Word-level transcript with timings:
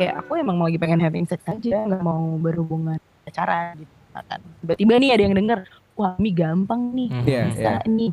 kayak 0.00 0.14
aku 0.18 0.32
emang 0.34 0.56
mau 0.56 0.64
lagi 0.64 0.76
pengen 0.76 0.96
having 0.98 1.26
sex 1.26 1.44
aja 1.44 1.84
nggak 1.84 2.00
mau 2.00 2.24
berhubungan 2.34 2.96
pacaran 3.22 3.76
gitu 3.76 3.92
kan 4.10 4.40
tiba-tiba 4.58 4.92
nih 4.96 5.10
ada 5.12 5.22
yang 5.22 5.36
denger 5.36 5.58
wah 5.92 6.16
mi 6.16 6.30
gampang 6.30 6.90
nih 6.90 7.08
Mhm. 7.12 7.24
Iya, 7.26 7.42
bisa 7.46 7.70
iya. 7.76 7.76
nih 7.86 8.10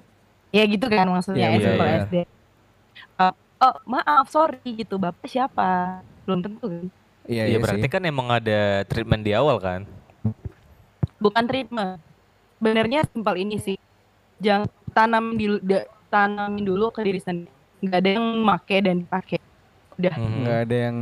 ya 0.50 0.64
gitu 0.66 0.86
kan 0.86 1.06
maksudnya 1.08 1.48
Iya, 1.48 1.56
SD 1.56 1.64
iya, 1.64 1.74
kalau 1.74 1.88
iya. 1.88 2.00
SD 2.04 2.16
Uh, 3.16 3.34
oh 3.60 3.76
maaf 3.86 4.26
sorry 4.28 4.58
gitu 4.68 4.98
bapak 4.98 5.26
siapa 5.26 6.02
belum 6.24 6.40
tentu 6.40 6.66
kan 6.66 6.86
Iya, 7.26 7.44
Iya 7.44 7.44
iya 7.48 7.58
berarti 7.58 7.84
sih. 7.84 7.92
kan 7.92 8.04
emang 8.04 8.28
ada 8.28 8.60
treatment 8.84 9.22
di 9.22 9.32
awal 9.32 9.58
kan? 9.58 9.86
bukan 11.18 11.44
treatment 11.44 11.98
benernya 12.58 13.06
simpel 13.08 13.36
ini 13.36 13.58
sih 13.58 13.78
jangan 14.38 14.66
tanamin 14.92 15.34
dulu 15.36 15.58
da- 15.60 15.88
tanamin 16.08 16.64
dulu 16.64 16.86
ke 16.90 17.02
diri 17.02 17.18
sendiri 17.18 17.54
nggak 17.80 18.00
ada 18.00 18.10
yang 18.12 18.28
make 18.40 18.78
dan 18.80 18.96
dipakai 19.00 19.38
udah 19.98 20.14
Mhm. 20.14 20.38
nggak 20.46 20.60
ada 20.64 20.78
yang 20.78 20.98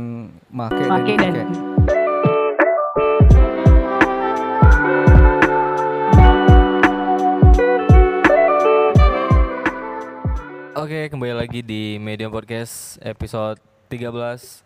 make, 0.48 0.72
dan 0.72 0.88
make 0.88 1.14
dan 1.20 1.32
dipakai. 1.36 2.56
Oke, 10.76 11.10
kembali 11.10 11.34
lagi 11.34 11.60
di 11.60 11.98
Medium 11.98 12.30
Podcast 12.30 13.00
episode 13.02 13.58
13 13.90 14.62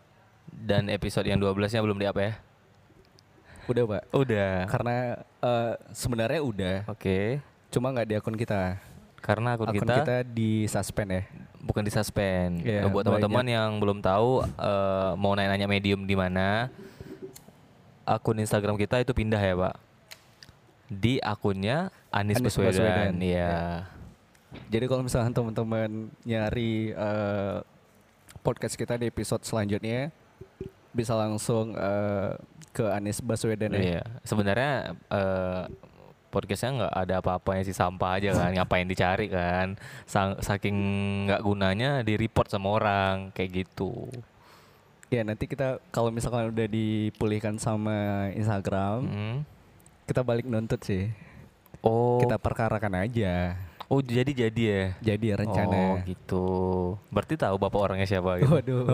dan 0.53 0.91
episode 0.93 1.25
yang 1.25 1.41
12-nya 1.41 1.81
belum 1.81 1.97
di 1.97 2.05
apa 2.05 2.21
ya? 2.21 2.33
Udah 3.65 3.83
pak. 3.87 4.03
Udah. 4.13 4.67
Karena 4.69 4.97
eh, 5.41 5.73
sebenarnya 5.91 6.41
udah, 6.43 6.77
Oke. 6.87 7.41
cuma 7.71 7.89
nggak 7.91 8.09
di 8.11 8.15
akun 8.19 8.37
kita. 8.37 8.77
Karena 9.21 9.55
akun, 9.57 9.69
Akun 9.69 9.77
kita, 9.85 9.95
kita 10.01 10.17
di 10.25 10.65
suspend 10.65 11.09
ya. 11.13 11.23
bukan 11.61 11.85
di 11.85 11.93
suspend. 11.93 12.65
Iya, 12.65 12.89
buat 12.89 13.05
teman-teman 13.05 13.45
yang 13.45 13.71
belum 13.77 14.01
tahu 14.01 14.43
eh, 14.45 15.13
mau 15.21 15.37
nanya-nanya 15.37 15.69
Medium 15.69 16.09
di 16.09 16.17
mana, 16.17 16.73
akun 18.09 18.41
Instagram 18.41 18.81
kita 18.81 18.97
itu 19.05 19.13
pindah 19.13 19.39
ya, 19.39 19.55
Pak. 19.55 19.77
Di 20.91 21.21
akunnya 21.23 21.93
Anis, 22.11 22.41
Anies 22.41 22.57
Baswedan. 22.57 22.75
Baswedan, 22.81 23.15
Iya. 23.23 23.55
Jadi 24.67 24.85
kalau 24.91 25.07
misalkan 25.07 25.31
teman-teman 25.31 26.11
nyari 26.27 26.91
eh, 26.91 27.59
podcast 28.43 28.75
kita 28.75 28.99
di 28.99 29.07
episode 29.07 29.45
selanjutnya, 29.47 30.11
bisa 30.91 31.15
langsung 31.15 31.77
eh, 31.79 32.35
ke 32.75 32.83
Anies 32.89 33.23
Baswedan 33.23 33.77
ya. 33.79 34.01
Iya, 34.01 34.03
sebenarnya 34.27 34.97
eh, 35.07 35.65
podcastnya 36.31 36.71
nggak 36.81 36.95
ada 36.97 37.15
apa-apanya 37.19 37.63
sih 37.63 37.75
sampah 37.75 38.17
aja 38.17 38.31
kan, 38.33 38.55
ngapain 38.55 38.87
dicari 38.87 39.27
kan? 39.27 39.75
Saking 40.39 40.77
nggak 41.27 41.43
gunanya 41.43 41.91
di 42.01 42.15
report 42.15 42.47
sama 42.47 42.71
orang 42.73 43.31
kayak 43.31 43.67
gitu. 43.67 44.07
Ya 45.07 45.21
nanti 45.21 45.45
kita 45.45 45.83
kalau 45.91 46.09
misalkan 46.09 46.49
udah 46.49 46.67
dipulihkan 46.67 47.59
sama 47.59 48.31
Instagram, 48.31 48.99
Mm. 49.03 49.37
kita 50.07 50.23
balik 50.23 50.47
nuntut 50.47 50.79
sih. 50.81 51.11
Oh, 51.81 52.21
Kita 52.21 52.37
perkarakan 52.37 52.95
aja. 53.01 53.57
oh 53.89 53.99
jadi 53.99 54.31
jadi 54.31 54.63
ya. 54.63 54.83
Jadi 55.03 55.27
Oh 55.33 55.37
rencana. 55.37 55.83
gitu. 56.07 56.47
Berarti 57.11 57.35
tahu 57.35 57.59
bapak 57.59 57.81
orangnya 57.81 58.07
siapa 58.07 58.39
gitu. 58.39 58.55
Waduh. 58.55 58.87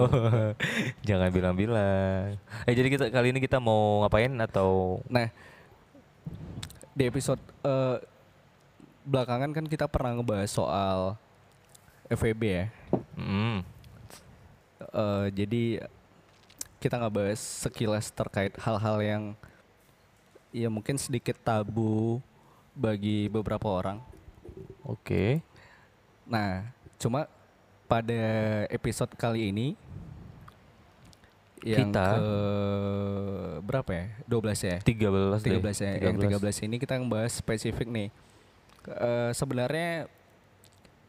Jangan 1.08 1.28
bilang-bilang. 1.28 2.40
Eh 2.64 2.72
jadi 2.72 2.88
kita 2.88 3.04
kali 3.10 3.28
ini 3.28 3.42
kita 3.42 3.60
mau 3.60 4.00
ngapain 4.00 4.32
atau 4.40 5.02
Nah, 5.10 5.28
di 6.96 7.04
episode 7.04 7.42
eh, 7.60 8.00
belakangan 9.04 9.52
kan 9.52 9.68
kita 9.68 9.84
pernah 9.84 10.16
ngebahas 10.16 10.48
soal 10.48 11.00
FVB 12.08 12.42
ya. 12.48 12.66
Mm. 13.20 13.60
Eh, 14.80 15.26
jadi 15.36 15.64
kita 16.80 16.96
nggak 16.96 17.12
bahas 17.12 17.40
sekilas 17.40 18.08
terkait 18.08 18.56
hal-hal 18.56 18.96
yang 19.04 19.22
ya 20.56 20.72
mungkin 20.72 20.96
sedikit 20.96 21.36
tabu 21.44 22.24
bagi 22.72 23.28
beberapa 23.28 23.68
orang. 23.68 24.00
Oke. 24.80 25.44
Nah, 26.24 26.64
cuma 26.96 27.28
pada 27.84 28.24
episode 28.72 29.12
kali 29.20 29.52
ini 29.52 29.76
yang 31.66 31.90
Kita- 31.90 32.14
ke 32.14 32.26
berapa 33.60 33.90
ya? 33.90 34.06
12 34.24 34.58
ya? 34.62 34.76
13 34.78 35.42
deh. 35.42 35.50
13 35.58 35.76
ya. 35.82 35.92
Yang 35.98 36.16
13 36.38 36.56
ini 36.62 36.76
kita 36.78 36.94
ngebahas 36.94 37.32
spesifik 37.34 37.90
nih. 37.90 38.08
Eh, 38.86 39.30
sebenarnya 39.34 40.06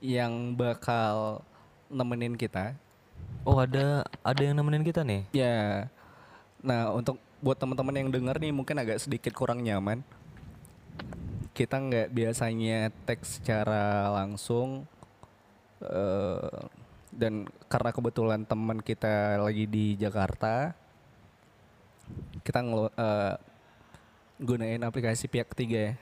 yang 0.02 0.58
bakal 0.58 1.46
nemenin 1.90 2.34
kita 2.34 2.74
Oh 3.46 3.58
ada 3.58 4.04
ada 4.22 4.42
yang 4.42 4.58
nemenin 4.58 4.82
kita 4.82 5.06
nih. 5.06 5.24
ya. 5.32 5.88
Nah, 6.60 6.90
untuk 6.92 7.16
buat 7.38 7.56
teman-teman 7.56 7.94
yang 7.96 8.10
denger 8.10 8.42
nih 8.42 8.52
mungkin 8.52 8.76
agak 8.76 8.98
sedikit 8.98 9.32
kurang 9.32 9.62
nyaman. 9.62 10.02
Kita 11.54 11.78
nggak 11.78 12.10
biasanya 12.12 12.90
teks 13.06 13.40
secara 13.40 14.10
langsung 14.12 14.90
eh, 15.80 16.60
dan 17.18 17.34
karena 17.66 17.90
kebetulan 17.90 18.46
teman 18.46 18.78
kita 18.78 19.42
lagi 19.42 19.66
di 19.66 19.98
Jakarta, 19.98 20.78
kita 22.46 22.62
ngelo- 22.62 22.94
eh, 22.94 23.36
gunain 24.38 24.86
aplikasi 24.86 25.26
pihak 25.26 25.50
ketiga 25.50 25.92
ya. 25.92 25.94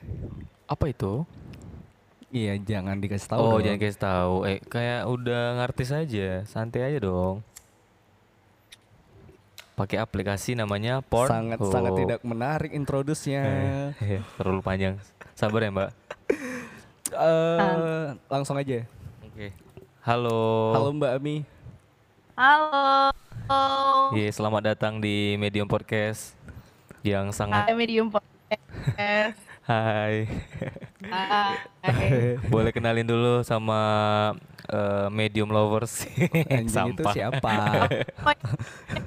Apa 0.68 0.92
itu? 0.92 1.24
Iya, 2.28 2.60
jangan 2.60 3.00
dikasih 3.00 3.32
tahu. 3.32 3.40
oh, 3.40 3.56
dong. 3.56 3.64
jangan 3.64 3.80
kasih 3.80 4.02
tahu. 4.02 4.34
Eh, 4.44 4.58
kayak 4.60 5.02
udah 5.08 5.42
ngerti 5.56 5.84
saja, 5.88 6.28
santai 6.44 6.84
aja 6.84 7.00
dong. 7.00 7.40
Pakai 9.72 10.00
aplikasi 10.00 10.52
namanya 10.52 11.00
Porn. 11.04 11.28
sangat 11.28 11.60
sangat 11.68 11.92
tidak 11.96 12.20
menarik 12.24 12.72
introduce-nya. 12.72 13.44
Eh, 14.00 14.20
terlalu 14.36 14.60
panjang. 14.60 14.94
Sabar 15.32 15.64
ya, 15.64 15.72
Mbak. 15.72 15.90
Eh, 17.06 18.06
langsung 18.26 18.58
aja. 18.58 18.82
Oke. 19.22 19.54
Halo. 20.06 20.70
Halo 20.70 20.94
Mbak 20.94 21.12
Ami. 21.18 21.42
halo 22.38 23.10
Iya, 24.14 24.30
selamat 24.30 24.62
datang 24.70 25.02
di 25.02 25.34
Medium 25.34 25.66
Podcast 25.66 26.38
yang 27.02 27.34
sangat 27.34 27.66
Hai 27.66 27.74
medium 27.74 28.14
podcast 28.14 29.34
Hai. 29.66 30.30
Hai. 31.10 32.38
Boleh 32.54 32.70
kenalin 32.70 33.02
dulu 33.02 33.42
sama 33.42 33.82
eh, 34.70 35.10
Medium 35.10 35.50
Lovers. 35.50 36.06
Anjing 36.54 36.94
itu 36.94 37.02
Sampah. 37.02 37.10
siapa? 37.10 37.54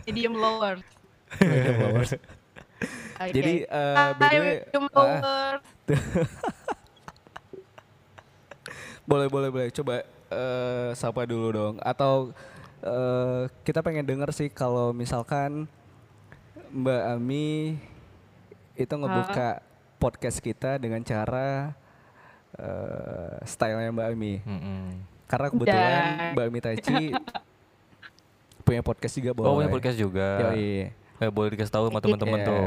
medium 0.04 0.36
lower 0.36 0.84
Oke. 1.40 2.20
Jadi 3.32 3.64
eh 3.72 3.96
Hai 3.96 4.20
by 4.20 4.28
the 4.28 4.40
way, 4.44 4.56
medium 4.68 4.86
ah, 4.92 5.00
lower 5.00 5.54
boleh 9.08 9.28
boleh 9.32 9.48
boleh 9.48 9.72
coba 9.72 10.04
eh 10.30 10.90
sapa 10.94 11.26
dulu 11.26 11.48
dong 11.50 11.76
atau 11.80 12.30
eh 12.80 13.44
kita 13.62 13.82
pengen 13.82 14.06
denger 14.06 14.30
sih 14.30 14.48
kalau 14.48 14.90
misalkan 14.92 15.66
Mbak 16.70 17.02
Ami 17.10 17.76
itu 18.74 18.94
ngebuka 18.94 19.60
podcast 19.98 20.38
kita 20.38 20.78
dengan 20.78 21.02
cara 21.02 21.74
eh 22.54 23.36
stylenya 23.44 23.90
Mbak 23.90 24.08
Ami. 24.08 24.34
Mm-mm. 24.42 24.82
Karena 25.26 25.48
kebetulan 25.50 25.92
Dan- 25.92 26.32
Mbak 26.34 26.46
Ami 26.46 26.60
Tachi 26.60 27.04
punya 28.66 28.82
podcast 28.82 29.14
juga 29.14 29.32
boleh. 29.34 29.50
Oh, 29.50 29.56
punya 29.58 29.70
podcast 29.70 29.98
juga. 29.98 30.54
Yoi. 30.54 30.94
Eh, 31.20 31.30
boleh 31.30 31.50
dikasih 31.52 31.74
tahu 31.74 31.90
sama 31.90 32.00
teman-teman 32.00 32.40
Iya. 32.40 32.48
tuh. 32.48 32.66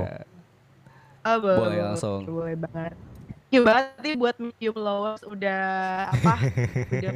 Oh, 1.22 1.38
Boleh 1.40 1.78
langsung. 1.80 2.20
Boleh 2.26 2.58
banget. 2.58 2.94
Ya 3.52 3.60
berarti 3.60 4.16
buat 4.16 4.36
medium 4.40 4.76
lovers 4.80 5.20
udah 5.28 5.62
apa? 6.08 6.34
udah 6.88 7.12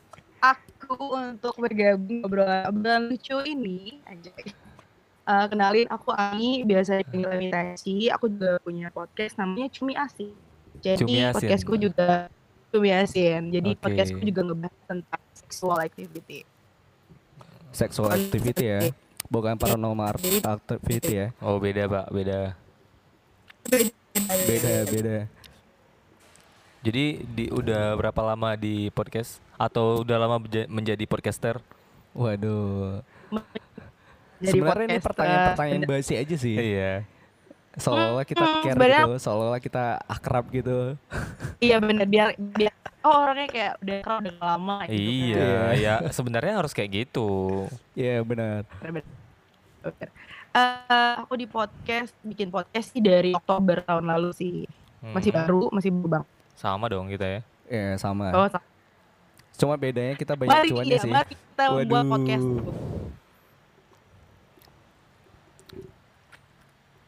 aku 0.54 0.94
untuk 1.18 1.54
bergabung 1.58 2.22
obrolan 2.22 2.70
obrolan 2.70 3.10
lucu 3.10 3.34
ini 3.42 3.98
aja. 4.06 4.30
Eh, 5.30 5.46
kenalin 5.50 5.90
aku 5.90 6.14
Ami, 6.14 6.62
biasa 6.62 7.02
dipanggil 7.02 7.30
Imitasi. 7.42 8.06
Aku 8.14 8.30
juga 8.30 8.62
punya 8.62 8.86
podcast 8.94 9.34
namanya 9.34 9.66
Cumi 9.70 9.98
Asin. 9.98 10.30
Jadi 10.78 11.02
Cumi 11.02 11.26
Asin. 11.26 11.34
podcastku 11.42 11.74
juga 11.74 12.30
Cumi 12.70 12.90
Asin. 12.94 13.50
Jadi 13.50 13.70
Oke. 13.74 13.82
podcastku 13.82 14.22
juga 14.22 14.40
ngebahas 14.46 14.82
tentang 14.86 15.22
sexual 15.34 15.78
activity. 15.82 16.46
Sexual 17.74 18.10
activity 18.14 18.64
ya. 18.66 18.80
Bukan 19.26 19.58
paranormal 19.58 20.18
activity 20.42 21.12
ya. 21.14 21.26
Oh, 21.42 21.58
beda, 21.58 21.86
Pak, 21.86 22.06
beda. 22.14 22.40
Beda 24.46 24.74
beda. 24.86 25.39
Jadi 26.80 27.04
di 27.26 27.44
udah 27.46 27.92
berapa 27.92 28.20
lama 28.24 28.56
di 28.56 28.88
podcast 28.88 29.36
atau 29.54 30.00
udah 30.00 30.16
lama 30.16 30.36
menjadi 30.66 31.04
podcaster? 31.04 31.60
Waduh. 32.12 33.04
Jadi 34.40 34.56
Sebenarnya 34.56 34.86
ini 34.88 34.98
pertanyaan-pertanyaan 34.98 35.82
basi 35.84 36.16
aja 36.16 36.32
sih. 36.34 36.56
Iya. 36.56 37.04
Seolah-olah 37.70 38.24
kita 38.24 38.40
Hmm, 38.42 38.62
care 38.64 38.74
sebenarnya- 38.74 39.04
gitu, 39.04 39.14
seolah-olah 39.20 39.60
kita 39.60 39.84
akrab 40.02 40.44
gitu. 40.50 40.96
Iya 41.60 41.76
bener 41.78 42.08
biar 42.08 42.28
biar 42.34 42.72
oh 43.00 43.14
orangnya 43.20 43.46
kayak 43.46 43.72
udah 43.78 43.96
kenal 44.00 44.18
udah 44.18 44.34
lama 44.40 44.76
gitu. 44.88 44.96
Iya, 44.96 45.52
Iya. 45.76 45.94
ya 46.00 46.10
sebenarnya 46.10 46.54
harus 46.56 46.72
kayak 46.72 46.90
gitu. 47.04 47.28
Iya 47.92 48.24
benar. 48.24 48.64
Bener-bener. 48.80 49.06
Eh, 50.50 51.12
aku 51.14 51.36
di 51.36 51.46
podcast 51.46 52.10
bikin 52.24 52.48
podcast 52.48 52.90
sih 52.90 52.98
dari 52.98 53.30
Oktober 53.30 53.84
tahun 53.84 54.08
lalu 54.08 54.30
sih. 54.32 54.56
Masih 55.04 55.30
Hmm, 55.30 55.40
baru, 55.44 55.62
masih 55.70 55.92
baru 55.92 56.08
bang. 56.10 56.24
Sama 56.60 56.84
dong 56.86 57.08
kita 57.08 57.24
ya. 57.24 57.40
Ya 57.66 57.96
sama. 57.96 58.28
Oh, 58.30 58.44
sa- 58.46 58.60
Cuma 59.56 59.76
bedanya 59.76 60.12
kita 60.14 60.36
banyak 60.36 60.52
mari, 60.52 60.68
cuannya 60.68 60.88
iya, 60.90 61.00
sih. 61.00 61.08
mari 61.10 61.32
kita 61.32 61.64
buat 61.80 62.04
podcast 62.06 62.44
dulu. 62.44 62.72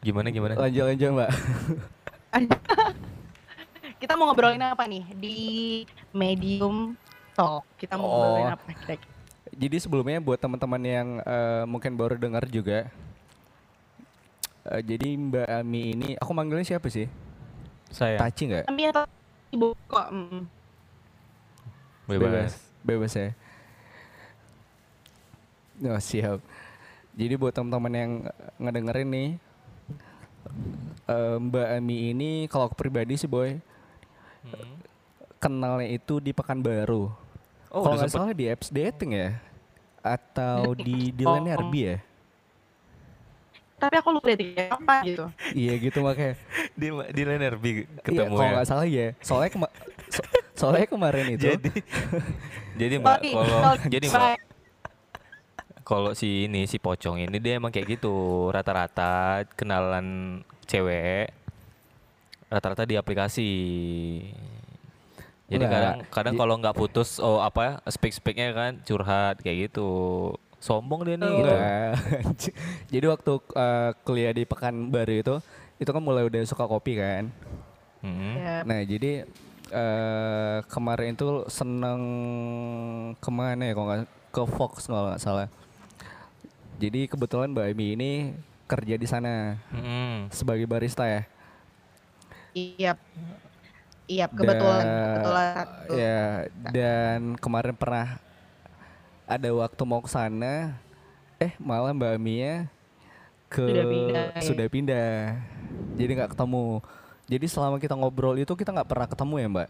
Gimana 0.01 0.27
gimana? 0.29 0.53
Lanjut 0.57 0.83
lanjut 0.83 1.09
mbak. 1.13 1.29
Kita 4.03 4.19
mau 4.19 4.27
ngobrolin 4.27 4.59
apa 4.59 4.83
nih 4.83 5.05
di 5.15 5.37
Medium 6.11 6.91
Talk? 7.31 7.63
Kita 7.79 7.95
mau 7.95 8.05
Oh. 8.05 8.15
ngobrolin 8.35 8.51
apa 8.51 8.63
kira-kira? 8.75 9.11
Jadi 9.53 9.77
sebelumnya 9.79 10.19
buat 10.19 10.35
teman-teman 10.35 10.81
yang 10.83 11.07
eh, 11.21 11.63
mungkin 11.63 11.95
baru 11.95 12.17
dengar 12.17 12.43
juga. 12.45 12.91
eh, 14.65 14.81
jadi 14.81 15.07
Mbak 15.13 15.47
Ami 15.55 15.91
ini, 15.91 16.09
aku 16.15 16.31
manggilnya 16.31 16.67
siapa 16.67 16.87
sih? 16.87 17.07
Saya 17.87 18.19
Taci 18.19 18.43
nggak? 18.45 18.63
Kami 18.67 18.81
atau 18.91 19.03
ibu 19.53 19.77
kok? 19.85 20.07
mm. 20.09 20.41
bebas. 22.09 22.51
Bebas 22.83 23.13
ya. 23.13 23.29
Oh, 25.83 25.99
siap. 25.99 26.39
Jadi 27.13 27.33
buat 27.37 27.53
teman-teman 27.53 27.93
yang 27.93 28.11
ngedengerin 28.57 29.09
nih, 29.09 29.29
eh, 31.07 31.35
Mbak 31.37 31.67
Ami 31.77 31.97
ini 32.11 32.29
kalau 32.49 32.67
aku 32.67 32.75
pribadi 32.77 33.15
sih 33.15 33.29
boy, 33.29 33.57
Hmm. 34.43 34.75
kenalnya 35.39 35.87
itu 35.87 36.19
di 36.19 36.35
Pekanbaru. 36.35 37.07
Oh, 37.71 37.81
kalau 37.81 37.95
nggak 37.95 38.11
salah 38.11 38.35
di 38.35 38.51
apps 38.51 38.67
dating 38.67 39.15
ya, 39.15 39.39
atau 40.03 40.75
di 40.75 41.09
Dylan 41.17 41.47
Oh. 41.47 41.57
RB 41.63 41.73
ya. 41.79 41.97
Tapi 43.83 43.95
aku 43.99 44.09
lupa 44.15 44.31
deh 44.31 44.55
apa 44.71 44.95
gitu. 45.03 45.27
Iya 45.51 45.73
gitu 45.75 45.99
makanya. 45.99 46.39
di 46.71 46.87
di 47.11 47.21
LNRB 47.21 47.65
Iya, 47.67 47.83
ketemu 47.99 48.33
kalau 48.33 48.47
ya. 48.47 48.53
nggak 48.55 48.67
salah 48.67 48.87
ya. 48.87 49.07
Soalnya 49.19 49.49
kema- 49.51 49.73
so- 50.07 50.29
soalnya 50.55 50.87
kemarin 50.87 51.35
itu. 51.35 51.51
Jadi 51.51 51.69
jadi 52.79 52.93
Mbak 53.03 53.19
kalau 53.27 53.73
jadi 53.91 54.05
Mbak 54.07 54.35
kalau 55.83 56.15
si 56.15 56.47
ini 56.47 56.63
si 56.63 56.79
pocong 56.79 57.19
ini 57.19 57.43
dia 57.43 57.59
emang 57.59 57.67
kayak 57.67 57.99
gitu 57.99 58.47
rata-rata 58.55 59.43
kenalan 59.59 60.39
cewek 60.63 61.27
rata-rata 62.47 62.87
di 62.87 62.95
aplikasi 62.95 63.51
jadi 65.51 65.65
kadang 65.67 65.95
kadang 66.07 66.35
kalau 66.39 66.55
nggak 66.55 66.71
putus 66.71 67.19
oh 67.19 67.43
apa 67.43 67.83
speak 67.91 68.15
speaknya 68.15 68.55
kan 68.55 68.71
curhat 68.87 69.43
kayak 69.43 69.67
gitu 69.67 69.91
sombong 70.63 71.01
dia 71.03 71.15
nih 71.19 71.31
gitu 71.35 71.51
Enggak. 71.51 71.91
Jadi 72.93 73.05
waktu 73.11 73.31
uh, 73.35 73.91
kuliah 74.07 74.31
di 74.31 74.43
Pekanbaru 74.47 75.13
itu, 75.19 75.35
itu 75.75 75.89
kan 75.91 75.99
mulai 75.99 76.23
udah 76.23 76.39
suka 76.47 76.63
kopi 76.63 76.95
kan. 76.95 77.27
Mm-mm. 78.03 78.33
Ya, 78.35 78.55
Nah 78.67 78.79
jadi 78.83 79.23
eh 79.73 80.57
kemarin 80.69 81.15
itu 81.15 81.47
seneng 81.47 82.01
ke 83.17 83.31
mana 83.31 83.63
ya 83.63 83.73
kalau 83.73 83.87
nggak 83.89 84.01
ke 84.33 84.43
Fox 84.55 84.73
kalau 84.87 85.07
nggak 85.11 85.23
salah. 85.23 85.47
Jadi 86.81 87.07
kebetulan 87.07 87.53
Mbak 87.53 87.67
Emi 87.71 87.87
ini 87.95 88.11
kerja 88.67 88.95
di 88.99 89.07
sana 89.07 89.55
Mm-mm. 89.71 90.27
sebagai 90.33 90.67
barista 90.67 91.07
ya. 91.07 91.23
Iya. 92.53 92.93
Iya, 94.03 94.25
kebetulan, 94.27 94.83
Dan- 94.83 94.99
kebetulan. 95.15 95.65
Ya 95.95 96.21
dan 96.75 97.19
kemarin 97.39 97.71
pernah 97.73 98.19
ada 99.25 99.49
waktu 99.55 99.81
mau 99.83 100.01
ke 100.03 100.09
sana, 100.09 100.75
eh 101.39 101.53
malah 101.57 101.95
Mbak 101.95 102.15
Mia 102.19 102.67
ke 103.47 103.63
Sudah 103.63 103.85
pindah, 103.85 104.25
sudah 104.41 104.67
pindah. 104.67 105.13
Jadi 105.95 106.11
nggak 106.17 106.31
ketemu. 106.33 106.81
Jadi 107.29 107.45
selama 107.47 107.77
kita 107.79 107.95
ngobrol 107.95 108.35
itu 108.35 108.51
kita 108.53 108.73
nggak 108.73 108.89
pernah 108.89 109.07
ketemu 109.07 109.35
ya 109.39 109.47
Mbak. 109.47 109.69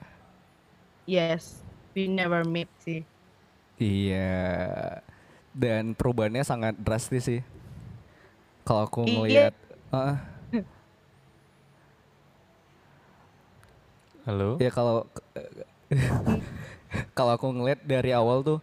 Yes, 1.03 1.43
we 1.91 2.07
never 2.07 2.41
meet 2.43 2.71
sih. 2.79 3.03
Iya. 3.77 5.03
Dan 5.53 5.93
perubahannya 5.93 6.41
sangat 6.41 6.73
drastis 6.79 7.27
sih. 7.27 7.41
Kalau 8.63 8.87
aku 8.87 9.03
Iya. 9.03 9.13
ngelihat, 9.19 9.53
Ah, 9.93 10.17
halo 14.23 14.55
ya 14.57 14.71
kalau 14.71 15.03
kalau 17.17 17.31
aku 17.35 17.47
ngeliat 17.51 17.83
dari 17.83 18.15
awal 18.15 18.41
tuh 18.41 18.59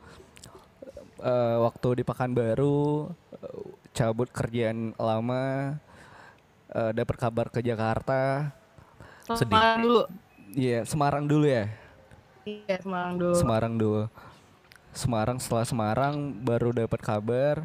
eh, 1.20 1.56
waktu 1.58 1.88
di 1.96 2.04
Pekanbaru 2.04 3.08
eh, 3.34 3.60
cabut 3.90 4.28
kerjaan 4.28 4.92
lama 4.94 5.76
eh, 6.68 6.90
dapat 6.92 7.16
kabar 7.16 7.46
ke 7.48 7.60
Jakarta 7.60 8.50
Sedih. 9.30 9.46
Semarang 9.46 9.78
dulu. 9.80 10.02
Iya 10.50 10.78
Semarang 10.82 11.24
dulu 11.24 11.46
ya 11.46 11.70
Iya, 12.42 12.76
Semarang 12.80 13.14
dulu. 13.14 13.34
Semarang 13.36 13.74
dulu 13.76 14.02
Semarang 14.90 15.38
setelah 15.38 15.62
Semarang 15.62 16.14
baru 16.36 16.74
dapat 16.74 16.98
kabar 16.98 17.56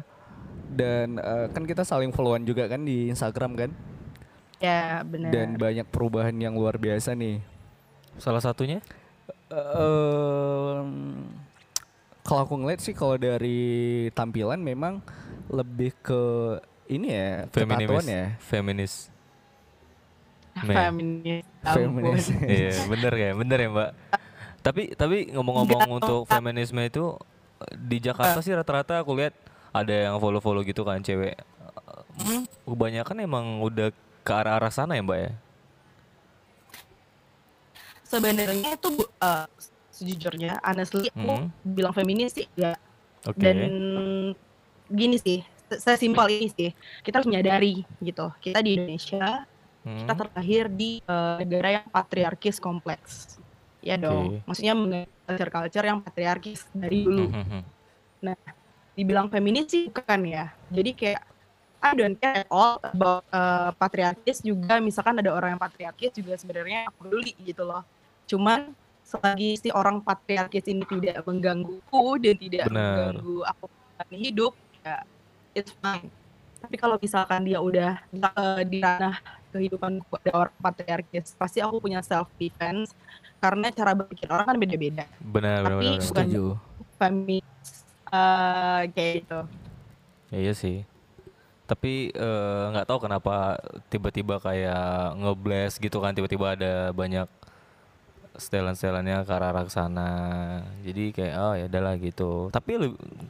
dan 0.70 1.18
eh, 1.18 1.46
kan 1.50 1.62
kita 1.62 1.82
saling 1.82 2.10
followan 2.10 2.42
juga 2.42 2.66
kan 2.66 2.80
di 2.80 3.08
Instagram 3.08 3.56
kan 3.56 3.70
Ya, 4.56 5.04
benar. 5.04 5.28
dan 5.28 5.48
banyak 5.54 5.84
perubahan 5.84 6.32
yang 6.32 6.56
luar 6.56 6.76
biasa 6.76 7.12
nih 7.12 7.44
salah 8.16 8.40
satunya 8.40 8.80
Em, 9.46 11.22
kalau 12.26 12.42
aku 12.42 12.54
ngeliat 12.58 12.82
sih 12.82 12.90
kalau 12.90 13.14
dari 13.14 14.10
tampilan 14.10 14.58
memang 14.58 14.98
lebih 15.46 15.94
ke 16.02 16.22
ini 16.90 17.14
ya 17.14 17.46
feminis 17.54 18.02
ya. 18.02 18.26
feminis. 18.42 18.94
Me. 20.66 20.74
Feminis. 20.74 21.44
feminis. 21.62 22.26
Iya 22.42 22.74
bener 22.90 23.12
ya 23.14 23.30
bener 23.38 23.58
ya 23.62 23.68
mbak. 23.70 23.90
Tapi 24.66 24.82
tapi 24.98 25.30
ngomong-ngomong 25.30 26.02
untuk 26.02 26.26
feminisme 26.26 26.82
itu 26.82 27.14
di 27.78 28.02
Jakarta 28.02 28.42
sih 28.42 28.50
rata-rata 28.50 29.06
aku 29.06 29.14
lihat 29.14 29.34
ada 29.70 30.10
yang 30.10 30.18
follow-follow 30.18 30.66
gitu 30.66 30.82
kan 30.82 30.98
cewek. 31.06 31.38
Kebanyakan 32.66 33.22
emang 33.22 33.62
udah 33.62 33.94
ke 34.26 34.32
arah-arah 34.34 34.72
sana 34.74 34.98
ya 34.98 35.06
mbak 35.06 35.18
ya? 35.22 35.32
Sebenarnya 38.06 38.78
itu 38.78 38.88
Bu, 38.94 39.02
eh, 39.02 39.44
sejujurnya 39.96 40.60
honestly 40.60 41.08
aku 41.08 41.40
Hmm. 41.40 41.48
bilang 41.64 41.96
feminis 41.96 42.36
sih 42.36 42.46
ya. 42.52 42.76
Oke. 43.24 43.40
Dan 43.40 43.72
gini 44.92 45.16
sih 45.16 45.40
se- 45.66 45.80
sesimpel 45.82 46.28
ini 46.30 46.48
sih 46.52 46.70
kita 47.02 47.18
harus 47.18 47.28
menyadari 47.28 47.82
gitu 47.98 48.30
kita 48.44 48.60
di 48.60 48.76
Indonesia 48.76 49.42
Hmm. 49.86 50.02
kita 50.02 50.12
terlahir 50.18 50.64
di 50.66 50.98
eh, 50.98 51.34
negara 51.46 51.68
yang 51.80 51.86
patriarkis 51.88 52.58
kompleks. 52.58 53.38
Ya 53.80 53.94
dong 53.94 54.42
maksudnya 54.42 54.74
culture 55.26 55.50
culture 55.50 55.86
yang 55.86 55.98
patriarkis 56.02 56.66
dari 56.74 57.06
dulu. 57.06 57.30
Hmm, 57.30 57.44
hmm, 57.46 57.62
hmm. 57.62 57.64
dibilang 58.96 59.28
feminis 59.28 59.68
sih 59.68 59.92
bukan 59.92 60.20
ya. 60.24 60.50
Jadi 60.72 60.90
kayak 60.96 61.22
I 61.84 61.92
don't 61.94 62.16
care 62.18 62.42
at 62.42 62.48
all 62.50 62.80
about 62.82 63.22
uh, 63.30 63.70
patriarkis 63.76 64.42
juga 64.42 64.80
misalkan 64.82 65.20
ada 65.20 65.30
orang 65.30 65.54
yang 65.54 65.62
patriarkis 65.62 66.16
juga 66.16 66.34
sebenarnya 66.34 66.88
aku 66.90 67.06
peduli 67.06 67.36
gitu 67.44 67.62
loh. 67.62 67.84
Cuman 68.26 68.74
selagi 69.06 69.54
si 69.54 69.68
orang 69.70 70.02
patriarkis 70.02 70.66
ini 70.66 70.82
tidak 70.82 71.22
menggangguku 71.22 72.18
dan 72.18 72.34
tidak 72.34 72.66
Benar. 72.66 72.82
mengganggu 72.82 73.36
aku 73.46 73.64
menjalani 73.70 74.16
hidup 74.18 74.52
ya 74.82 74.96
it's 75.54 75.70
fine. 75.78 76.10
Tapi 76.58 76.74
kalau 76.74 76.98
misalkan 76.98 77.46
dia 77.46 77.62
udah 77.62 78.02
uh, 78.34 78.60
di 78.66 78.82
ranah 78.82 79.14
kehidupan 79.54 80.02
ada 80.02 80.32
orang 80.34 80.56
patriarkis 80.58 81.38
pasti 81.38 81.62
aku 81.62 81.78
punya 81.78 82.02
self 82.02 82.26
defense 82.34 82.90
karena 83.38 83.70
cara 83.70 83.94
berpikir 83.94 84.26
orang 84.26 84.46
kan 84.50 84.56
beda-beda. 84.58 85.06
Benar 85.22 85.62
benar, 85.62 85.70
Tapi 85.70 85.86
benar, 85.86 85.94
bukan- 86.02 86.02
setuju. 86.02 86.44
feminis 86.98 87.70
uh, 88.10 88.82
kayak 88.90 89.12
gitu. 89.22 89.40
Ya, 90.34 90.38
iya 90.42 90.52
sih. 90.56 90.82
Tapi 91.66 92.14
eh, 92.14 92.64
nggak 92.70 92.86
tahu 92.86 93.10
kenapa 93.10 93.58
tiba-tiba 93.90 94.38
kayak 94.38 95.18
ngeblast 95.18 95.82
gitu 95.82 95.98
kan 95.98 96.14
tiba-tiba 96.14 96.54
ada 96.54 96.94
banyak 96.94 97.26
setelan-setelannya 98.36 99.24
ke 99.24 99.32
arah 99.32 99.48
arah 99.52 99.66
sana 99.72 100.08
jadi 100.84 101.10
kayak 101.12 101.34
oh 101.40 101.54
ya 101.56 101.64
udahlah 101.68 101.94
gitu. 102.00 102.52
Tapi 102.52 102.72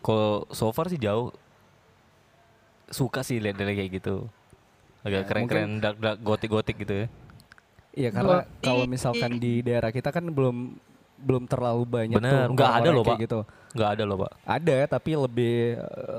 kalau 0.02 0.44
so 0.50 0.70
far 0.70 0.90
sih 0.90 0.98
jauh. 1.00 1.30
Suka 2.86 3.26
sih 3.26 3.42
lihat 3.42 3.58
dari 3.58 3.74
kayak 3.74 3.90
gitu. 3.98 4.30
Agak 5.02 5.22
Ya, 5.22 5.26
keren-keren 5.26 5.82
dark 5.82 5.98
dark 5.98 6.18
gotik 6.22 6.50
gotik 6.50 6.76
gitu 6.82 7.04
ya. 7.04 7.06
Iya 7.96 8.10
karena 8.12 8.44
kalau 8.60 8.84
misalkan 8.84 9.40
di 9.40 9.64
daerah 9.64 9.88
kita 9.88 10.12
kan 10.12 10.28
belum 10.28 10.76
belum 11.16 11.48
terlalu 11.48 11.84
banyak 11.88 12.20
Bener, 12.20 12.28
tuh 12.28 12.52
nggak 12.52 12.72
ada 12.76 12.88
loh, 12.92 13.02
kayak 13.02 13.16
Pak. 13.16 13.24
gitu. 13.24 13.40
nggak 13.76 13.90
ada 13.96 14.02
loh 14.04 14.16
pak. 14.20 14.32
Ada 14.44 14.76
tapi 14.88 15.10
lebih 15.16 15.56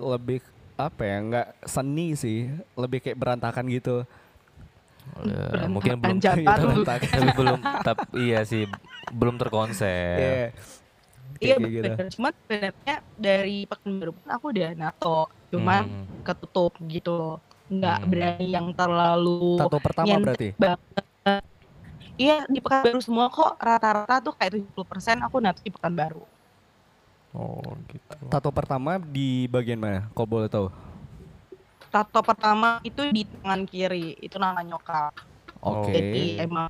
lebih 0.01 0.39
apa 0.77 1.01
ya 1.05 1.17
nggak 1.21 1.47
seni 1.69 2.07
sih. 2.17 2.49
Lebih 2.73 2.99
kayak 3.05 3.17
berantakan 3.17 3.65
gitu. 3.69 4.03
Ya, 5.27 5.65
mungkin 5.67 5.93
belum 6.01 6.17
Berantakan 6.21 6.23
Iya, 6.37 6.53
tapi 7.17 7.27
belum 7.37 7.59
tapi 7.85 8.03
iya 8.15 8.37
sih 8.45 8.63
belum 9.19 9.35
terkonsep 9.41 9.87
Iya. 10.17 10.51
Iya 11.43 11.55
Kayak 11.57 11.71
gitu. 11.75 11.87
benar. 11.87 12.07
Cuman 12.17 12.33
sebenarnya 12.41 12.95
dari 13.25 13.57
Pekanbaru 13.69 14.11
pun 14.17 14.27
aku 14.35 14.45
udah 14.53 14.69
nato 14.81 15.17
cuman 15.47 15.83
Hmm. 15.87 16.03
ketutup 16.27 16.71
gitu 16.91 17.09
loh 17.15 17.35
nggak 17.71 17.97
Hmm. 18.03 18.09
berani 18.11 18.45
yang 18.51 18.67
terlalu 18.75 19.29
Tato 19.59 19.77
pertama 19.79 20.13
berarti. 20.23 20.47
banget 20.59 21.05
iya 22.23 22.35
di 22.53 22.59
Pekanbaru 22.63 22.99
semua 23.07 23.25
kok 23.35 23.51
rata-rata 23.67 24.15
tuh 24.25 24.33
kayak 24.37 24.51
70% 24.55 25.17
aku 25.25 25.37
nato 25.43 25.59
di 25.65 25.71
Pekanbaru 25.75 26.23
Oh 27.35 27.75
gitu. 27.91 28.15
Tato 28.31 28.49
pertama 28.51 28.97
di 28.99 29.45
bagian 29.51 29.79
mana? 29.79 29.99
Kalau 30.15 30.27
boleh 30.27 30.49
tahu. 30.51 30.67
Tato 31.99 32.19
pertama 32.21 32.77
itu 32.81 33.01
di 33.09 33.25
tangan 33.25 33.61
kiri 33.63 34.13
itu 34.15 34.37
nama 34.37 34.61
nyokap 34.61 35.13
Oke. 35.59 35.89
jadi 35.89 36.23
emang 36.43 36.69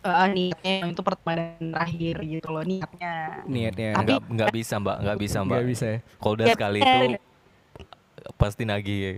eh, 0.00 0.26
niatnya 0.28 0.74
itu 0.86 1.00
pertama 1.00 1.32
dan 1.34 1.72
terakhir 1.72 2.14
gitu 2.20 2.48
loh 2.50 2.60
niatnya 2.62 3.14
Niatnya 3.44 3.88
Tapi- 3.94 4.04
Nggak 4.04 4.20
nggak 4.30 4.50
bisa 4.52 4.74
mbak, 4.76 4.96
nggak 5.00 5.18
bisa 5.18 5.38
mbak. 5.38 5.48
nggak 5.50 5.66
bisa 5.66 5.84
ya. 5.86 5.98
Kalau 6.14 6.32
udah 6.34 6.46
sekali 6.50 6.78
itu 6.78 7.06
pasti 8.34 8.62
nagih 8.62 8.98
ya. 9.00 9.12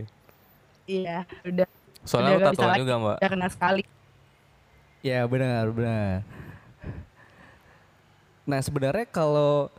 iya 0.86 1.16
udah 1.42 1.66
Soalnya 2.02 2.32
Udah 2.32 2.40
lo 2.40 2.50
tatoan 2.52 2.68
lagi. 2.68 2.80
juga 2.80 2.94
mbak. 2.96 3.16
udah 3.18 3.30
kena 3.30 3.48
sekali 3.48 3.82
Ya 5.02 5.20
benar 5.24 5.66
benar. 5.68 6.22
Nah 8.44 8.60
sebenarnya 8.60 9.06
kalau 9.06 9.70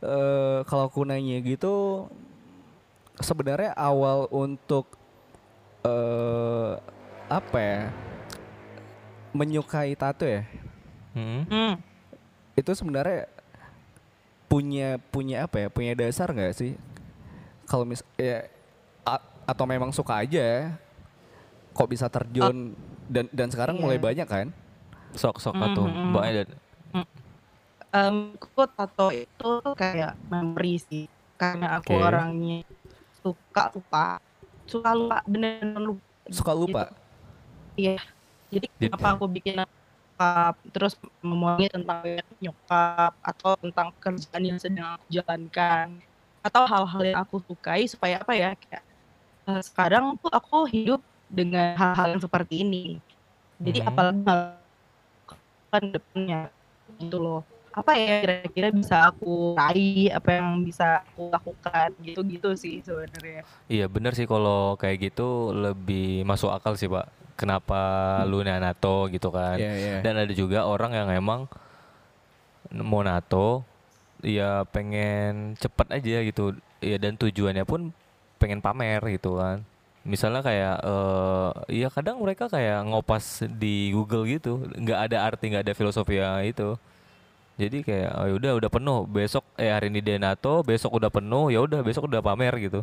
eh, 0.00 0.58
kalau 0.64 0.84
aku 0.86 1.00
nanya 1.02 1.40
gitu, 1.40 2.08
sebenarnya 3.18 3.74
awal 3.74 4.26
untuk 4.28 4.98
eh 5.82 6.72
apa 7.26 7.58
ya 7.58 7.80
menyukai 9.30 9.94
tato 9.94 10.24
ya 10.24 10.42
Hmm. 11.14 11.46
hmm. 11.46 11.74
itu 12.54 12.70
sebenarnya 12.74 13.30
punya 14.46 14.98
punya 15.10 15.46
apa 15.46 15.56
ya 15.56 15.68
punya 15.70 15.94
dasar 15.94 16.26
nggak 16.26 16.54
sih 16.54 16.74
kalau 17.64 17.86
mis 17.86 18.02
ya 18.14 18.50
a- 19.02 19.22
atau 19.46 19.62
memang 19.62 19.94
suka 19.94 20.18
aja 20.18 20.74
kok 21.70 21.86
bisa 21.86 22.10
terjun 22.10 22.74
dan 23.06 23.30
dan 23.30 23.46
sekarang 23.46 23.78
mulai 23.78 23.94
Iya. 23.94 24.04
banyak 24.04 24.28
kan 24.28 24.48
Sok 25.14 25.38
sok 25.38 25.54
tato. 25.54 25.86
Mhm. 25.86 26.10
Mbaknya 26.10 26.30
ada. 26.42 26.56
Em, 27.94 28.34
aku 28.34 28.66
tato 28.66 29.14
itu 29.14 29.50
kayak 29.78 30.18
memori 30.26 30.82
sih 30.82 31.06
karena 31.38 31.78
aku 31.78 31.94
Oke. 31.94 32.02
orangnya 32.02 32.66
suka 33.24 33.62
lupa 33.72 34.04
suka 34.64 34.90
lupa 34.92 35.16
bener-bener 35.24 35.80
lupa 35.80 36.04
suka 36.28 36.52
lupa 36.52 36.84
Iya. 37.74 37.98
Jadi 38.54 38.70
Jadi- 38.70 38.86
kenapa 38.86 39.18
aku 39.18 39.26
bikin 39.26 39.58
nyokap 39.58 40.54
terus 40.70 40.94
memori 41.18 41.66
tentang 41.66 42.06
nyokap 42.38 43.12
atau 43.18 43.58
tentang 43.58 43.88
kerjaan 43.98 44.42
yang 44.46 44.58
sedang 44.62 44.94
aku 44.94 45.06
jalankan 45.10 45.98
atau 46.38 46.62
hal-hal 46.62 47.02
yang 47.02 47.18
aku 47.18 47.42
sukai 47.42 47.90
supaya 47.90 48.22
apa 48.22 48.30
ya 48.30 48.54
kayak 48.54 48.82
eh, 49.50 49.60
sekarang 49.60 50.14
tuh 50.22 50.30
aku 50.30 50.70
hidup 50.70 51.02
dengan 51.26 51.74
hal-hal 51.74 52.14
yang 52.14 52.22
seperti 52.22 52.62
ini. 52.62 53.02
Jadi 53.58 53.82
Mhm. 53.82 53.88
apalagi 53.90 54.22
kan 55.68 55.84
depannya 55.90 56.40
gitu 57.02 57.16
loh. 57.18 57.42
Apa 57.74 57.98
ya 57.98 58.22
kira-kira 58.22 58.68
bisa 58.70 59.10
aku 59.10 59.58
raih, 59.58 60.06
apa 60.14 60.38
yang 60.38 60.62
bisa 60.62 61.02
aku 61.02 61.34
lakukan 61.34 61.90
gitu-gitu 62.06 62.54
sih 62.54 62.78
sebenarnya. 62.86 63.42
Iya 63.66 63.90
bener 63.90 64.14
sih 64.14 64.30
kalau 64.30 64.78
kayak 64.78 65.10
gitu 65.10 65.50
lebih 65.50 66.22
masuk 66.22 66.54
akal 66.54 66.78
sih 66.78 66.86
pak. 66.86 67.10
Kenapa 67.34 67.82
lu 68.30 68.46
nato 68.46 69.10
gitu 69.10 69.34
kan? 69.34 69.58
Iya, 69.58 69.74
iya. 69.74 69.98
Dan 70.06 70.22
ada 70.22 70.30
juga 70.30 70.70
orang 70.70 70.94
yang 70.94 71.10
emang 71.10 71.50
mau 72.70 73.02
nato, 73.02 73.66
ya 74.22 74.62
pengen 74.70 75.58
cepet 75.58 75.98
aja 75.98 76.22
gitu. 76.30 76.54
Ya 76.78 76.94
dan 77.02 77.18
tujuannya 77.18 77.66
pun 77.66 77.90
pengen 78.38 78.62
pamer 78.62 79.02
gitu 79.10 79.42
kan. 79.42 79.66
Misalnya 80.06 80.46
kayak, 80.46 80.78
eh 80.84 81.50
ya 81.82 81.90
kadang 81.90 82.22
mereka 82.22 82.46
kayak 82.46 82.86
ngopas 82.86 83.42
di 83.50 83.90
Google 83.90 84.30
gitu, 84.30 84.62
nggak 84.78 85.10
ada 85.10 85.26
arti, 85.26 85.50
nggak 85.50 85.66
ada 85.66 85.74
filosofi 85.74 86.22
yang 86.22 86.38
itu. 86.46 86.78
Jadi 87.54 87.86
kayak, 87.86 88.10
oh 88.18 88.28
udah 88.38 88.52
udah 88.58 88.70
penuh, 88.74 88.98
besok 89.06 89.44
eh 89.62 89.70
hari 89.70 89.86
ini 89.86 90.00
dia 90.02 90.18
nato, 90.18 90.66
besok 90.66 90.90
udah 90.98 91.06
penuh, 91.06 91.54
ya 91.54 91.62
udah 91.62 91.80
besok 91.86 92.10
udah 92.10 92.18
pamer 92.18 92.54
gitu. 92.66 92.82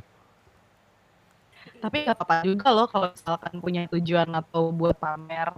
Tapi 1.81 1.95
gak 2.07 2.15
apa-apa 2.17 2.35
juga 2.47 2.67
loh 2.73 2.87
kalau 2.89 3.07
misalkan 3.13 3.53
punya 3.61 3.81
tujuan 3.91 4.29
atau 4.33 4.71
buat 4.73 4.95
pamer. 4.97 5.49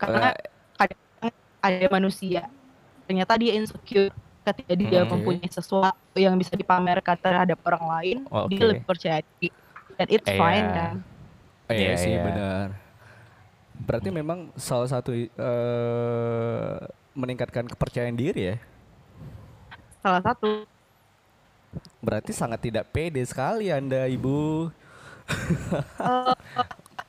Karena 0.00 0.32
kadang 0.78 1.00
ada 1.60 1.86
manusia 1.92 2.48
ternyata 3.08 3.34
dia 3.42 3.52
insecure 3.58 4.10
ketika 4.46 4.72
dia 4.78 5.00
Hmm. 5.04 5.10
mempunyai 5.12 5.50
sesuatu 5.50 6.16
yang 6.16 6.34
bisa 6.40 6.54
dipamerkan 6.56 7.16
terhadap 7.20 7.58
orang 7.66 7.84
lain, 7.94 8.18
Oke. 8.30 8.56
dia 8.56 8.64
lebih 8.70 8.84
percaya 8.88 9.20
diri. 9.40 9.52
Dan 9.98 10.06
it's 10.10 10.30
Iya. 10.30 10.38
fine 10.40 10.68
kan. 10.72 10.94
Eh, 11.70 11.76
iya 11.80 11.92
Iya, 11.92 11.96
sih 12.02 12.14
iya. 12.16 12.24
benar 12.26 12.68
berarti 13.80 14.08
memang 14.12 14.52
salah 14.60 14.88
satu 14.90 15.10
eh 15.16 16.78
meningkatkan 17.20 17.66
kepercayaan 17.66 18.16
diri 18.16 18.42
ya 18.42 18.56
Salah 20.00 20.24
satu 20.24 20.64
berarti 22.00 22.32
sangat 22.32 22.58
tidak 22.60 22.88
pede 22.88 23.20
sekali 23.22 23.68
anda 23.68 24.08
ibu 24.08 24.72
eh, 26.00 26.34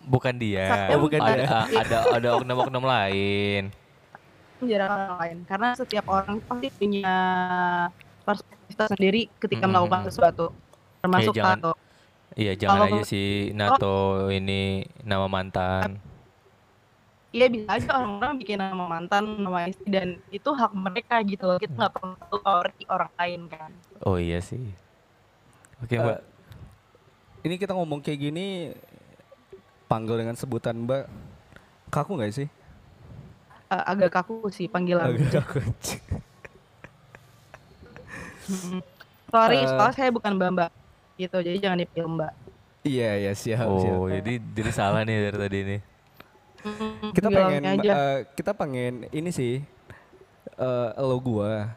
Bukan 0.03 0.34
dia. 0.36 0.89
Oh, 0.91 1.00
bukan 1.00 1.22
ada, 1.22 1.34
dia. 1.38 1.77
ada 1.77 1.98
ada 2.12 2.27
oknum-oknum 2.36 2.82
lain. 2.82 3.70
menjarahkan 4.58 4.94
orang 5.00 5.18
lain 5.20 5.38
karena 5.46 5.68
setiap 5.74 6.06
orang 6.06 6.38
pasti 6.39 6.70
punya 6.70 7.13
perspektif 8.22 8.77
sendiri 8.88 9.25
ketika 9.39 9.65
Mm-mm. 9.65 9.74
melakukan 9.74 10.01
sesuatu 10.06 10.46
termasuk 11.01 11.34
jangan- 11.34 11.58
tato. 11.58 11.74
Iya, 12.32 12.53
jangan 12.56 12.77
Kalau- 12.80 12.88
aja 12.94 13.01
si 13.03 13.22
Nato 13.51 13.98
ini 14.30 14.62
nama 15.01 15.25
mantan. 15.25 15.98
Iya 17.32 17.48
bisa 17.48 17.68
aja 17.72 17.90
orang-orang 17.96 18.34
bikin 18.38 18.60
nama 18.60 18.86
mantan, 18.86 19.24
nama 19.40 19.64
istri 19.64 19.88
dan 19.88 20.20
itu 20.30 20.50
hak 20.52 20.72
mereka 20.72 21.16
gitu 21.24 21.44
loh. 21.46 21.56
Kita 21.56 21.72
nggak 21.72 21.94
perlu 21.96 22.16
tahu 22.20 22.40
orang 22.88 23.12
lain 23.16 23.42
kan. 23.48 23.72
Oh 24.04 24.20
iya 24.20 24.40
sih. 24.40 24.60
Oke, 25.80 25.96
Eh, 25.96 26.00
Mbak. 26.00 26.20
ini 27.42 27.56
kita 27.56 27.72
ngomong 27.72 28.00
kayak 28.00 28.20
gini 28.22 28.76
panggil 29.88 30.14
dengan 30.16 30.36
sebutan 30.36 30.78
mbak 30.78 31.10
kaku 31.88 32.16
nggak 32.16 32.32
sih 32.32 32.48
Eh, 33.68 33.84
agak 33.84 34.12
kaku 34.14 34.46
sih 34.48 34.68
panggilan. 34.68 35.10
agak 35.10 35.42
kaku 35.42 35.60
Mm-mm. 38.46 38.80
Sorry, 39.28 39.58
Eh. 39.58 39.68
soalnya 39.68 39.96
saya 39.96 40.10
bukan 40.12 40.32
mbak 40.36 40.50
mbak 40.52 40.70
gitu, 41.16 41.38
jadi 41.40 41.58
jangan 41.60 41.78
dipanggil 41.80 42.08
mbak. 42.10 42.32
iya 42.84 43.10
iya 43.16 43.32
siap 43.32 43.62
siap 43.78 43.94
Oh, 43.96 44.06
jadi 44.06 44.42
jadi 44.42 44.72
salah 44.72 45.02
nih 45.02 45.18
dari 45.24 45.38
tadi 45.40 45.60
nih. 45.66 45.82
Mm, 46.62 47.10
kita 47.12 47.27
panggil 47.27 47.58
pengen 47.58 47.63
aja. 47.74 47.91
eh, 47.91 48.18
kita 48.32 48.51
pengen 48.53 48.94
ini 49.10 49.30
sih 49.30 49.65
eh 50.56 50.89
lo 50.96 51.18
gua 51.18 51.74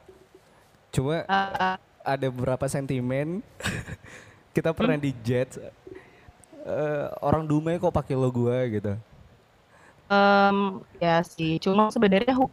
cuma 0.90 1.24
Eh, 1.24 1.76
ada 2.04 2.26
beberapa 2.28 2.68
sentimen 2.68 3.40
kita 4.56 4.70
pernah 4.70 4.94
di 4.94 5.10
jet 5.24 5.56
eh, 6.62 7.06
orang 7.20 7.44
Dumai 7.44 7.80
kok 7.80 7.90
pakai 7.90 8.12
lo 8.12 8.28
gua 8.28 8.60
gitu 8.68 8.92
em, 10.04 10.58
ya 11.00 11.24
sih, 11.24 11.56
cuma 11.56 11.88
sebenarnya 11.88 12.36
who, 12.36 12.46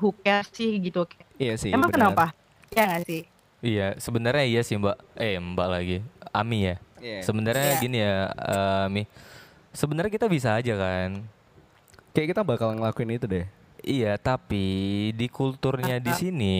who 0.00 0.08
cares 0.24 0.48
sih 0.50 0.80
gitu. 0.80 1.04
iya 1.36 1.54
sih 1.60 1.68
Emang 1.68 1.92
benar. 1.92 2.16
kenapa? 2.16 2.24
Ya 2.72 2.88
nggak 2.88 3.02
sih? 3.04 3.22
Iya, 3.60 3.96
sebenarnya 3.96 4.44
iya 4.44 4.60
sih, 4.60 4.76
Mbak. 4.76 4.96
Eh, 5.16 5.36
Mbak 5.36 5.68
lagi. 5.68 5.98
Ami 6.32 6.68
ya. 6.68 6.76
Iya. 6.98 7.20
Sebenarnya 7.22 7.76
Iya. 7.76 7.80
gini 7.80 7.98
ya, 8.00 8.16
eh, 8.34 8.86
Mi. 8.88 9.02
Sebenarnya 9.70 10.12
kita 10.12 10.26
bisa 10.28 10.56
aja 10.56 10.74
kan. 10.76 11.24
Kayak 12.14 12.32
kita 12.32 12.42
bakal 12.42 12.72
ngelakuin 12.72 13.12
itu 13.12 13.26
deh 13.26 13.46
Iya, 13.84 14.16
tapi 14.16 14.64
di 15.12 15.28
kulturnya 15.28 16.00
di 16.00 16.08
sini 16.16 16.56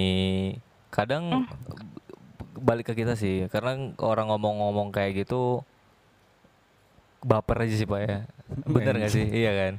kadang 0.92 1.48
balik 2.52 2.92
ke 2.92 3.00
kita 3.00 3.16
sih. 3.16 3.48
Karena 3.48 3.72
orang 3.96 4.28
ngomong-ngomong 4.28 4.92
kayak 4.92 5.24
gitu 5.24 5.64
baper 7.24 7.64
aja 7.64 7.72
sih, 7.72 7.88
Pak 7.88 8.00
ya. 8.04 8.28
Bener 8.68 9.00
gak 9.00 9.08
sih? 9.08 9.24
Iya 9.24 9.52
kan? 9.56 9.74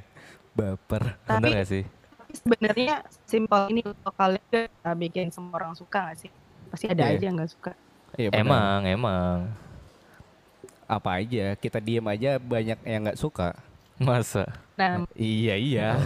baper 0.58 1.14
Bener 1.22 1.38
Tapi- 1.38 1.54
gak 1.54 1.68
sih? 1.70 1.84
Tapi 1.86 2.32
sebenarnya 2.34 2.94
simpel 3.22 3.62
ini 3.70 3.86
untuk 3.86 4.10
kalian 4.10 4.66
gak 4.82 4.96
bikin 4.98 5.30
semua 5.30 5.54
orang 5.62 5.78
suka 5.78 6.10
gak 6.10 6.26
sih? 6.26 6.30
Pasti 6.66 6.90
ada 6.90 7.06
Iya. 7.06 7.14
aja 7.14 7.24
yang 7.30 7.36
gak 7.38 7.52
suka. 7.54 7.72
Iya. 8.18 8.28
Emang, 8.34 8.80
emang. 8.82 9.54
apa 10.86 11.18
aja 11.18 11.54
kita 11.58 11.78
diem 11.78 12.06
aja 12.06 12.38
banyak 12.38 12.78
yang 12.82 13.02
nggak 13.02 13.18
suka 13.18 13.58
Masa? 13.96 14.44
Nah, 14.76 15.08
iya 15.16 15.56
iya 15.56 15.96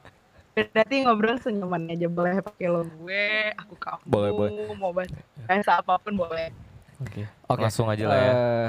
berarti 0.54 1.02
ngobrol 1.02 1.34
senyaman 1.36 1.90
aja 1.90 2.06
boleh 2.06 2.38
pakai 2.38 2.70
lo 2.70 2.86
gue, 2.86 3.50
aku 3.58 3.74
kamu, 3.74 4.00
Boleh, 4.06 4.30
boleh. 4.30 4.70
mau 4.78 4.94
bahas 4.94 5.10
bahasa 5.44 5.82
apa 5.82 5.98
pun 5.98 6.14
boleh. 6.14 6.54
Oke. 7.02 7.26
Oke. 7.50 7.62
Langsung 7.66 7.90
aja 7.90 8.06
lah 8.06 8.16
ya. 8.16 8.30
Eh, 8.30 8.68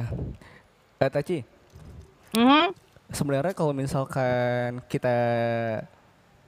eh, 0.99 1.09
Taci 1.13 1.37
Mhm. 2.33 2.73
sebenarnya 3.13 3.53
kalau 3.53 3.71
misalkan 3.71 4.81
kita 4.89 5.17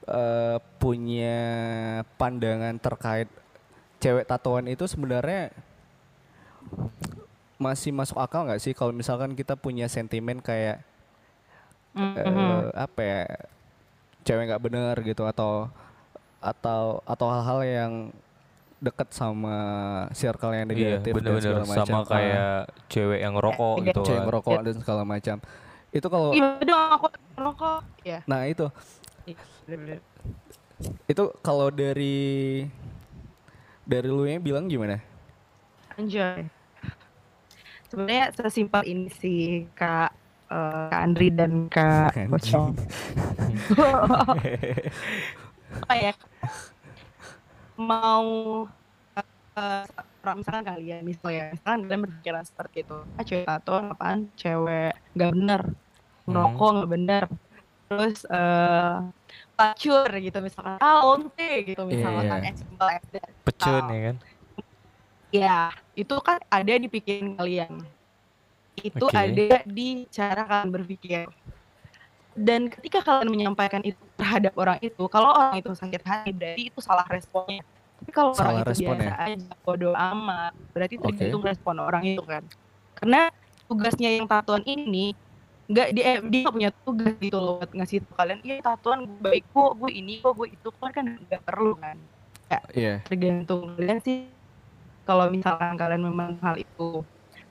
eh, 0.04 0.58
punya 0.82 1.40
pandangan 2.18 2.76
terkait 2.76 3.30
cewek 4.00 4.26
tatoan 4.26 4.66
itu 4.68 4.84
sebenarnya 4.84 5.54
masih 7.58 7.94
masuk 7.94 8.18
akal 8.18 8.46
nggak 8.46 8.60
sih 8.60 8.74
kalau 8.74 8.92
misalkan 8.92 9.34
kita 9.34 9.54
punya 9.54 9.86
sentimen 9.86 10.42
kayak 10.42 10.82
Eh, 11.98 12.62
apa 12.78 13.02
ya 13.02 13.22
cewek 14.22 14.44
nggak 14.46 14.64
bener 14.64 14.96
gitu 15.02 15.24
atau 15.24 15.66
atau 16.38 17.02
atau 17.02 17.28
hal-hal 17.28 17.60
yang 17.64 17.94
dekat 18.78 19.10
sama 19.10 19.58
circle 20.14 20.54
yang 20.54 20.70
Iya, 20.70 21.02
negatif 21.02 21.10
dan 21.10 21.18
bener-bener 21.18 21.42
segala 21.42 21.66
macam 21.66 21.86
sama 21.88 21.98
Ah, 21.98 22.06
kayak 22.06 22.60
cewek 22.88 23.20
yang 23.20 23.34
ngerokok 23.34 23.74
Iya, 23.74 23.86
gitu 23.88 24.00
cewek 24.04 24.14
kan. 24.16 24.26
ngerokok 24.30 24.60
dan 24.62 24.76
segala 24.78 25.02
macam 25.04 25.36
itu 25.90 26.08
kalau 26.08 26.30
Iya 26.30 26.48
dong 26.62 26.82
aku 26.94 27.08
rokok. 27.36 27.82
Ya. 28.06 28.20
nah 28.30 28.42
itu 28.46 28.68
Iya, 29.26 29.98
itu 31.10 31.24
kalau 31.42 31.68
dari 31.68 32.64
dari 33.82 34.08
lu 34.08 34.24
yang 34.24 34.44
bilang 34.44 34.70
gimana 34.70 35.02
Enjoy. 35.98 36.46
Sebenarnya 37.90 38.30
sesimpel 38.30 38.86
ini 38.86 39.10
sih 39.10 39.66
Kak 39.74 40.14
eh, 40.48 40.88
Kak 40.92 41.02
Andri 41.02 41.28
dan 41.30 41.68
Kak. 41.68 42.12
Pocong. 42.28 42.72
Apa 45.84 45.94
ya? 45.96 46.14
Mau 47.78 48.26
orang 49.58 50.38
misalkan 50.38 50.64
kalian 50.66 51.02
misalnya, 51.02 51.56
misalkan 51.56 51.80
kalian 51.88 52.02
berpikiran 52.04 52.44
seperti 52.44 52.78
itu, 52.84 52.98
ah 53.16 53.24
cewek 53.24 53.46
tato 53.48 53.74
apaan? 53.80 54.20
Cewek 54.36 54.92
nggak 55.16 55.32
bener, 55.34 55.62
merokok 56.28 56.70
nggak 56.78 56.90
bener, 56.92 57.24
terus 57.88 58.18
eh 58.28 58.96
pacur 59.56 60.10
gitu 60.14 60.38
misalkan, 60.44 60.78
ah 60.78 61.02
onte 61.02 61.52
gitu 61.66 61.82
misalkan, 61.88 62.28
Iya. 62.28 62.54
as 62.54 62.58
simple 62.60 62.90
as 62.92 63.06
that. 63.10 63.30
Pecun 63.42 63.82
Oh. 63.82 63.90
ya 63.90 64.02
kan. 64.04 64.18
Ya, 65.28 65.60
itu 65.94 66.16
kan 66.22 66.40
ada 66.48 66.74
di 66.76 66.88
pikiran 66.88 67.36
kalian. 67.36 67.84
Itu 68.82 69.06
Oke. 69.10 69.18
ada 69.18 69.66
di 69.66 70.06
cara 70.10 70.42
kalian 70.46 70.70
berpikir. 70.70 71.26
Dan 72.38 72.70
ketika 72.70 73.02
kalian 73.02 73.34
menyampaikan 73.34 73.82
itu 73.82 73.98
terhadap 74.14 74.54
orang 74.54 74.78
itu, 74.86 75.04
kalau 75.10 75.34
orang 75.34 75.58
itu 75.58 75.74
sakit 75.74 76.04
hati, 76.06 76.30
berarti 76.30 76.64
itu 76.70 76.80
salah 76.86 77.06
responnya. 77.10 77.66
Tapi 77.98 78.12
kalau 78.14 78.32
Salah 78.38 78.62
orang 78.62 78.78
itu 78.78 78.86
biasa 78.86 79.14
aja, 79.26 79.54
bodo 79.66 79.90
amat, 79.98 80.54
berarti 80.70 80.96
tergantung 81.02 81.42
respon 81.42 81.76
orang 81.82 82.04
itu 82.06 82.22
kan. 82.22 82.46
Karena 82.94 83.34
tugasnya 83.66 84.10
yang 84.14 84.30
tatuan 84.30 84.62
ini 84.70 85.18
nggak 85.68 85.90
dia 85.92 86.24
dia 86.24 86.42
nggak 86.48 86.56
punya 86.56 86.72
tugas 86.88 87.14
gitu 87.20 87.38
loh 87.44 87.60
buat 87.60 87.72
ngasih 87.76 88.00
tau 88.08 88.16
kalian 88.24 88.40
iya 88.48 88.56
tatuan 88.64 89.04
gue 89.04 89.20
baik 89.20 89.44
kok 89.52 89.72
gue 89.76 89.92
ini 89.92 90.24
kok 90.24 90.32
gue 90.40 90.48
itu 90.48 90.70
kan 90.80 90.90
kan 90.96 91.06
nggak 91.28 91.42
perlu 91.44 91.76
kan 91.76 92.00
iya 92.72 93.04
tergantung 93.04 93.76
kalian 93.76 94.00
sih 94.00 94.32
kalau 95.04 95.28
misalkan 95.28 95.76
kalian 95.76 96.08
memang 96.08 96.40
hal 96.40 96.56
itu 96.56 97.04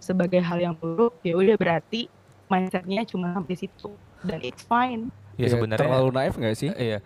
sebagai 0.06 0.38
hal 0.38 0.62
yang 0.62 0.74
buruk 0.74 1.18
ya 1.20 1.34
udah 1.34 1.54
berarti 1.54 2.06
mindsetnya 2.46 3.02
cuma 3.02 3.34
sampai 3.34 3.54
situ 3.54 3.90
dan 4.22 4.38
it's 4.40 4.62
fine 4.62 5.10
Ya 5.34 5.44
Iya, 5.44 5.48
sebenarnya 5.52 5.82
terlalu 5.82 6.08
naif 6.12 6.34
nggak 6.34 6.54
sih 6.54 6.70
Iya. 6.70 7.02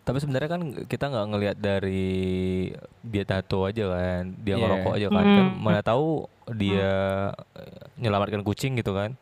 Tapi 0.00 0.18
sebenarnya 0.18 0.48
kan 0.48 0.60
kita 0.86 1.04
nggak 1.06 1.26
ngelihat 1.28 1.56
dari 1.58 2.72
dia 3.02 3.24
tato 3.24 3.60
aja 3.62 3.92
kan, 3.92 4.32
dia 4.38 4.54
Iya. 4.54 4.62
ngerokok 4.62 4.92
aja 4.94 5.06
kan, 5.10 5.24
kan 5.26 5.46
Hmm. 5.46 5.60
mana 5.60 5.80
tahu 5.82 6.24
dia 6.50 6.90
eh, 7.36 7.76
nyelamatkan 7.98 8.40
kucing 8.40 8.72
gitu 8.74 8.96
kan, 8.96 9.12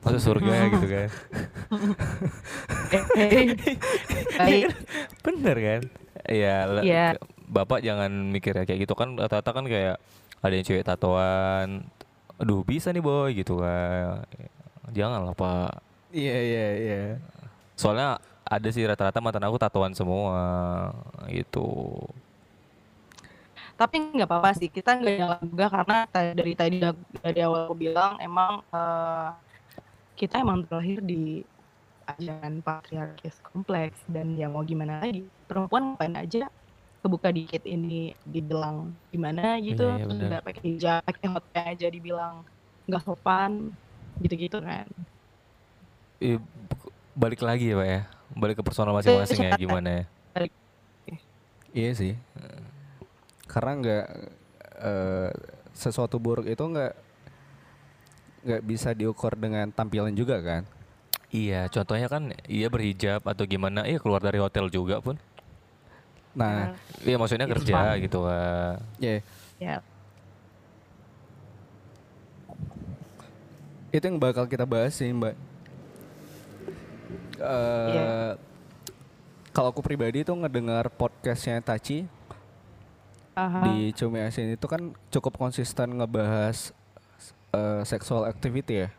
masuk 0.00 0.20
surga 0.22 0.48
gitu 0.72 0.86
kan. 0.88 1.08
Eh, 3.12 3.56
baik 4.34 4.66
Bener 5.20 5.56
kan? 5.58 5.80
Iya. 6.24 6.56
le- 6.70 6.84
Iya. 6.84 7.06
ke- 7.12 7.28
Bapak 7.44 7.84
jangan 7.84 8.08
mikir 8.26 8.56
kayak 8.56 8.80
gitu 8.80 8.94
kan, 8.94 9.12
rata-rata 9.14 9.52
kan 9.52 9.68
kayak 9.68 10.00
ada 10.40 10.48
yang 10.50 10.64
cewek 10.64 10.80
tatoan, 10.82 11.84
aduh 12.40 12.60
bisa 12.64 12.88
nih 12.92 13.02
boy 13.04 13.30
gitu 13.36 13.60
kan. 13.60 14.24
Janganlah 14.92 15.34
pak. 15.36 15.72
iya 16.12 16.36
iya 16.44 16.66
iya 16.76 17.00
Soalnya 17.76 18.20
ada 18.44 18.68
sih 18.68 18.84
rata-rata 18.84 19.16
mantan 19.24 19.48
aku 19.48 19.56
tatoan 19.56 19.96
semua 19.96 20.42
gitu. 21.32 21.96
tapi 23.72 23.98
nggak 23.98 24.28
apa-apa 24.28 24.54
sih 24.54 24.68
kita 24.70 24.94
nggak 24.94 25.14
nyalain 25.18 25.46
juga 25.48 25.66
karena 25.72 25.98
dari 26.36 26.52
tadi 26.54 26.78
dari 27.18 27.40
awal 27.42 27.66
aku 27.66 27.74
bilang 27.74 28.14
emang 28.22 28.62
eh, 28.70 29.28
kita 30.14 30.38
emang 30.38 30.62
terlahir 30.68 31.02
di 31.02 31.42
ajaran 32.06 32.62
patriarkis 32.62 33.42
kompleks 33.42 33.98
dan 34.06 34.38
ya 34.38 34.46
mau 34.46 34.62
gimana 34.62 35.02
lagi 35.02 35.26
perempuan 35.50 35.96
ngapain 35.96 36.14
aja 36.14 36.46
kebuka 37.02 37.34
dikit 37.34 37.66
ini 37.66 38.14
dibilang 38.22 38.94
gimana 39.10 39.58
gitu 39.58 39.90
Iya, 39.90 39.98
iya, 39.98 40.04
terus 40.06 40.20
nggak 40.22 40.42
pakai 40.46 40.62
hijab 40.62 41.00
pakai 41.02 41.26
hotpants 41.34 41.70
aja 41.74 41.86
dibilang 41.90 42.34
nggak 42.86 43.02
sopan 43.02 43.74
gitu-gitu 44.22 44.62
kan. 44.62 44.86
Ih, 46.22 46.38
balik 47.18 47.42
lagi 47.42 47.74
ya 47.74 47.76
pak 47.76 47.88
ya, 47.90 48.00
balik 48.38 48.56
ke 48.60 48.62
personal 48.62 48.94
masing-masing 48.94 49.42
ya 49.42 49.52
gimana 49.58 49.88
ya. 49.90 50.04
iya 51.74 51.90
sih. 51.90 52.14
Karena 53.50 53.72
nggak 53.82 54.06
eh, 54.78 55.30
sesuatu 55.74 56.22
buruk 56.22 56.46
itu 56.46 56.62
nggak 56.62 56.94
nggak 58.42 58.62
bisa 58.62 58.94
diukur 58.94 59.34
dengan 59.34 59.74
tampilan 59.74 60.14
juga 60.14 60.38
kan? 60.38 60.62
Iya, 61.32 61.66
contohnya 61.72 62.06
kan 62.12 62.36
iya 62.44 62.68
berhijab 62.68 63.24
atau 63.24 63.48
gimana, 63.48 63.88
iya 63.88 63.96
keluar 63.96 64.20
dari 64.20 64.36
hotel 64.36 64.68
juga 64.68 65.00
pun. 65.00 65.16
Nah 66.32 66.72
Iya 67.02 67.16
maksudnya 67.20 67.44
kerja 67.44 67.74
fun. 67.92 68.00
gitu 68.00 68.18
kan. 68.24 68.76
ya 68.96 69.20
ya 69.58 69.76
itu 73.92 74.00
yang 74.02 74.16
bakal 74.16 74.48
kita 74.48 74.64
bahas 74.64 74.96
sih 74.96 75.12
mbak 75.12 75.36
eh 77.36 77.90
Iya. 77.92 78.12
kalau 79.52 79.68
aku 79.68 79.84
pribadi 79.84 80.24
tuh 80.24 80.32
ngedengar 80.34 80.88
podcastnya 80.88 81.60
Tachi 81.60 82.08
aha. 83.34 83.68
di 83.68 83.92
Cumi 83.92 84.24
Asin 84.24 84.48
itu 84.48 84.64
kan 84.64 84.80
cukup 85.12 85.36
konsisten 85.36 86.00
ngebahas 86.00 86.72
eh, 87.52 87.82
sexual 87.84 88.24
activity 88.24 88.86
ya 88.86 88.90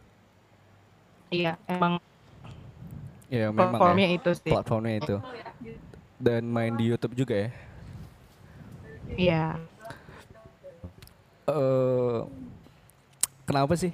iya 1.34 1.54
emang 1.66 1.98
ya 3.26 3.50
memang 3.50 3.74
platformnya 3.74 4.06
ya, 4.06 4.18
itu 4.22 4.30
sih 4.38 4.52
platformnya 4.54 4.96
itu 5.02 5.16
dan 6.24 6.48
main 6.48 6.72
di 6.74 6.88
YouTube 6.88 7.14
juga 7.14 7.36
ya 7.36 7.50
iya 9.14 9.46
eh 11.44 12.20
kenapa 13.44 13.76
sih 13.76 13.92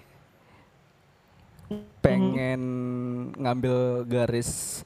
pengen 2.00 2.62
ngambil 3.36 4.06
garis 4.06 4.82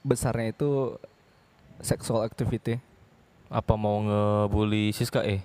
besarnya 0.00 0.50
itu 0.50 0.96
sexual 1.80 2.24
activity 2.24 2.80
Apa 3.48 3.76
mau 3.76 4.00
ngebully 4.00 4.92
Siska 4.92 5.24
eh? 5.24 5.40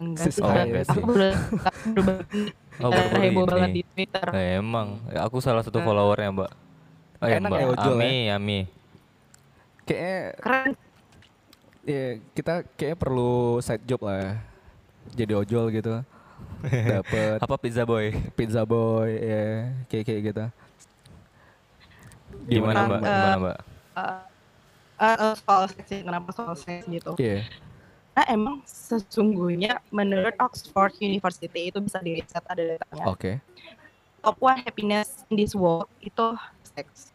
enggak 0.00 0.32
sih 0.32 0.40
Oh, 0.40 0.48
enggak 0.48 0.84
aku 0.88 0.92
sih. 0.92 1.02
udah 1.04 1.32
aku 1.64 1.90
udah 2.00 2.18
Oh, 2.74 2.90
heboh 2.90 3.44
banget 3.46 3.70
di 3.70 3.82
Twitter 3.86 4.26
Nah, 4.26 4.44
emang, 4.58 4.88
aku 5.14 5.38
salah 5.38 5.62
satu 5.62 5.78
Eh. 5.78 5.84
followernya 5.84 6.34
mbak. 6.34 6.50
Oh 7.22 7.26
ya 7.30 7.38
Enak 7.38 7.50
mbak, 7.50 7.60
ya 7.60 7.66
ya. 7.70 7.86
Ami, 7.86 8.14
Ami. 8.28 8.58
Kayaknya 9.84 10.18
keren. 10.40 10.70
Ya 11.84 12.04
kita 12.32 12.64
kayaknya 12.76 12.98
perlu 12.98 13.60
side 13.60 13.84
job 13.84 14.00
lah 14.04 14.40
jadi 15.12 15.32
ojol 15.36 15.68
gitu. 15.70 16.00
Dapet 16.98 17.38
Apa 17.44 17.54
pizza 17.60 17.84
boy? 17.84 18.10
pizza 18.34 18.64
boy 18.64 19.08
ya 19.12 19.44
kayak 19.92 20.04
kayak 20.08 20.20
gitu. 20.32 20.44
Gimana 22.48 22.88
mbak? 22.88 23.00
Gimana 23.04 23.36
mbak? 23.38 23.58
uh, 23.94 24.22
uh, 24.98 25.16
uh, 25.30 25.34
soal 25.38 25.64
seks 25.70 25.86
sih, 25.86 26.00
kenapa 26.02 26.28
soal 26.34 26.54
seks 26.58 26.84
gitu? 26.90 27.14
Iya. 27.20 27.46
Nah 28.14 28.26
emang 28.30 28.56
sesungguhnya 28.66 29.82
menurut 29.90 30.34
Oxford 30.38 30.94
University 31.02 31.70
itu 31.70 31.78
bisa 31.82 31.98
diriset 31.98 32.44
ada 32.46 32.62
datanya. 32.78 33.04
Oke. 33.10 33.42
Top 34.22 34.38
one 34.40 34.62
happiness 34.62 35.26
in 35.28 35.36
this 35.36 35.52
world 35.52 35.90
itu 36.00 36.26
seks 36.74 37.13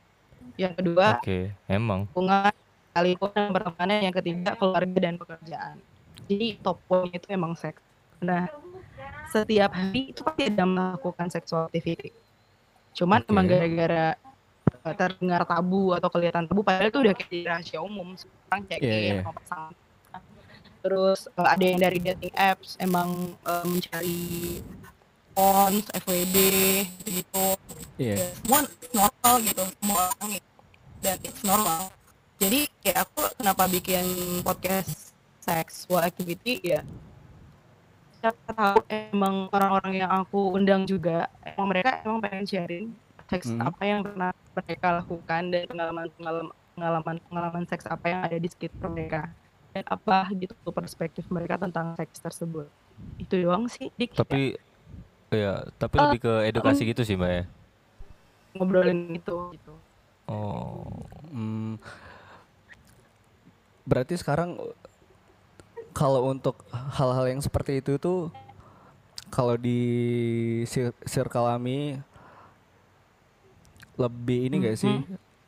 yang 0.59 0.73
kedua 0.75 1.23
Oke, 1.23 1.55
emang. 1.71 2.03
hubungan 2.11 2.51
sekalipun 2.91 3.29
dan 3.31 3.49
pertemanan 3.55 3.99
yang 4.03 4.15
ketiga 4.19 4.51
keluarga 4.59 4.97
dan 4.99 5.15
pekerjaan 5.15 5.75
jadi 6.27 6.47
top 6.59 6.77
one 6.91 7.09
itu 7.15 7.27
emang 7.31 7.55
seks 7.55 7.79
nah 8.19 8.51
setiap 9.31 9.71
hari 9.71 10.11
itu 10.11 10.19
pasti 10.19 10.51
ada 10.51 10.65
melakukan 10.67 11.31
sexual 11.31 11.71
activity 11.71 12.11
cuman 12.91 13.23
Oke. 13.23 13.31
emang 13.31 13.45
gara-gara 13.47 14.05
uh, 14.83 14.95
terdengar 14.97 15.41
tabu 15.47 15.95
atau 15.95 16.09
kelihatan 16.11 16.43
tabu 16.43 16.59
padahal 16.65 16.91
itu 16.91 16.99
udah 16.99 17.15
kayak 17.15 17.47
rahasia 17.47 17.79
umum 17.79 18.17
sekarang 18.19 18.61
Iya, 18.67 18.75
iya. 18.81 19.11
in 19.15 19.17
sama 19.23 19.31
pasangan 19.39 19.73
terus 20.79 21.19
uh, 21.35 21.47
ada 21.47 21.63
yang 21.63 21.79
dari 21.79 21.99
dating 22.03 22.33
apps 22.35 22.75
emang 22.79 23.35
uh, 23.47 23.63
mencari 23.63 24.59
ons 25.39 25.85
FWB 26.03 26.35
gitu 27.07 27.45
iya 27.95 28.15
ya, 28.19 28.27
semua 28.43 28.59
normal 28.91 29.33
gitu 29.45 29.63
semua 29.79 30.01
orang 30.19 30.29
gitu. 30.35 30.48
Dan 30.99 31.17
it's 31.21 31.41
normal. 31.41 31.91
Jadi 32.37 32.71
kayak 32.79 33.03
aku 33.03 33.21
kenapa 33.35 33.67
bikin 33.67 34.05
podcast 34.41 35.11
sexual 35.39 36.01
activity? 36.01 36.59
Ya 36.63 36.81
siapa 38.19 38.51
tahu 38.51 38.83
emang 38.91 39.47
orang-orang 39.47 39.93
yang 39.95 40.11
aku 40.11 40.51
undang 40.51 40.83
juga 40.83 41.31
emang 41.39 41.71
mereka 41.71 42.03
emang 42.03 42.19
pengen 42.19 42.43
sharing 42.43 42.85
seks 43.31 43.47
Hmm. 43.47 43.63
apa 43.63 43.81
yang 43.87 44.03
pernah 44.03 44.35
mereka 44.51 44.87
lakukan 44.99 45.41
dan 45.47 45.63
pengalaman-pengalaman 45.63 46.51
pengalaman-pengalaman 46.75 47.63
seks 47.63 47.87
apa 47.87 48.05
yang 48.11 48.19
ada 48.27 48.35
di 48.35 48.47
sekitar 48.51 48.91
mereka 48.91 49.31
dan 49.71 49.83
apa 49.87 50.27
gitu 50.35 50.51
perspektif 50.67 51.23
mereka 51.31 51.55
tentang 51.55 51.95
seks 51.95 52.19
tersebut. 52.19 52.67
Itu 53.15 53.39
doang 53.39 53.71
sih 53.71 53.87
dik. 53.95 54.11
Ya, 54.11 54.17
Tapi 54.19 54.41
ya, 55.31 55.53
tapi 55.79 55.95
Eh, 55.95 56.03
lebih 56.03 56.19
ke 56.19 56.33
edukasi 56.43 56.81
gitu 56.83 57.07
sih, 57.07 57.15
Mbak 57.15 57.31
ya. 57.31 57.43
ngobrolin 58.49 59.13
itu 59.13 59.35
gitu 59.55 59.73
Oh. 60.29 60.85
Hmm, 61.33 61.81
berarti 63.81 64.13
sekarang 64.13 64.61
kalau 65.89 66.29
untuk 66.29 66.61
hal-hal 66.69 67.25
yang 67.33 67.41
seperti 67.41 67.81
itu 67.81 67.97
tuh 67.97 68.29
kalau 69.33 69.57
di 69.57 69.81
circle 71.05 71.49
kami 71.49 71.97
lebih 73.97 74.39
ini 74.49 74.55
gak 74.69 74.77
sih? 74.77 74.95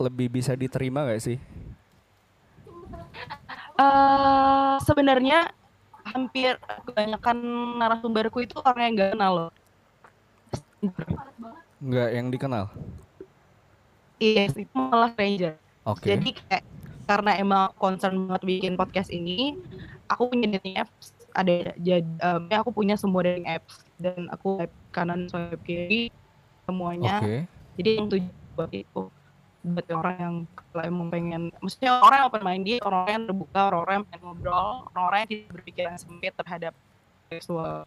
Lebih 0.01 0.41
bisa 0.41 0.57
diterima 0.57 1.05
gak 1.05 1.21
sih? 1.21 1.37
eh 3.81 4.75
sebenarnya 4.85 5.49
hampir 6.05 6.53
kebanyakan 6.85 7.37
narasumberku 7.81 8.45
itu 8.45 8.53
orang 8.61 8.93
yang 8.93 8.93
gak 8.97 9.11
kenal 9.17 9.31
loh 9.33 9.51
Nggak 11.81 12.09
yang 12.13 12.27
dikenal. 12.29 12.65
Iya 14.21 14.47
itu 14.47 14.69
malah 14.77 15.09
stranger 15.17 15.57
Oke. 15.85 16.13
Jadi 16.13 16.37
kayak 16.37 16.63
karena 17.09 17.31
emang 17.41 17.73
concern 17.75 18.29
banget 18.29 18.43
bikin 18.45 18.73
podcast 18.77 19.09
ini, 19.09 19.57
aku 20.05 20.29
punya 20.29 20.57
dating 20.57 20.77
apps. 20.77 21.17
Ada 21.31 21.73
jadi 21.79 22.53
aku 22.59 22.75
punya 22.75 22.99
semua 22.99 23.25
dating 23.25 23.47
apps 23.49 23.81
dan 23.97 24.27
aku 24.29 24.61
swipe 24.61 24.75
kanan 24.93 25.25
swipe 25.31 25.63
kiri 25.65 26.13
semuanya. 26.69 27.23
Oke. 27.23 27.49
Jadi 27.81 27.89
yang 27.97 28.07
tujuan 28.11 28.53
buat 28.53 28.71
itu 28.75 29.03
buat 29.61 29.85
orang 29.93 30.17
yang 30.17 30.35
kalau 30.73 30.83
emang 30.89 31.07
pengen, 31.13 31.43
maksudnya 31.61 32.01
orang 32.01 32.17
yang 32.17 32.27
open 32.33 32.43
minded, 32.43 32.79
orang 32.81 33.05
yang 33.13 33.23
terbuka, 33.29 33.61
orang 33.69 33.93
yang 33.93 34.05
pengen 34.09 34.21
ngobrol, 34.25 34.69
orang 34.97 35.17
yang 35.21 35.29
tidak 35.29 35.49
berpikiran 35.53 35.95
sempit 36.01 36.33
terhadap 36.33 36.73
seksual. 37.29 37.85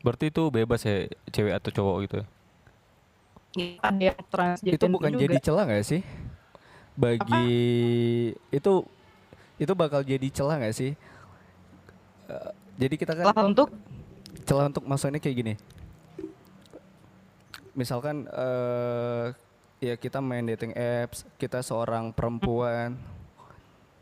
Berarti 0.00 0.24
itu 0.32 0.42
bebas 0.48 0.80
ya 0.88 1.04
cewek 1.28 1.52
atau 1.60 1.70
cowok 1.72 1.96
gitu. 2.08 2.16
ya? 2.24 2.26
Ada 3.78 4.02
yang 4.12 4.20
transgender 4.30 4.78
Itu 4.78 4.86
bukan 4.88 5.10
juga. 5.14 5.22
jadi 5.26 5.36
celah 5.42 5.64
gak 5.68 5.84
sih? 5.86 6.00
Bagi 6.98 7.50
itu 8.50 8.72
itu 9.58 9.72
bakal 9.74 10.00
jadi 10.02 10.28
celah 10.30 10.56
gak 10.62 10.74
sih? 10.74 10.92
Eh, 12.28 12.50
jadi 12.78 12.94
kita 12.94 13.12
kan 13.14 13.24
Lah, 13.30 13.44
untuk 13.46 13.68
celah 14.46 14.70
untuk 14.70 14.84
maksudnya 14.86 15.18
kayak 15.22 15.36
gini. 15.36 15.54
Misalkan 17.74 18.26
eh 18.26 19.26
ya 19.78 19.94
kita 19.94 20.18
main 20.18 20.42
dating 20.42 20.74
apps, 20.74 21.22
kita 21.38 21.62
seorang 21.62 22.10
perempuan 22.10 22.98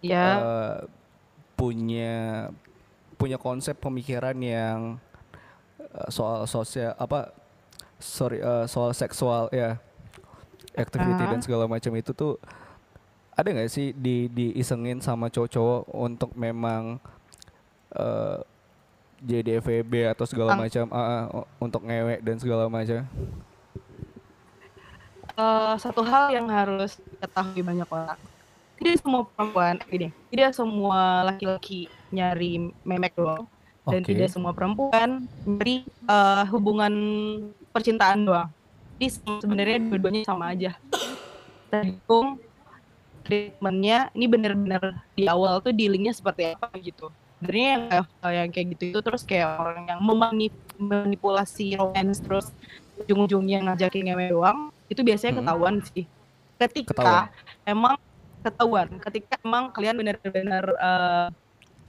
ya 0.01 0.27
eh, 0.40 0.77
punya 1.57 2.49
punya 3.16 3.37
konsep 3.40 3.77
pemikiran 3.81 4.37
yang 4.40 5.01
soal 6.12 6.45
sosial 6.45 6.92
apa 7.01 7.33
sorry 7.98 8.38
eh, 8.38 8.64
soal 8.66 8.92
seksual 8.92 9.48
ya 9.50 9.80
activity 10.72 11.16
Ah. 11.18 11.30
dan 11.30 11.40
segala 11.40 11.64
macam 11.64 11.92
itu 11.92 12.12
tuh 12.12 12.37
ada 13.32 13.46
nggak 13.46 13.68
sih 13.68 13.92
di 13.92 14.28
diisengin 14.28 14.98
sama 14.98 15.26
cowok-cowok 15.26 15.80
untuk 15.90 16.30
memang 16.32 17.00
eh, 17.92 18.38
jadi 19.18 19.59
FVB 19.59 19.92
atau 20.09 20.24
segala 20.24 20.52
Ah. 20.52 20.59
macam 20.59 20.85
ah, 20.90 21.00
ah, 21.00 21.22
u- 21.35 21.48
untuk 21.59 21.80
ngewek 21.82 22.20
dan 22.20 22.37
segala 22.37 22.66
macam 22.66 23.04
Eh, 25.37 25.74
satu 25.76 26.00
hal 26.00 26.32
yang 26.32 26.48
harus 26.48 26.96
diketahui 26.96 27.61
banyak 27.61 27.85
orang 27.87 28.16
tidak 28.78 28.96
semua 28.98 29.20
perempuan 29.26 29.76
gini 29.85 30.09
tidak 30.28 30.52
semua 30.52 31.00
laki-laki 31.22 31.80
nyari 32.09 32.56
memek 32.80 33.12
doang 33.12 33.44
dan 33.85 34.00
Oke. 34.00 34.09
tidak 34.09 34.28
semua 34.28 34.52
perempuan 34.52 35.28
nyari 35.44 35.85
eh, 35.85 36.44
hubungan 36.48 36.94
percintaan 37.77 38.25
doang. 38.25 38.49
Jadi 38.97 39.07
se- 39.12 39.41
sebenarnya 39.45 39.77
dua-duanya 39.79 40.23
sama 40.25 40.51
aja. 40.51 40.73
Tergantung 41.69 42.41
treatmentnya 43.21 44.09
ini 44.15 44.27
bener-bener 44.27 44.83
di 45.12 45.27
awal 45.27 45.59
tuh 45.61 45.75
dealingnya 45.75 46.15
seperti 46.15 46.55
apa 46.55 46.71
gitu. 46.79 47.11
Sebenarnya 47.37 47.69
yang 47.69 47.83
kayak, 47.91 48.07
yang 48.33 48.51
kayak 48.51 48.67
gitu 48.73 48.83
itu 48.95 49.01
terus 49.03 49.23
kayak 49.23 49.49
orang 49.61 49.85
yang 49.87 50.01
memanip- 50.01 50.65
memanipulasi 50.79 51.77
romance 51.77 52.23
terus 52.23 52.49
ujung-ujungnya 52.97 53.61
ngajakin 53.67 54.09
ngewe 54.09 54.33
doang 54.33 54.59
itu 54.89 55.05
biasanya 55.05 55.37
Hmm. 55.37 55.41
ketahuan 55.45 55.77
sih. 55.85 56.05
Ketika 56.57 56.93
Ketahuan. 56.97 57.29
emang 57.69 57.95
ketahuan 58.41 58.89
ketika 59.03 59.35
emang 59.43 59.75
kalian 59.75 59.99
benar-benar 59.99 60.65
eh, 60.71 61.27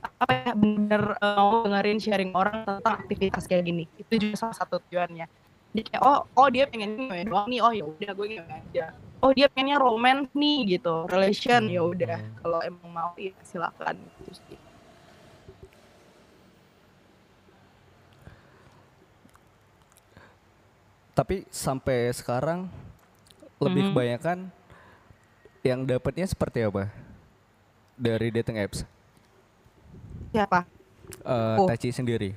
apa 0.01 0.25
ya 0.41 0.53
benar 0.57 1.01
mau 1.37 1.61
dengerin 1.61 1.99
sharing 2.01 2.31
orang 2.33 2.65
tentang 2.65 2.97
aktivitas 2.97 3.45
kayak 3.45 3.61
gini 3.61 3.85
itu 3.95 4.13
juga 4.17 4.35
salah 4.35 4.57
satu 4.57 4.81
tujuannya 4.81 5.29
jadi 5.77 5.85
kayak 5.87 6.01
oh 6.01 6.19
oh 6.33 6.47
dia 6.49 6.65
pengen 6.65 6.97
ngewe 6.97 7.21
doang 7.23 7.45
nih 7.45 7.61
oh 7.61 7.69
ya 7.69 7.85
udah 7.85 8.11
gue 8.11 8.27
ngewe 8.33 8.49
aja 8.49 8.85
oh 9.17 9.29
dia 9.29 9.45
pengennya 9.45 9.77
romance 9.77 10.33
nih 10.33 10.57
gitu 10.73 11.05
relation 11.05 11.69
ya 11.69 11.85
udah 11.85 12.17
Hmm. 12.17 12.33
kalau 12.41 12.59
emang 12.61 12.89
mau 12.89 13.11
ya 13.15 13.29
silakan 13.43 13.93
gitu 14.17 14.33
sih. 14.41 14.57
Tapi 21.13 21.49
sampai 21.49 22.13
sekarang 22.13 22.69
lebih 23.57 23.89
Mhm. 23.89 23.91
kebanyakan 23.91 24.37
yang 25.65 25.81
dapatnya 25.83 26.29
seperti 26.29 26.61
apa 26.61 26.93
dari 27.97 28.29
dating 28.29 28.61
apps? 28.61 28.85
siapa 30.29 30.67
Eh 31.23 31.55
Oh. 31.57 31.65
Taci 31.65 31.89
sendiri. 31.89 32.35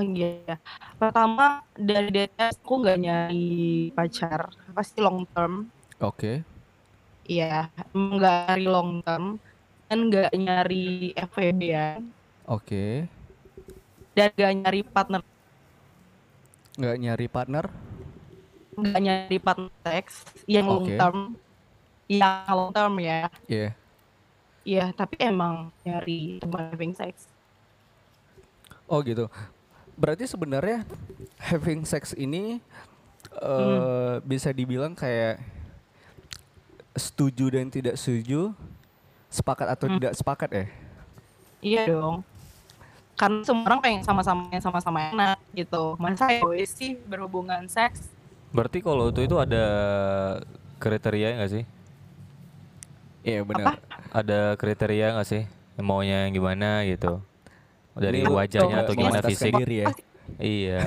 Iya. 0.00 0.56
Pertama 0.96 1.60
dari 1.76 2.08
DTS 2.08 2.56
aku 2.60 2.74
nggak 2.80 2.98
nyari 3.00 3.48
pacar, 3.92 4.48
pasti 4.72 4.98
long 5.00 5.28
term. 5.30 5.68
Oke. 6.00 6.40
Iya, 7.24 7.68
emang 7.92 8.18
nggak 8.18 8.36
nyari 8.48 8.64
long 8.66 8.90
term 9.04 9.24
dan 9.86 9.98
nggak 10.08 10.30
nyari 10.34 10.86
FWB 11.14 11.60
ya, 11.62 11.98
Oke. 12.48 13.06
dan 14.16 14.30
nggak 14.34 14.52
nyari 14.64 14.80
partner, 14.82 15.20
Nggak 16.74 16.96
nyari 16.98 17.26
partner? 17.28 17.64
nggak 18.70 19.00
nyari 19.02 19.36
partner 19.38 19.70
seks 19.84 20.14
yang 20.48 20.66
long 20.66 20.88
Oke. 20.88 20.96
term, 20.96 21.18
yang 22.08 22.48
long 22.48 22.72
term 22.72 22.94
ya. 22.98 23.28
Iya. 23.46 23.76
Iya, 24.60 24.84
tapi 24.92 25.16
emang 25.20 25.72
nyari 25.84 26.38
teman 26.40 26.72
having 26.72 26.92
sex. 26.96 27.28
Oh 28.90 29.00
gitu. 29.06 29.30
Berarti 30.00 30.24
sebenarnya 30.24 30.88
having 31.36 31.84
sex 31.84 32.16
ini 32.16 32.64
eh 33.36 34.14
bisa 34.24 34.48
dibilang 34.50 34.96
kayak 34.96 35.38
setuju 36.96 37.52
dan 37.52 37.68
tidak 37.68 38.00
setuju, 38.00 38.56
sepakat 39.28 39.76
atau 39.76 39.86
Hmm. 39.86 39.96
tidak 40.00 40.12
sepakat 40.16 40.50
ya? 40.50 40.66
Iya 41.60 41.82
dong. 41.92 42.24
Karena 43.14 43.44
semua 43.44 43.68
orang 43.68 43.80
pengen 43.84 44.02
sama-sama 44.02 44.48
yang 44.48 44.64
sama-sama 44.64 44.98
enak 45.12 45.38
gitu. 45.52 45.94
Masa 46.00 46.32
egois 46.32 46.72
sih 46.72 46.96
berhubungan 47.04 47.68
seks? 47.68 48.08
Berarti 48.50 48.80
kalau 48.80 49.12
itu 49.12 49.20
itu 49.22 49.36
ada 49.36 49.64
kriteria 50.80 51.36
nggak 51.36 51.52
sih? 51.52 51.64
Iya 53.20 53.44
benar. 53.44 53.76
Ada 54.10 54.56
kriteria 54.56 55.12
nggak 55.14 55.28
sih? 55.28 55.44
Maunya 55.76 56.24
yang 56.26 56.32
gimana 56.32 56.82
gitu? 56.88 57.20
Dari 57.92 58.22
Ini 58.22 58.30
wajahnya 58.30 58.76
atau 58.82 58.94
gimana 58.94 59.20
fisik? 59.22 59.52
diri 59.56 59.76
ya. 59.82 59.88
Iya. 60.38 60.78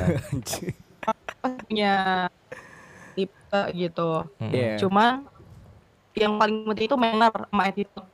punya 1.43 1.93
tipe 3.11 3.61
gitu. 3.75 4.23
Mm-mm. 4.39 4.53
Iya. 4.55 4.79
Cuman 4.79 5.27
yang 6.15 6.39
paling 6.39 6.63
penting 6.63 6.87
itu 6.87 6.95
manner 6.95 7.33
sama 7.33 7.63
attitude. 7.67 8.07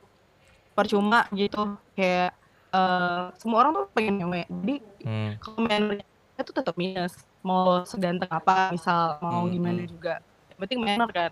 Percuma 0.74 1.20
gitu 1.30 1.76
kayak 1.94 2.34
eh, 2.70 3.22
semua 3.38 3.62
orang 3.62 3.72
tuh 3.74 3.86
pengen 3.90 4.14
ngewe. 4.18 4.42
Jadi 4.46 4.74
Hmm. 5.00 5.32
kalau 5.38 5.58
mannernya 5.62 6.04
itu 6.36 6.52
tetap 6.52 6.74
minus. 6.74 7.14
Mau 7.40 7.86
seganteng 7.86 8.28
apa 8.28 8.68
misal 8.68 9.16
mau 9.22 9.46
Hmm, 9.46 9.52
gimana 9.54 9.80
hmm. 9.80 9.90
juga. 9.90 10.14
Yang 10.50 10.58
penting 10.60 10.78
manner 10.82 11.08
kan. 11.08 11.30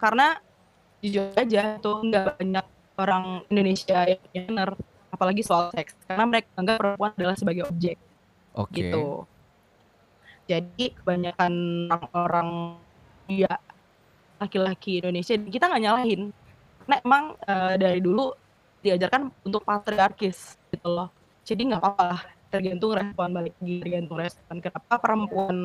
Karena 0.00 0.26
jujur 0.98 1.30
aja 1.36 1.76
tuh 1.78 2.00
nggak 2.02 2.40
banyak 2.40 2.66
orang 2.96 3.24
Indonesia 3.48 3.98
yang 4.08 4.48
manner 4.48 4.72
apalagi 5.14 5.46
soal 5.46 5.70
seks 5.70 5.94
karena 6.10 6.26
mereka 6.26 6.50
anggap 6.58 6.76
perempuan 6.82 7.10
adalah 7.14 7.36
sebagai 7.38 7.64
objek 7.70 7.96
Oke. 8.58 8.82
gitu. 8.82 9.22
Jadi 10.44 10.92
kebanyakan 11.00 11.52
orang-orang 11.88 12.48
ya 13.30 13.54
laki-laki 14.42 15.00
Indonesia 15.00 15.38
kita 15.38 15.70
nggak 15.70 15.82
nyalahin. 15.86 16.22
Karena 16.84 16.96
emang 17.00 17.24
eh, 17.40 17.74
dari 17.80 18.00
dulu 18.02 18.34
diajarkan 18.84 19.32
untuk 19.46 19.64
patriarkis 19.64 20.60
gitu 20.68 20.88
loh. 20.92 21.08
Jadi 21.46 21.72
nggak 21.72 21.80
apa-apa 21.80 22.34
tergantung 22.54 22.94
respon 22.94 23.28
balik 23.34 23.54
lagi 23.58 23.76
tergantung 23.82 24.18
respon 24.22 24.54
kenapa 24.62 24.94
perempuan 25.02 25.56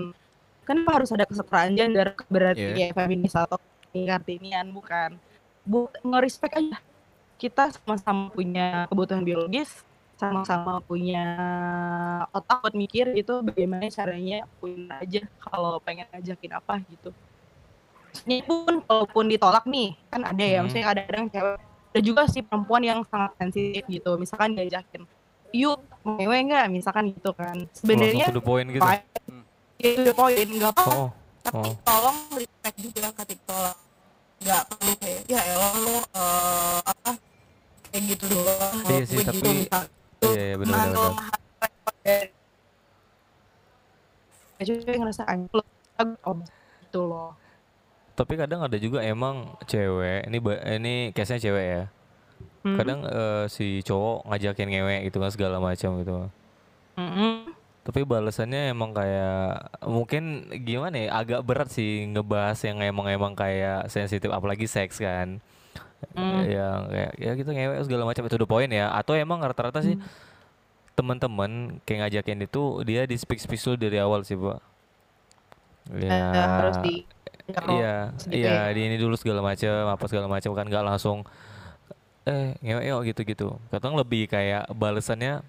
kenapa 0.65 0.89
harus 0.97 1.13
ada 1.13 1.29
kesetaraan 1.29 1.77
gender 1.77 2.17
berarti 2.25 2.65
Iya. 2.65 2.89
kayak 2.89 2.93
feminis 2.97 3.33
atau 3.38 3.62
kartinian 3.93 4.73
bukan 4.73 5.21
bu 5.69 5.85
nge-respect 6.01 6.57
aja 6.57 6.81
kita 7.39 7.71
sama-sama 7.71 8.28
punya 8.36 8.86
kebutuhan 8.91 9.23
biologis 9.23 9.71
sama-sama 10.19 10.84
punya 10.84 11.23
otak 12.36 12.60
buat 12.60 12.75
mikir 12.75 13.15
itu 13.15 13.39
bagaimana 13.39 13.88
caranya 13.88 14.43
pun 14.60 14.91
aja 14.91 15.23
kalau 15.39 15.80
pengen 15.80 16.04
ngajakin 16.12 16.60
apa 16.60 16.84
gitu. 16.91 17.15
Maksudnya 18.12 18.38
pun 18.43 18.84
kalaupun 18.84 19.25
ditolak 19.32 19.63
nih 19.63 19.95
kan 20.12 20.28
ada 20.28 20.43
ya 20.43 20.60
Hmm. 20.60 20.67
maksudnya 20.67 20.86
kadang-kadang 20.91 21.25
cewek 21.32 21.56
ada 21.63 21.99
juga 22.04 22.21
sih 22.28 22.43
perempuan 22.43 22.84
yang 22.84 22.99
sangat 23.08 23.32
sensitif 23.39 23.88
gitu 23.88 24.19
misalkan 24.19 24.60
diajakin 24.60 25.08
yuk 25.56 25.80
ngewe 26.04 26.38
nggak? 26.52 26.67
Misalkan 26.67 27.15
gitu 27.15 27.32
kan. 27.32 27.56
Sebenarnya 27.71 28.28
to 28.28 28.38
the 28.38 28.43
point 28.43 28.67
gitu. 28.67 28.84
Itu 29.80 30.04
the 30.04 30.12
point 30.12 30.36
nggak 30.52 30.75
apa 30.75 30.84
oh 30.91 31.10
tapi 31.49 31.69
oh. 31.71 31.75
tolong 31.82 32.19
respect 32.36 32.78
juga 32.78 33.08
ketika 33.23 33.43
tolak 33.47 33.78
nggak 34.39 34.62
perlu 34.71 34.93
kayak 35.02 35.21
ya 35.28 35.41
elah 35.52 35.73
lo 35.82 35.97
eh, 35.99 36.80
apa 36.84 37.12
kayak 37.89 38.04
gitu 38.08 38.25
doang. 38.30 38.73
Iya 38.86 39.04
sih, 39.04 39.17
tapi- 39.21 39.67
iya 40.23 40.41
iya 40.45 40.56
benar 40.58 40.75
benar 40.88 40.89
dari- 41.99 42.32
Ya, 44.60 44.63
cewek 44.67 44.97
ngerasa 44.99 45.23
gitu 46.84 47.02
loh. 47.06 47.32
Tapi 48.13 48.36
kadang 48.36 48.60
ada 48.60 48.75
juga 48.75 48.99
emang 48.99 49.56
cewek 49.63 50.28
ini 50.28 50.38
ini 50.75 50.93
case 51.15 51.32
nya 51.34 51.39
cewek 51.39 51.65
ya. 51.65 51.84
Hmm. 52.60 52.75
kadang 52.75 53.08
eh, 53.08 53.47
si 53.47 53.80
cowok 53.82 54.28
ngajakin 54.28 54.67
ngewek 54.67 54.99
gitu 55.08 55.23
kan 55.23 55.32
segala 55.32 55.63
macam 55.63 55.95
gitu. 56.04 56.28
Mm-mm. 56.99 57.56
tapi 57.80 58.04
balasannya 58.04 58.75
emang 58.75 58.91
kayak 58.91 59.71
mungkin 59.82 60.43
gimana 60.62 60.99
ya 60.99 61.10
agak 61.15 61.41
berat 61.41 61.71
sih 61.71 62.04
ngebahas 62.06 62.60
yang 62.62 62.84
emang 62.84 63.08
emang 63.08 63.34
kayak 63.34 63.88
sensitif 63.88 64.28
apalagi 64.30 64.67
seks 64.67 64.99
kan 64.99 65.39
Hmm. 66.15 66.41
yang 66.43 66.79
kayak 66.88 67.12
ya 67.15 67.31
gitu 67.33 67.49
ngewek 67.49 67.79
segala 67.83 68.03
macam 68.03 68.23
itu 68.23 68.35
the 68.35 68.47
point 68.47 68.71
ya 68.71 68.88
atau 68.89 69.13
emang 69.13 69.39
rata-rata 69.39 69.79
sih 69.79 69.95
Hmm. 69.95 70.07
teman-teman 70.95 71.51
kayak 71.83 72.07
ngajakin 72.07 72.43
itu 72.43 72.63
dia 72.83 73.03
di 73.03 73.15
speak 73.15 73.38
speak 73.38 73.55
dulu 73.57 73.75
dari 73.77 73.97
awal 73.97 74.19
sih 74.21 74.35
pak 74.35 74.59
ya 75.89 76.12
Eh, 76.12 76.47
harus 76.59 76.77
di 76.79 76.93
iya 77.71 78.13
iya 78.29 78.69
ya. 78.69 78.71
di 78.71 78.81
ini 78.83 78.95
dulu 78.95 79.15
segala 79.15 79.39
macam 79.39 79.71
apa 79.89 80.05
segala 80.05 80.27
macam 80.27 80.51
kan 80.51 80.65
nggak 80.65 80.85
langsung 80.85 81.23
eh 82.23 82.53
ngewek 82.59 82.85
yuk 82.85 83.01
gitu 83.07 83.21
gitu 83.25 83.47
kadang 83.67 83.95
lebih 83.95 84.27
kayak 84.27 84.69
balesannya 84.69 85.41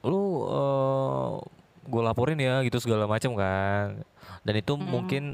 lu 0.00 0.20
eh 0.46 1.30
gue 1.82 2.02
laporin 2.02 2.38
ya 2.38 2.62
gitu 2.62 2.78
segala 2.78 3.04
macam 3.04 3.34
kan 3.34 4.04
dan 4.40 4.54
itu 4.54 4.72
Mm. 4.72 4.84
mungkin 4.84 5.24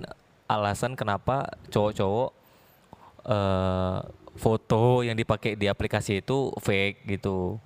alasan 0.46 0.94
kenapa 0.94 1.51
cowok-cowok 1.68 2.31
eh 3.27 3.99
foto 4.37 5.01
yang 5.01 5.15
dipakai 5.15 5.53
di 5.53 5.67
aplikasi 5.67 6.21
itu 6.21 6.53
fake 6.57 7.09
gitu 7.09 7.57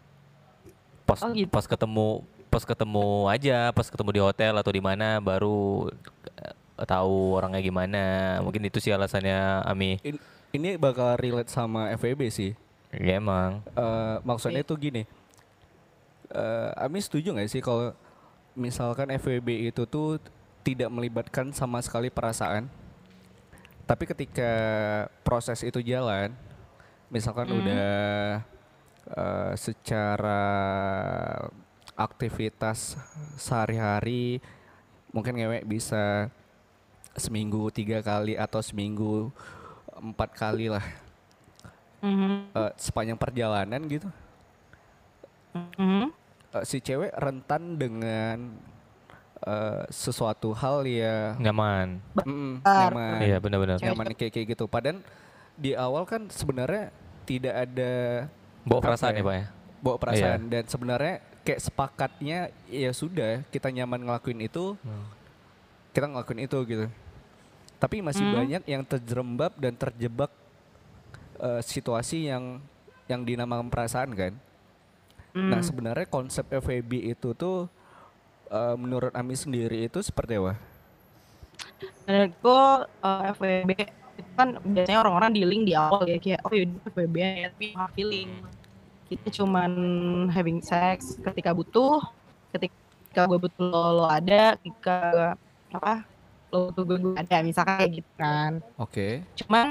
pas 1.02 1.18
Oh, 1.20 1.30
gitu. 1.30 1.50
pas 1.50 1.66
ketemu 1.66 2.22
pas 2.46 2.62
ketemu 2.62 3.06
aja 3.26 3.70
pas 3.70 3.84
ketemu 3.84 4.10
di 4.10 4.20
hotel 4.20 4.54
atau 4.54 4.70
di 4.70 4.78
mana 4.78 5.18
baru 5.18 5.90
eh, 6.38 6.54
tahu 6.80 7.34
orangnya 7.34 7.60
gimana 7.60 8.02
mungkin 8.40 8.64
itu 8.64 8.78
sih 8.78 8.90
alasannya 8.90 9.62
Ami 9.64 9.98
In- 10.02 10.22
ini 10.50 10.74
bakal 10.74 11.14
relate 11.14 11.46
sama 11.46 11.90
FWB 11.92 12.26
sih. 12.26 12.52
ya 12.90 13.18
emang 13.18 13.62
Eh, 13.70 14.16
maksudnya 14.24 14.62
tuh 14.62 14.74
gini. 14.76 15.06
eh 16.30 16.70
Ami 16.76 16.98
setuju 16.98 17.30
nggak 17.30 17.46
sih 17.48 17.60
kalau 17.60 17.94
misalkan 18.54 19.10
FWB 19.10 19.68
itu 19.68 19.82
tuh 19.84 20.18
tidak 20.60 20.86
melibatkan 20.88 21.50
sama 21.50 21.78
sekali 21.80 22.06
perasaan, 22.08 22.66
tapi 23.90 24.06
ketika 24.06 24.52
proses 25.26 25.66
itu 25.66 25.82
jalan, 25.82 26.30
misalkan 27.10 27.50
Hmm. 27.50 27.58
udah 27.58 27.90
eh, 29.10 29.52
secara 29.58 30.42
aktivitas 31.98 32.94
sehari-hari 33.34 34.38
mungkin 35.10 35.34
ngewek 35.34 35.66
bisa 35.66 36.30
seminggu 37.18 37.74
tiga 37.74 37.98
kali 38.06 38.38
atau 38.38 38.62
seminggu 38.62 39.34
empat 39.98 40.30
kali 40.38 40.70
lah 40.70 40.84
Mhm. 41.98 42.54
eh, 42.54 42.72
sepanjang 42.78 43.18
perjalanan 43.18 43.82
gitu 43.90 44.06
Mhm. 45.58 46.14
eh, 46.54 46.64
si 46.64 46.78
cewek 46.78 47.10
rentan 47.18 47.74
dengan 47.74 48.54
eh, 49.40 49.82
sesuatu 49.88 50.52
hal 50.52 50.84
ya. 50.84 51.34
Nyaman. 51.36 52.00
Mm, 52.24 52.60
nyaman. 52.60 53.18
Iya 53.24 53.36
benar-benar. 53.40 53.76
Nyaman 53.80 54.12
kayak 54.12 54.32
kayak 54.32 54.46
gitu. 54.56 54.64
Padahal 54.68 55.00
di 55.56 55.72
awal 55.76 56.04
kan 56.04 56.28
sebenarnya 56.28 56.88
tidak 57.24 57.54
ada 57.68 57.92
bawa 58.64 58.80
perasaan 58.80 59.14
ya? 59.16 59.20
ya 59.20 59.24
pak 59.24 59.34
ya? 59.34 59.46
Bawa 59.80 59.96
perasaan. 59.96 60.40
Dan 60.48 60.64
sebenarnya 60.68 61.14
kayak 61.40 61.60
sepakatnya 61.60 62.38
ya 62.68 62.90
sudah 62.92 63.40
kita 63.48 63.68
nyaman 63.72 64.04
ngelakuin 64.04 64.40
itu. 64.44 64.76
Hmm. 64.84 65.06
kita 65.90 66.06
ngelakuin 66.06 66.46
itu 66.46 66.58
gitu. 66.70 66.86
Tapi 67.82 67.98
masih 67.98 68.22
Hmm. 68.22 68.36
banyak 68.38 68.62
yang 68.62 68.86
terjerembab 68.86 69.58
dan 69.58 69.74
terjebak 69.74 70.30
eh, 71.40 71.62
situasi 71.64 72.28
yang 72.30 72.60
yang 73.08 73.26
dinamakan 73.26 73.66
perasaan 73.66 74.14
kan? 74.14 74.36
Nah 75.34 75.58
Hmm. 75.58 75.66
sebenarnya 75.66 76.06
konsep 76.06 76.46
FWB 76.46 77.10
itu 77.10 77.34
tuh 77.34 77.66
eh, 78.50 78.74
menurut 78.76 79.12
Ami 79.14 79.38
sendiri 79.38 79.86
itu 79.86 80.02
seperti 80.02 80.36
apa? 80.36 80.54
menurutku 82.04 82.58
eh, 83.06 83.22
FWB 83.36 83.70
itu 84.20 84.30
kan 84.36 84.48
biasanya 84.60 84.98
orang-orang 85.00 85.30
dealing 85.32 85.62
di 85.64 85.72
awal 85.72 86.04
ya 86.04 86.18
kayak 86.20 86.40
oh 86.44 86.52
yaudah 86.52 86.80
FWB 86.92 87.16
ya 87.16 87.48
tapi 87.54 87.66
nggak 87.72 87.90
feeling 87.96 88.30
kita 89.08 89.28
cuman 89.40 89.72
having 90.34 90.60
sex 90.60 91.16
ketika 91.22 91.50
butuh 91.54 92.02
ketika 92.52 93.26
gue 93.26 93.38
butuh 93.38 93.62
lo, 93.62 94.02
lo 94.02 94.06
ada 94.06 94.54
ketika 94.60 95.34
apa 95.70 96.04
lo 96.50 96.70
butuh 96.70 96.84
gue, 96.84 96.98
gue 96.98 97.14
ada 97.16 97.36
misalkan 97.46 97.76
kayak 97.80 97.92
gitu 98.02 98.12
kan 98.18 98.52
Oke. 98.76 99.08
cuman 99.38 99.66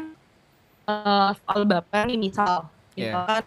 eh, 0.88 1.30
soal 1.36 1.62
baper 1.68 2.04
nih 2.08 2.20
misal 2.20 2.70
Iya. 3.00 3.15
misalkan 3.15 3.46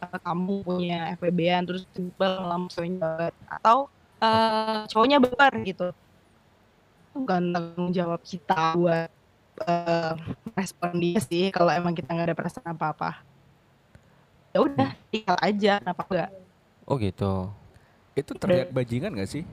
kamu 0.00 0.54
punya 0.64 1.00
FWB-an 1.18 1.62
terus 1.66 1.82
tiba 1.92 2.28
lama 2.40 2.70
atau 3.60 3.90
eh, 4.20 4.80
cowoknya 4.86 5.18
baper 5.18 5.52
gitu. 5.62 5.88
Bukan 7.10 7.42
tanggung 7.50 7.90
jawab 7.90 8.20
kita 8.20 8.74
buat 8.74 9.10
eh, 9.60 10.12
respon 10.52 10.92
dia 10.96 11.18
sih 11.18 11.48
kalau 11.48 11.68
emang 11.68 11.92
kita 11.92 12.08
nggak 12.08 12.28
ada 12.28 12.36
perasaan 12.36 12.70
apa-apa. 12.70 13.20
Ya 14.50 14.58
udah 14.60 14.90
tinggal 15.08 15.36
aja 15.38 15.72
kenapa 15.78 16.02
enggak 16.04 16.30
oh 16.82 16.96
gitu. 16.96 17.34
Itu 18.12 18.34
terlihat 18.34 18.68
bajingan 18.68 19.14
gak 19.14 19.30
sih? 19.30 19.46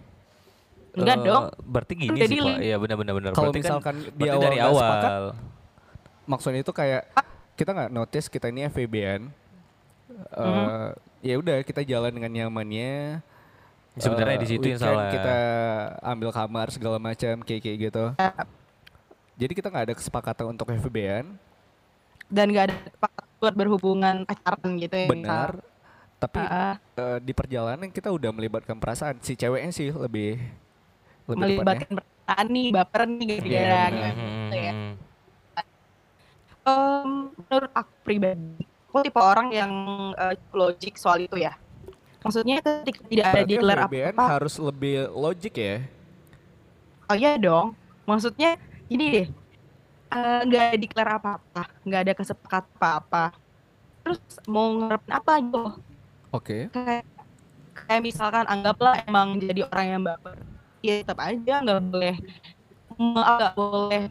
Enggak 0.92 1.18
Eh, 1.18 1.24
dong. 1.24 1.44
berarti 1.62 1.94
gini 1.94 2.10
Udah 2.12 2.26
sih 2.26 2.40
pak. 2.42 2.58
iya 2.58 2.76
benar-benar 2.76 3.14
benar 3.14 3.32
Kalau 3.32 3.54
Berarti 3.54 3.60
kan- 3.60 3.70
misalkan 3.70 3.96
di 4.02 4.10
berarti 4.18 4.32
awal 4.32 4.42
dari 4.42 4.56
nggak 4.58 4.74
sepakat, 4.74 5.12
awal 5.12 5.26
maksudnya 6.26 6.60
itu 6.60 6.74
kayak 6.74 7.02
kita 7.54 7.70
nggak 7.72 7.92
notice 7.92 8.28
kita 8.28 8.46
ini 8.50 8.66
FWB-an. 8.66 9.22
Eh, 10.34 10.90
Ya 11.20 11.34
udah 11.36 11.62
kita 11.62 11.82
jalan 11.82 12.10
dengan 12.12 12.30
nyamannya. 12.32 13.22
Sebenarnya 13.98 14.38
Eh, 14.38 14.42
di 14.42 14.48
situ 14.48 14.66
yang 14.66 14.80
salah 14.80 15.10
Kita 15.10 15.38
ambil 16.02 16.30
kamar 16.32 16.68
segala 16.70 16.98
macam 16.98 17.42
kayak 17.42 17.62
kayak 17.62 17.78
gitu. 17.86 18.06
Jadi 19.38 19.52
kita 19.54 19.68
nggak 19.70 19.86
ada 19.92 19.96
kesepakatan 19.96 20.46
untuk 20.50 20.66
FWB-an. 20.68 21.26
dan 22.28 22.52
nggak 22.52 22.66
ada 22.68 22.76
kesepakatan 22.84 23.28
buat 23.38 23.56
berhubungan 23.56 24.16
pacaran 24.24 24.72
gitu 24.76 24.96
ya 24.98 25.08
Benar. 25.08 25.50
Tapi. 26.18 26.40
Ah, 26.42 26.76
eh, 26.98 27.18
di 27.22 27.32
perjalanan 27.32 27.88
kita 27.88 28.10
udah 28.10 28.32
melibatkan 28.34 28.76
perasaan. 28.76 29.22
Si 29.22 29.38
ceweknya 29.38 29.70
sih 29.70 29.94
lebih 29.94 30.42
lebih 31.28 31.62
depannya. 31.62 31.88
melibatkan 31.88 31.92
perasaan 31.94 32.48
nih 32.50 32.68
baper 32.74 33.02
nih 33.06 33.26
Iya, 33.28 33.38
gara-gara 33.38 33.86
benar. 33.88 34.14
gitu 34.18 34.18
Hmm, 34.18 34.52
ya. 34.58 34.74
hmm, 34.74 34.94
Em, 36.68 37.12
menurut 37.40 37.72
aku 37.72 37.92
pribadi, 38.04 38.60
aku 38.86 38.98
tipe 39.00 39.22
orang 39.24 39.48
yang 39.52 39.72
eh, 40.16 40.36
logik 40.52 41.00
soal 41.00 41.24
itu 41.24 41.40
ya. 41.40 41.56
Maksudnya 42.28 42.58
ketika 42.60 43.02
tidak 43.08 43.26
ada 43.32 43.44
declare 43.48 43.82
apa-apa, 43.88 44.24
harus 44.28 44.56
lebih 44.60 45.08
logik 45.16 45.56
ya. 45.56 45.88
oh 47.08 47.16
iya 47.16 47.40
dong. 47.40 47.72
Maksudnya 48.04 48.60
gini 48.92 49.06
deh, 49.12 49.28
eh, 50.12 50.40
nggak 50.44 50.64
ada 50.72 50.78
declare 50.78 51.12
apa-apa, 51.16 51.64
nggak 51.88 52.02
ada 52.04 52.14
kesepakatan 52.14 52.72
apa-apa. 52.76 53.26
Terus 54.04 54.20
mau 54.48 54.76
ngarepin 54.76 55.12
apa 55.16 55.34
gitu? 55.40 55.64
Oke. 56.36 56.68
Kayak, 56.72 57.08
kayak 57.88 58.02
misalkan 58.04 58.46
anggaplah 58.48 59.00
emang 59.08 59.40
jadi 59.40 59.64
orang 59.72 59.88
yang 59.88 60.02
baper, 60.04 60.36
ya 60.84 60.94
tetap 61.00 61.20
aja 61.24 61.64
nggak 61.64 61.80
boleh 61.88 62.16
nggak 62.98 63.54
boleh 63.54 64.04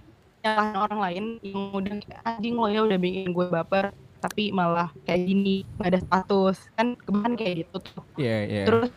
nyalahin 0.46 0.76
orang 0.79 1.00
lain 1.02 1.24
yang 1.42 1.61
udah 1.74 1.94
anjing 2.22 2.55
lo 2.55 2.68
ya 2.70 2.81
udah 2.87 2.98
bikin 3.02 3.35
gue 3.35 3.46
baper 3.50 3.90
tapi 4.26 4.50
malah 4.50 4.90
kayak 5.02 5.22
gini 5.24 5.56
nggak 5.78 5.88
ada 5.88 6.00
status 6.02 6.56
kan 6.74 6.98
kebanyakan 6.98 7.32
kayak 7.34 7.54
gitu 7.62 7.76
tuh 7.80 8.02
Iya, 8.18 8.38
iya. 8.44 8.64
terus 8.66 8.90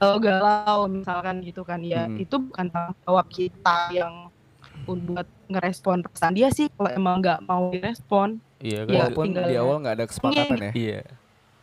galau 0.00 0.88
misalkan 0.88 1.42
gitu 1.42 1.60
kan 1.60 1.82
ya 1.82 2.06
Hmm. 2.06 2.16
itu 2.16 2.36
bukan 2.38 2.66
tanggung 2.68 2.96
jawab 3.04 3.26
kita 3.28 3.78
yang 3.92 4.14
buat 4.86 5.28
ngerespon 5.46 6.00
perasaan 6.02 6.32
dia 6.32 6.48
sih 6.48 6.72
kalau 6.72 6.90
emang 6.90 7.20
nggak 7.20 7.44
mau 7.44 7.68
direspon 7.68 8.40
Iya 8.60 8.84
kan? 8.84 8.92
Ya, 8.92 8.98
Walaupun 9.08 9.24
tinggal 9.28 9.44
di 9.44 9.56
awal 9.56 9.76
nggak 9.80 9.94
ada 9.96 10.06
kesepakatan 10.08 10.58
ya. 10.60 10.72
Iya. 10.72 11.00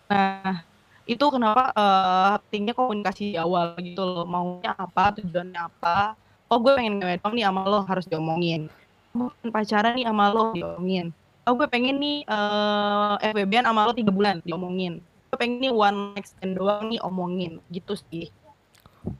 nah 0.07 0.55
itu 1.03 1.25
kenapa 1.27 1.63
eh, 1.71 2.33
pentingnya 2.45 2.73
komunikasi 2.73 3.33
di 3.33 3.37
awal 3.37 3.73
gitu 3.79 4.03
loh 4.03 4.23
maunya 4.23 4.71
apa 4.71 5.15
tujuannya 5.15 5.59
apa 5.59 6.13
oh 6.47 6.57
gue 6.59 6.73
pengen 6.75 6.99
ngewe 6.99 7.15
dong 7.17 7.33
nih 7.33 7.43
sama 7.43 7.61
lo 7.63 7.79
harus 7.83 8.05
diomongin 8.05 8.67
gue 9.11 9.27
pengen 9.39 9.49
pacaran 9.49 9.93
nih 9.95 10.05
sama 10.05 10.25
lo 10.29 10.43
diomongin 10.51 11.07
oh 11.47 11.53
gue 11.55 11.67
pengen 11.67 11.95
nih 11.97 12.17
eh 12.23 13.13
FWB-an 13.31 13.65
sama 13.65 13.87
lo 13.87 13.95
tiga 13.95 14.11
bulan 14.11 14.43
diomongin 14.43 14.99
gue 14.99 15.37
pengen 15.39 15.59
nih 15.59 15.71
one 15.71 15.97
night 16.13 16.27
stand 16.27 16.53
doang 16.55 16.91
nih 16.91 16.99
omongin 17.01 17.63
gitu 17.69 17.95
sih 17.95 18.27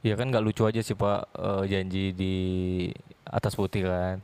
Iya 0.04 0.20
kan 0.20 0.28
nggak 0.28 0.44
lucu 0.44 0.68
aja 0.68 0.84
sih 0.84 0.92
Pak 0.92 1.20
eh, 1.32 1.62
janji 1.66 2.12
di 2.12 2.36
atas 3.24 3.56
putih 3.56 3.88
kan 3.88 4.20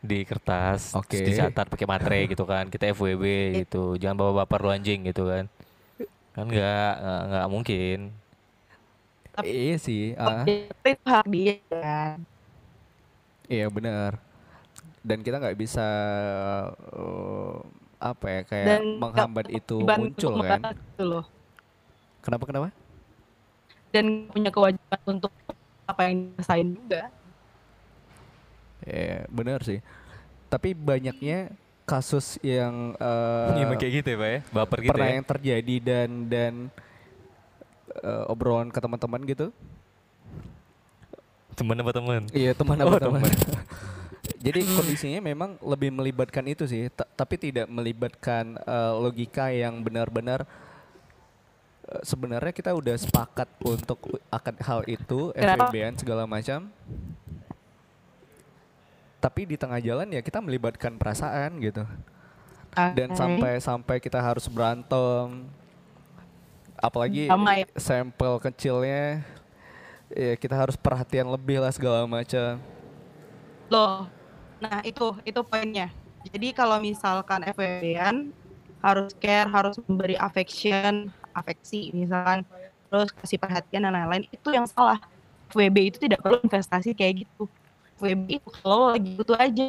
di 0.00 0.22
kertas 0.24 0.94
terus 0.94 1.02
Oke. 1.04 1.18
dicatat 1.20 1.66
pakai 1.68 1.84
materai 1.84 2.22
gitu 2.24 2.46
kan 2.46 2.70
kita 2.70 2.94
FWB 2.94 3.24
gitu 3.60 3.98
jangan 3.98 4.16
bawa 4.16 4.32
baper 4.42 4.62
lu 4.62 4.70
anjing 4.70 5.04
gitu 5.04 5.26
kan 5.26 5.44
kan 6.32 6.46
nggak 6.46 6.92
nggak- 6.96 7.24
nggak 7.28 7.46
mungkin 7.50 7.98
Tapi- 9.30 9.50
Iya 9.50 9.76
sih. 9.76 10.04
ah. 10.14 10.42
itu 10.46 11.02
hak 11.04 11.26
dia 11.26 11.54
kan 11.68 12.16
Iya 13.50 13.66
benar. 13.66 14.29
Dan 15.00 15.20
kita 15.20 15.36
nggak 15.36 15.56
bisa 15.56 15.86
eh, 16.76 17.56
apa 17.98 18.26
ya 18.26 18.40
kayak 18.44 18.66
Dan 18.66 18.82
menghambat 18.96 19.46
itu 19.48 19.76
muncul 19.80 20.32
kan? 20.40 20.60
gitu 20.72 21.04
loh 21.06 21.24
Kenapa 22.20 22.44
kenapa? 22.44 22.68
dan 23.90 24.06
punya 24.30 24.48
kewajiban 24.48 25.00
untuk 25.04 25.32
apa 25.84 26.00
yang 26.06 26.30
dirasain 26.30 26.68
juga 26.70 27.10
Ya 28.80 29.26
benar 29.26 29.60
sih. 29.60 29.82
Tapi 30.46 30.72
banyaknya 30.72 31.50
kasus 31.82 32.38
yang 32.40 32.94
eh, 32.96 33.50
Iya, 33.50 33.66
emang 33.66 33.76
kayak 33.76 33.92
gitu 33.98 34.08
ya 34.08 34.16
Pak 34.16 34.28
ya 34.30 34.40
baper 34.52 34.78
gitu 34.78 34.90
pernah 34.94 35.08
ya 35.10 35.14
yang 35.18 35.26
terjadi 35.26 35.74
dan 35.82 36.08
dan 36.30 36.52
eh, 37.98 38.24
obrolan 38.26 38.70
ke 38.70 38.78
teman-teman 38.78 39.20
gitu. 39.26 39.50
teman 41.52 41.76
apa 41.76 41.92
teman 41.92 42.22
Iya 42.32 42.52
teman 42.54 42.78
Oh, 42.78 42.88
apa 42.88 42.96
teman. 43.02 43.20
Jadi 44.40 44.64
kondisinya 44.64 45.20
memang 45.20 45.60
lebih 45.60 45.92
melibatkan 45.92 46.40
itu 46.48 46.64
sih, 46.64 46.88
ta- 46.88 47.04
tapi 47.12 47.36
tidak 47.36 47.68
melibatkan 47.68 48.56
eh, 48.56 48.92
logika 48.96 49.52
yang 49.52 49.84
benar-benar 49.84 50.48
eh, 51.84 52.00
sebenarnya 52.00 52.48
kita 52.48 52.72
udah 52.72 52.96
sepakat 52.96 53.48
untuk 53.60 54.00
akan 54.32 54.54
hal 54.64 54.80
itu? 54.88 55.28
FWB-an 55.36 55.94
segala 56.00 56.24
macam. 56.24 56.72
Tapi 59.20 59.44
di 59.44 59.60
tengah 59.60 59.76
jalan 59.76 60.08
ya 60.08 60.24
kita 60.24 60.40
melibatkan 60.40 60.96
perasaan 60.96 61.60
gitu. 61.60 61.84
Dan 62.96 63.12
sampai 63.12 63.60
sampai 63.60 63.96
kita 64.00 64.24
harus 64.24 64.48
berantem. 64.48 65.44
Apalagi 66.80 67.28
ya. 67.28 67.68
sampel 67.76 68.40
kecilnya 68.40 69.20
ya 70.08 70.32
kita 70.40 70.56
harus 70.56 70.80
perhatian 70.80 71.28
lebih 71.28 71.60
lah 71.60 71.68
segala 71.76 72.08
macam. 72.08 72.56
loh 73.70 74.19
nah 74.60 74.84
itu 74.84 75.16
itu 75.24 75.40
poinnya 75.42 75.88
jadi 76.30 76.52
kalau 76.52 76.78
misalkan 76.78 77.40
FWB-an 77.48 78.30
harus 78.84 79.12
care 79.16 79.48
harus 79.48 79.76
memberi 79.88 80.16
affection 80.20 81.08
afeksi 81.32 81.92
misalkan 81.96 82.44
terus 82.92 83.08
kasih 83.16 83.38
perhatian 83.40 83.88
dan 83.88 83.92
lain-lain 83.96 84.24
itu 84.28 84.48
yang 84.52 84.68
salah 84.68 85.00
FWB 85.50 85.76
itu 85.94 85.98
tidak 85.98 86.20
perlu 86.20 86.38
investasi 86.44 86.92
kayak 86.92 87.24
gitu 87.24 87.48
FWB 87.98 88.40
itu 88.40 88.48
kalau 88.60 88.92
lagi 88.92 89.10
butuh 89.16 89.38
aja 89.40 89.68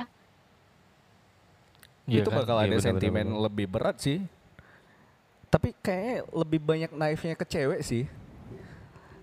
Iya 2.10 2.25
itu 2.25 2.30
kan? 2.34 2.43
bakal 2.43 2.58
Iya, 2.58 2.65
ada 2.67 2.77
benar, 2.77 2.84
sentimen 2.84 3.27
lebih 3.39 3.65
berat 3.71 3.97
sih. 4.01 4.19
Tapi 5.51 5.75
kayaknya 5.84 6.27
lebih 6.32 6.60
banyak 6.63 6.91
naifnya 6.95 7.36
ke 7.36 7.45
cewek 7.47 7.82
sih. 7.84 8.04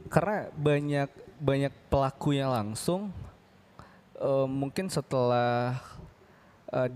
Karena 0.09 0.48
banyak 0.57 1.11
banyak 1.38 1.72
pelakunya 1.92 2.48
langsung 2.50 3.12
eh, 4.18 4.46
mungkin 4.46 4.87
setelah 4.88 5.78
eh, 6.68 6.90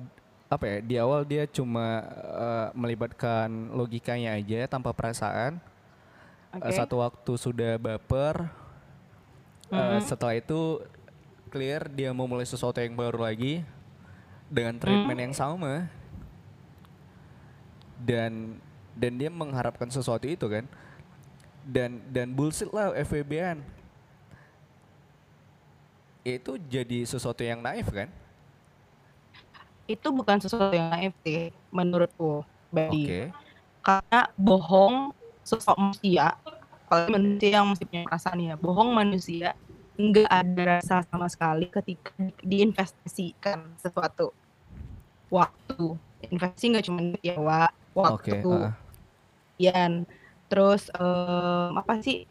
apa 0.46 0.64
ya 0.68 0.76
di 0.84 0.94
awal 1.00 1.24
dia 1.24 1.48
cuma 1.48 2.04
eh, 2.36 2.68
melibatkan 2.74 3.48
logikanya 3.72 4.36
aja 4.36 4.68
tanpa 4.68 4.92
perasaan. 4.92 5.56
oke 6.52 6.68
Eh, 6.68 6.74
satu 6.74 7.00
waktu 7.00 7.32
sudah 7.36 7.72
baper. 7.78 8.50
eh, 9.72 9.96
Mhm. 9.96 10.04
setelah 10.04 10.36
itu 10.36 10.84
clear 11.48 11.88
dia 11.88 12.12
mau 12.12 12.28
mulai 12.28 12.44
sesuatu 12.44 12.76
yang 12.76 12.92
baru 12.92 13.24
lagi 13.24 13.64
dengan 14.48 14.76
treatment 14.76 15.16
yang 15.18 15.32
sama 15.32 15.88
dan 17.96 18.58
dan 18.92 19.12
dia 19.16 19.30
mengharapkan 19.32 19.88
sesuatu 19.88 20.28
itu 20.28 20.44
kan 20.44 20.68
dan 21.64 22.02
dan 22.10 22.34
bullshit 22.34 22.68
lah 22.68 22.92
FWB-an 22.92 23.62
itu 26.22 26.54
jadi 26.70 27.02
sesuatu 27.02 27.42
yang 27.42 27.58
naif 27.58 27.90
kan? 27.90 28.06
Itu 29.90 30.14
bukan 30.14 30.38
sesuatu 30.38 30.70
yang 30.70 30.90
naif 30.94 31.12
sih 31.26 31.50
menurutku 31.74 32.46
Badi. 32.70 33.04
Oke. 33.04 33.22
Karena 33.82 34.20
bohong 34.38 35.10
sosok 35.42 35.74
manusia 35.74 36.38
apalagi 36.86 37.10
manusia 37.10 37.48
yang 37.50 37.66
masih 37.66 37.86
punya 37.90 38.02
perasaan 38.06 38.38
ya 38.38 38.54
bohong 38.54 38.90
manusia 38.94 39.58
nggak 39.98 40.30
ada 40.30 40.62
rasa 40.78 41.02
sama 41.08 41.26
sekali 41.26 41.66
ketika 41.66 42.14
di- 42.16 42.62
diinvestasikan 42.62 43.74
sesuatu. 43.82 44.30
Waktu. 45.28 45.98
Investasi 46.30 46.64
nggak 46.70 46.84
cuma 46.86 47.00
ya 47.18 47.34
oke 47.36 47.74
waktu. 47.98 48.50
Ah. 48.54 48.74
Yan. 49.58 50.06
terus 50.52 50.92
em, 50.92 51.72
apa 51.80 51.96
sih? 52.04 52.28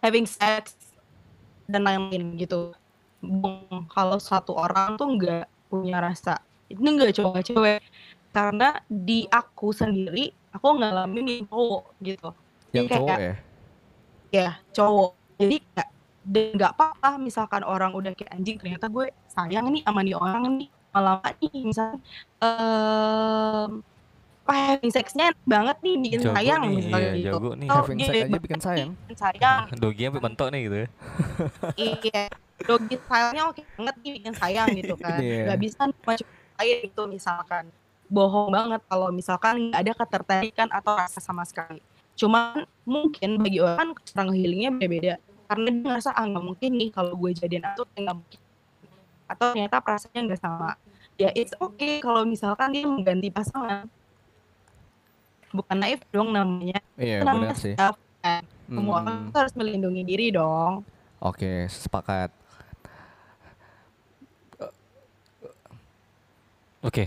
Having 0.00 0.24
sex 0.24 0.72
dan 1.68 1.84
lain-lain 1.84 2.40
gitu 2.40 2.72
Bohong 3.24 3.84
kalau 3.88 4.18
satu 4.20 4.52
orang 4.54 5.00
tuh 5.00 5.08
nggak 5.16 5.46
punya 5.72 5.98
rasa 6.00 6.38
itu 6.68 6.80
nggak 6.80 7.12
cowok 7.16 7.30
nggak 7.34 7.46
cewek. 7.48 7.80
Karena 8.34 8.68
di 8.90 9.24
aku 9.30 9.70
sendiri 9.70 10.30
aku 10.50 10.66
ngalamin 10.78 11.26
yang 11.26 11.44
cowok 11.48 11.84
gitu. 12.02 12.30
Yang 12.74 12.86
Jadi 12.86 12.90
kayak- 12.90 12.98
cowok 13.00 13.18
ya? 13.18 13.34
Ya 14.34 14.50
cowok. 14.74 15.10
Jadi 15.38 15.56
kayak 15.74 15.90
dan 16.24 16.46
nggak 16.56 16.72
apa-apa 16.72 17.10
misalkan 17.20 17.62
orang 17.68 17.92
udah 17.92 18.16
kayak 18.16 18.32
anjing 18.32 18.56
ternyata 18.56 18.88
gue 18.88 19.12
sayang 19.28 19.68
nih 19.68 19.84
sama 19.84 20.00
nih 20.00 20.16
orang 20.16 20.56
nih 20.56 20.68
lama 20.94 21.20
nih 21.36 21.52
misalnya 21.68 21.98
em 22.40 23.84
apa 24.44 24.76
having 24.76 24.92
sexnya 24.92 25.32
enak 25.32 25.40
banget 25.48 25.76
nih 25.80 25.94
bikin 26.04 26.20
Jago 26.20 26.34
sayang 26.36 26.62
nih, 26.68 26.76
misalnya 26.76 27.00
iya, 27.00 27.16
gitu. 27.16 27.28
jago 27.32 27.50
nih. 27.56 27.68
Atau 27.72 27.80
having 27.80 27.96
dia 27.96 28.04
sex 28.04 28.14
aja 28.20 28.38
bikin 28.44 28.60
sayang. 28.60 28.90
bikin 28.92 29.16
sayang. 29.16 29.62
Doginya 29.80 30.08
sampai 30.12 30.24
mentok 30.28 30.48
nih 30.52 30.60
gitu 30.68 30.76
ya. 30.76 30.88
Iya 31.80 32.22
doggy 32.64 32.96
stylenya 32.96 33.42
oke 33.48 33.62
banget 33.76 33.94
nih 34.00 34.12
bikin 34.20 34.34
sayang 34.34 34.68
gitu 34.74 34.94
kan. 35.02 35.20
Iya. 35.20 35.52
nggak 35.52 35.58
bisa 35.60 35.80
cuma 35.88 36.12
lain 36.58 36.78
itu 36.84 37.02
misalkan. 37.06 37.64
Bohong 38.04 38.52
banget 38.52 38.80
kalau 38.86 39.08
misalkan 39.10 39.72
nggak 39.72 39.80
ada 39.80 39.92
ketertarikan 39.96 40.68
atau 40.70 40.92
rasa 40.94 41.18
sama 41.18 41.42
sekali. 41.44 41.80
Cuman 42.14 42.62
mungkin 42.86 43.40
bagi 43.40 43.58
orang 43.58 43.96
cara 44.06 44.30
healingnya 44.30 44.70
beda-beda. 44.70 45.14
Karena 45.44 45.66
dia 45.72 45.82
ngerasa 45.82 46.10
ah 46.12 46.24
nggak 46.24 46.44
mungkin 46.44 46.70
nih 46.78 46.88
kalau 46.88 47.12
gue 47.16 47.30
jadian 47.34 47.64
atau 47.64 47.84
nggak 47.84 48.16
mungkin. 48.16 48.40
Atau 49.24 49.46
ternyata 49.52 49.76
perasaannya 49.80 50.20
nggak 50.30 50.40
sama. 50.40 50.70
Ya 51.14 51.30
it's 51.34 51.54
okay 51.58 51.98
kalau 51.98 52.22
misalkan 52.24 52.70
dia 52.74 52.84
mengganti 52.86 53.28
pasangan. 53.28 53.88
Bukan 55.54 55.76
naif 55.78 56.02
dong 56.10 56.34
namanya. 56.34 56.82
Iya 56.98 57.22
namanya 57.22 57.54
benar 57.54 57.58
sih. 57.58 57.74
self 57.74 57.96
kan. 58.18 58.42
semua 58.64 58.94
orang 59.04 59.28
Hmm, 59.28 59.36
harus 59.36 59.52
melindungi 59.54 60.02
diri 60.02 60.26
dong. 60.32 60.82
Oke 61.20 61.68
sepakat 61.68 62.32
oke. 66.84 67.04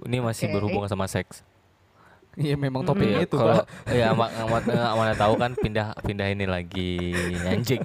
Ini 0.00 0.16
masih 0.18 0.48
Oke. 0.48 0.54
berhubungan 0.56 0.88
sama 0.88 1.04
seks. 1.04 1.44
Iya 2.32 2.54
memang 2.54 2.82
topiknya 2.82 3.20
Iya, 3.20 3.26
itu 3.26 3.36
kalau 3.36 3.58
pak. 3.58 3.66
ya 3.90 4.08
ma- 4.10 4.30
ma- 4.46 4.62
eh, 4.62 4.94
mana 4.94 5.12
tahu 5.12 5.34
kan 5.34 5.52
pindah 5.52 5.92
pindah 6.00 6.26
ini 6.26 6.46
lagi 6.46 7.12
anjing. 7.44 7.82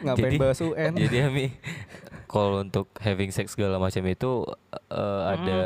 Ngapain 0.00 0.24
jadi- 0.26 0.40
bahas 0.40 0.58
UN 0.58 0.92
jadi 0.96 1.28
Ami 1.28 1.54
kalau 2.24 2.64
untuk 2.64 2.88
having 2.96 3.28
sex 3.28 3.52
segala 3.52 3.76
macam 3.76 4.00
itu 4.02 4.30
eh, 4.88 5.20
ada 5.28 5.60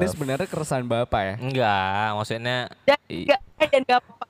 ini 0.00 0.06
sebenarnya 0.08 0.48
keresahan 0.48 0.82
bapak 0.82 1.22
ya? 1.22 1.34
Enggak 1.38 2.06
maksudnya 2.16 2.58
dan 2.82 2.98
i- 3.06 3.28
nggak 3.28 3.40
eh, 3.60 3.68
dan 3.68 3.80
nggak 3.84 3.98
apa-apa 4.00 4.25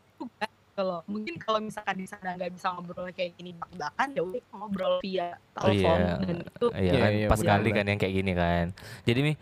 gitu 0.77 0.85
loh 0.85 1.01
mungkin 1.09 1.41
kalau 1.41 1.57
misalkan 1.57 1.97
di 1.97 2.05
sana 2.05 2.37
nggak 2.37 2.53
bisa 2.53 2.68
ngobrol 2.68 3.09
kayak 3.09 3.33
gini 3.33 3.57
belak-belakan 3.57 4.09
ya 4.12 4.20
udah 4.20 4.43
ngobrol 4.53 4.95
via 5.01 5.29
Oh 5.57 5.72
telepon 5.72 5.97
iya, 5.97 6.14
dan 6.20 6.37
itu 6.45 6.66
iya 6.68 6.81
Iya, 6.85 6.93
kan 7.01 7.11
iya, 7.16 7.27
pas 7.33 7.41
kali 7.41 7.68
kan 7.72 7.85
yang 7.89 7.97
kayak 7.97 8.12
gini 8.14 8.33
kan. 8.37 8.66
Jadi 9.09 9.18
nih 9.24 9.37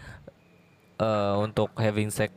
eh, 0.96 1.34
untuk 1.42 1.74
having 1.74 2.06
sex 2.08 2.30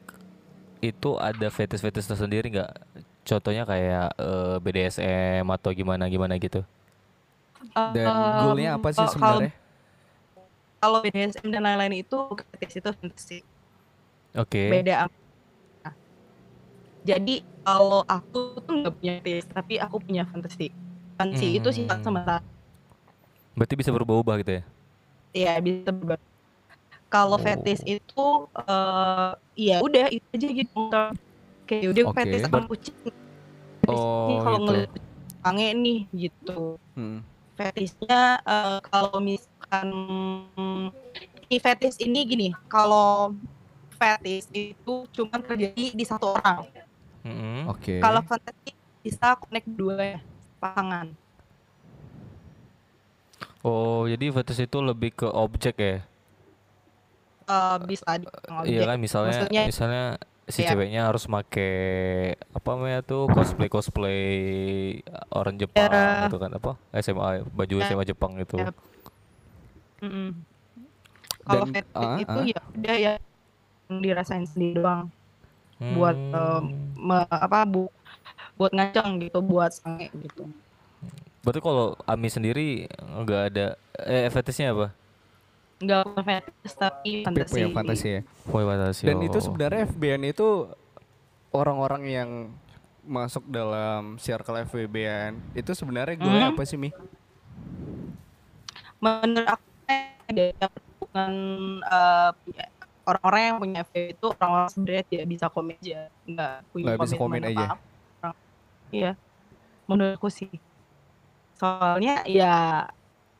itu 0.82 1.10
ada 1.14 1.48
fetish-fetish 1.48 2.10
tersendiri 2.10 2.50
nggak? 2.50 2.74
contohnya 3.22 3.68
kayak 3.68 4.18
eh, 4.18 4.56
BDSM 4.58 5.46
atau 5.46 5.70
gimana 5.70 6.10
gimana 6.10 6.34
gitu. 6.42 6.66
Dan 7.94 8.08
Em, 8.08 8.42
goalnya 8.42 8.70
apa 8.74 8.90
sih 8.90 8.98
kalau- 8.98 9.14
sebenarnya? 9.14 9.52
Kalau 10.78 10.98
BDSM 11.04 11.48
dan 11.50 11.62
lain-lain 11.62 12.02
itu 12.02 12.18
fetish 12.50 12.82
itu 12.82 12.90
fantasi. 12.90 13.38
Oke. 14.34 14.74
Beda. 14.74 15.06
am- 15.06 15.14
Nah, 15.84 15.94
Jadi 17.04 17.36
kalau 17.68 18.00
aku 18.08 18.64
tuh 18.64 18.74
nggak 18.80 18.94
punya 18.96 19.14
fetish, 19.20 19.48
tapi 19.52 19.76
aku 19.76 20.00
punya 20.00 20.24
fantasi. 20.24 20.72
Fantasi 21.20 21.60
itu 21.60 21.68
sifat 21.76 22.00
Hmm. 22.00 22.06
sementara. 22.08 22.40
Berarti 23.60 23.76
bisa 23.76 23.92
berubah-ubah 23.92 24.40
gitu 24.40 24.52
ya? 24.56 24.64
Ya 25.36 25.54
bisa 25.60 25.92
berubah. 25.92 26.16
Kalau 27.12 27.36
Oh. 27.36 27.44
fetish 27.44 27.84
itu 27.84 28.26
eh 28.56 29.32
ya 29.60 29.84
udah 29.84 30.08
itu 30.08 30.28
aja 30.32 30.48
gitu. 30.48 30.80
Kayak 31.68 31.92
udah 31.92 32.04
Oke. 32.08 32.16
fetish 32.24 32.44
sama 32.48 32.60
kucing. 32.72 32.96
Oh, 33.88 34.40
kalau 34.40 34.60
gitu. 34.64 34.66
ngeliat 34.72 34.92
sange 35.44 35.68
nih 35.76 36.00
gitu. 36.16 36.80
Hmm. 36.96 37.20
Fetishnya 37.60 38.40
eh, 38.48 38.80
kalau 38.88 39.20
misalkan 39.20 39.88
ini 41.48 41.58
fetish 41.60 42.00
ini 42.00 42.20
gini, 42.24 42.48
kalau 42.72 43.36
fetish 44.00 44.48
itu 44.56 44.94
cuma 45.12 45.36
terjadi 45.44 45.92
di 45.92 46.06
satu 46.08 46.32
orang. 46.32 46.64
Mm-mm. 47.26 47.70
Oke. 47.70 47.98
Kalau 47.98 48.22
fantasi 48.22 48.72
bisa 49.02 49.34
connect 49.40 49.68
dua 49.70 50.18
ya, 50.18 50.20
pasangan. 50.60 51.08
Oh, 53.62 54.06
jadi 54.08 54.32
fetish 54.32 54.64
itu 54.64 54.78
lebih 54.80 55.12
ke 55.14 55.28
objek 55.28 55.76
ya? 55.78 55.98
Eh, 57.48 57.78
bisa 57.84 58.08
dibilang 58.16 58.64
Iya 58.64 58.84
objek. 58.84 58.88
kan 58.88 58.98
misalnya 59.00 59.32
Maksudnya 59.40 59.64
misalnya 59.66 60.04
si 60.48 60.64
Iya. 60.64 60.70
ceweknya 60.72 61.02
harus 61.08 61.28
make 61.28 61.68
apa 62.56 62.68
namanya 62.72 63.04
tuh 63.04 63.28
cosplay 63.28 63.68
cosplay 63.68 64.22
orang 65.28 65.60
Jepang 65.60 65.92
Ya. 65.92 66.28
gitu 66.28 66.40
kan 66.40 66.52
apa 66.52 66.80
SMA 66.96 67.44
baju 67.48 67.76
Ya. 67.78 67.86
SMA 67.86 68.04
Jepang 68.04 68.36
itu. 68.40 68.56
Ya. 68.56 68.72
mm-mm. 70.00 70.30
kalau 71.44 71.66
fetish 71.68 71.96
ah, 71.96 72.20
itu 72.20 72.40
ah. 72.40 72.44
ya 72.46 72.60
udah 72.76 72.96
ya 72.96 73.14
yang 73.88 73.98
dirasain 74.00 74.44
sendiri 74.44 74.80
doang 74.80 75.08
buat 75.80 76.18
em, 76.18 76.34
Hmm. 76.34 76.66
me- 76.98 77.30
apa 77.30 77.60
bu 77.64 77.90
buat 78.54 78.74
ngaceng 78.74 79.22
gitu, 79.22 79.38
buat 79.40 79.70
sange 79.70 80.10
gitu. 80.12 80.50
Berarti 81.46 81.60
kalau 81.62 81.94
Ami 82.04 82.28
sendiri 82.28 82.90
nggak 82.90 83.42
ada 83.54 83.66
eh 84.02 84.28
fetishnya 84.28 84.74
apa? 84.74 84.88
Nggak 85.78 86.00
bukan 86.04 86.24
fetish 86.26 86.74
tapi 86.76 87.12
fantasi. 87.22 87.52
punya 87.54 87.68
fantasi 87.70 88.08
ya. 88.10 88.22
Boy 88.46 88.64
fantasi. 88.66 89.04
Dan 89.06 89.18
itu 89.22 89.38
oh. 89.38 89.44
sebenarnya 89.44 89.86
FBN 89.86 90.22
itu 90.26 90.48
orang-orang 91.54 92.04
yang 92.04 92.30
masuk 93.02 93.46
dalam 93.48 94.18
circle 94.18 94.68
FWBN 94.68 95.40
itu 95.56 95.72
sebenarnya 95.72 96.20
goalnya 96.20 96.52
Mhm. 96.52 96.54
apa 96.54 96.64
sih 96.66 96.76
Mi? 96.76 96.92
menurut 98.98 99.48
aku 99.48 99.64
ada 100.28 100.44
eh, 100.44 102.30
punya- 102.44 102.72
orang-orang 103.08 103.42
yang 103.42 103.58
punya 103.58 103.80
FW 103.82 103.96
itu 104.12 104.28
orang-orang 104.36 104.70
sebenarnya 104.70 105.04
tidak 105.08 105.26
bisa 105.26 105.46
komit 105.48 105.78
aja 105.80 106.02
nggak 106.24 106.54
punya 106.68 106.86
Nggak 106.86 107.00
bisa 107.02 107.16
komit 107.16 107.42
aja. 107.42 107.66
Orang- 107.66 108.40
iya 108.88 109.12
menurutku 109.84 110.28
sih 110.28 110.52
soalnya 111.54 112.28
ya 112.28 112.86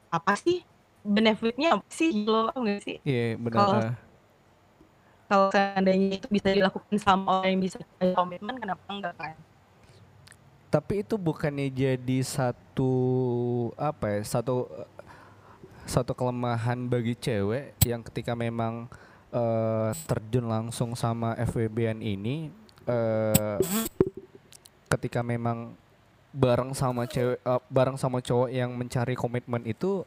apa 0.08 0.34
sih 0.34 0.64
benefitnya 1.04 1.76
apa 1.76 1.88
sih 1.88 2.24
lo 2.24 2.50
nggak 2.50 2.80
sih 2.82 2.98
Iya 3.04 3.36
benar. 3.38 3.56
Kalau- 3.58 3.96
kalau 5.28 5.48
seandainya 5.52 6.18
itu 6.18 6.28
bisa 6.28 6.48
dilakukan 6.50 6.96
sama 6.98 7.44
orang 7.44 7.52
yang 7.52 7.62
bisa 7.62 7.78
komitmen 8.14 8.56
kenapa 8.56 8.80
enggak 8.88 9.14
kan 9.14 9.36
Tapi 10.68 11.00
itu 11.00 11.16
bukannya 11.16 11.68
jadi 11.68 12.20
satu 12.20 12.92
apa 13.74 14.08
ya? 14.10 14.20
Satu 14.22 14.68
satu 15.84 16.12
kelemahan 16.12 16.76
bagi 16.86 17.16
cewek 17.16 17.80
yang 17.82 18.04
ketika 18.04 18.36
memang 18.36 18.92
eh, 19.32 19.92
terjun 20.08 20.46
langsung 20.48 20.96
sama 20.96 21.36
FWBN 21.36 22.00
ini 22.00 22.48
eh, 22.86 23.58
ketika 24.88 25.20
memang 25.20 25.76
bareng 26.32 26.72
sama 26.72 27.08
cewek 27.08 27.40
eh, 27.40 27.62
bareng 27.68 27.98
sama 27.98 28.20
cowok 28.22 28.50
yang 28.52 28.72
mencari 28.76 29.16
komitmen 29.16 29.64
itu 29.66 30.04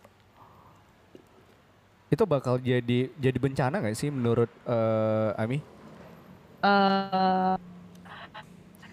itu 2.10 2.22
bakal 2.26 2.58
jadi 2.58 3.06
jadi 3.14 3.38
bencana 3.38 3.78
nggak 3.78 3.94
sih 3.94 4.10
menurut 4.10 4.50
eh, 4.66 5.30
Ami? 5.38 5.58
eh 6.60 7.54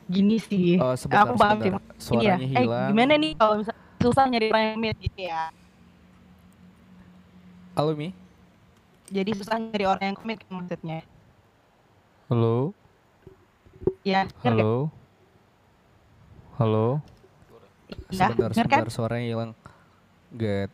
gini 0.07 0.37
sih 0.39 0.79
Eh, 0.79 0.95
sebentar, 0.95 1.27
aku 1.27 1.35
paham 1.35 1.57
sih 1.59 1.71
ya, 1.71 1.79
Suaranya 1.99 2.47
eh 2.47 2.51
hilang. 2.53 2.89
gimana 2.93 3.13
nih 3.17 3.31
kalau 3.35 3.55
susah 3.97 4.25
nyari 4.29 4.47
orang 4.53 4.63
yang 4.71 4.79
mirip 4.79 4.97
gitu 5.01 5.19
ya. 5.27 5.49
Halo 7.75 7.93
Mi? 7.93 8.13
Jadi 9.07 9.31
susah 9.39 9.55
nyari 9.55 9.85
orang 9.87 10.03
yang 10.03 10.17
komit 10.19 10.39
maksudnya. 10.51 10.99
Halo, 12.27 12.75
Ya, 14.03 14.27
halo, 14.43 14.91
halo. 16.59 16.99
Ya, 18.11 18.27
sebentar, 18.27 18.51
denger 18.51 18.67
kan? 18.67 18.83
sebentar 18.83 18.91
suaranya 18.91 19.25
hilang. 19.31 19.51
Get. 20.35 20.67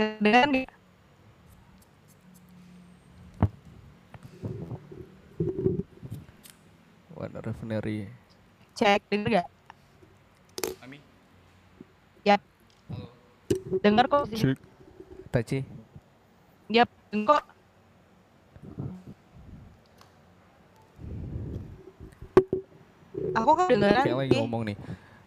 Kedengeran 0.00 0.48
nggak? 0.56 0.72
One 7.12 7.36
refinery. 7.44 8.08
Cek, 8.72 9.00
denger 9.12 9.28
nggak? 9.36 9.48
Ami. 10.80 10.98
Ya. 12.24 12.40
Dengar 13.84 14.08
kok 14.08 14.32
sih. 14.32 14.40
Cek. 14.40 14.58
Taci. 15.28 15.75
Yap, 16.66 16.90
denger 17.14 17.26
kok. 17.30 17.44
Aku 23.36 23.50
kan 23.52 23.66
dengeran 23.68 24.04
Kayak 24.04 24.18
lagi 24.18 24.30
ngomong 24.40 24.62
nih. 24.72 24.76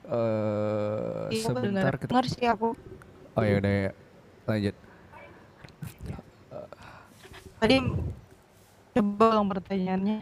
Eh 0.09 1.25
Iya, 1.29 1.43
sebentar 1.45 1.93
kita. 1.95 2.09
Denger 2.09 2.25
sih 2.27 2.45
aku. 2.49 2.69
Oh 3.37 3.43
ya 3.45 3.61
udah 3.61 3.73
ya. 3.87 3.91
Lanjut. 4.49 4.75
Tadi 7.59 7.75
coba 8.95 9.25
dong 9.35 9.47
pertanyaannya. 9.51 10.19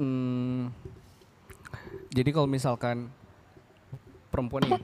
Hmm, 0.00 0.72
jadi 2.08 2.32
kalau 2.32 2.48
misalkan 2.48 3.12
perempuan 4.32 4.64
nih 4.64 4.80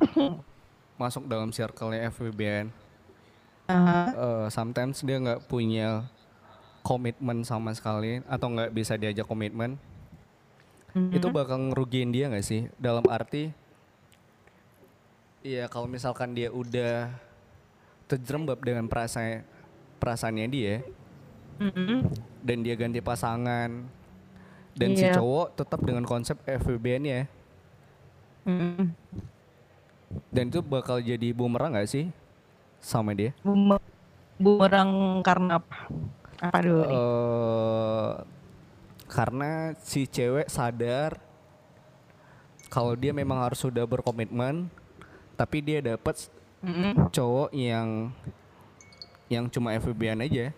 masuk 1.00 1.24
dalam 1.24 1.48
circle-nya 1.48 2.12
FWBN, 2.12 2.68
Aha. 3.66 4.00
eh, 4.08 4.46
sometimes 4.48 5.02
dia 5.02 5.18
nggak 5.18 5.46
punya 5.46 6.06
komitmen 6.80 7.42
sama 7.42 7.74
sekali 7.74 8.22
atau 8.24 8.46
nggak 8.46 8.70
bisa 8.70 8.94
diajak 8.94 9.26
komitmen, 9.26 9.74
itu 11.10 11.26
Mhm. 11.26 11.34
bakal 11.34 11.58
ngerugiin 11.70 12.14
dia 12.14 12.30
nggak 12.30 12.46
sih? 12.46 12.70
Dalam 12.78 13.02
arti, 13.10 13.50
iya 15.42 15.66
kalau 15.66 15.86
misalkan 15.86 16.30
dia 16.30 16.48
udah 16.48 17.10
terjerembab 18.06 18.62
dengan 18.62 18.86
perasaan 18.86 19.42
perasaannya 19.98 20.46
dia 20.46 20.74
Mhm. 21.58 22.06
dan 22.40 22.58
dia 22.62 22.78
ganti 22.78 23.02
pasangan 23.02 23.70
dan 24.76 24.90
si 24.94 25.02
Iya. 25.02 25.18
cowok 25.18 25.56
tetap 25.56 25.80
dengan 25.82 26.04
konsep 26.04 26.38
FWBN 26.44 27.02
ya 27.02 27.22
Mhm. 28.46 28.94
dan 30.30 30.44
itu 30.46 30.62
bakal 30.62 31.02
jadi 31.02 31.34
bumerang 31.34 31.74
nggak 31.74 31.90
sih 31.90 32.06
sama 32.86 33.10
dia? 33.18 33.34
Bumer- 33.42 33.82
bumerang 34.38 34.90
karena 35.26 35.58
apa? 35.58 35.76
Apa 36.38 36.58
dulu 36.62 36.82
nih? 36.86 37.00
eh 37.00 38.12
karena 39.06 39.50
si 39.80 40.04
cewek 40.06 40.46
sadar 40.50 41.16
kalau 42.68 42.92
dia 42.98 43.14
memang 43.14 43.38
harus 43.38 43.62
sudah 43.62 43.86
berkomitmen 43.86 44.66
tapi 45.38 45.62
dia 45.62 45.78
dapat 45.80 46.16
Mhm. 46.62 47.14
cowok 47.14 47.50
yang 47.54 48.10
yang 49.26 49.44
cuma 49.46 49.74
FWB-an 49.74 50.22
aja 50.22 50.50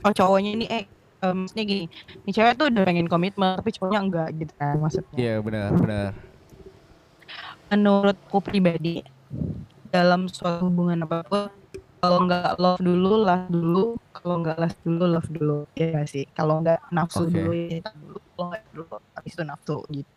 Oh 0.00 0.12
cowoknya 0.14 0.50
ini 0.54 0.66
eh 0.70 0.84
eh, 1.18 1.34
maksudnya 1.34 1.64
gini, 1.66 1.84
nih 2.22 2.32
cewek 2.32 2.54
tuh 2.54 2.66
udah 2.70 2.82
pengen 2.86 3.08
komitmen 3.10 3.58
tapi 3.58 3.70
cowoknya 3.74 4.00
enggak 4.00 4.28
gitu 4.38 4.52
kan 4.54 4.76
maksudnya. 4.78 5.16
iya 5.18 5.34
benar 5.42 5.74
benar 5.74 6.10
Menurutku 7.68 8.40
pribadi 8.40 9.04
dalam 9.88 10.28
suatu 10.28 10.68
hubungan 10.68 11.04
apa 11.04 11.24
pun 11.26 11.48
kalau 11.98 12.18
nggak 12.30 12.62
love 12.62 12.78
dulu, 12.78 13.12
love 13.26 13.46
dulu, 13.50 13.84
kalau 14.14 14.34
nggak 14.38 14.56
love 14.62 14.78
dulu, 14.86 15.04
love 15.10 15.28
dulu, 15.34 15.58
ya 15.74 15.86
nggak 15.90 16.06
sih. 16.06 16.24
Kalau 16.30 16.62
nggak 16.62 16.78
nafsu 16.94 17.26
Oke. 17.26 17.34
dulu, 17.34 17.50
ya 17.56 17.78
dulu, 17.90 18.18
kalau 18.34 18.46
nggak 18.54 18.64
dulu, 18.70 18.84
habis 19.18 19.32
itu 19.34 19.42
nafsu 19.42 19.76
gitu. 19.90 20.14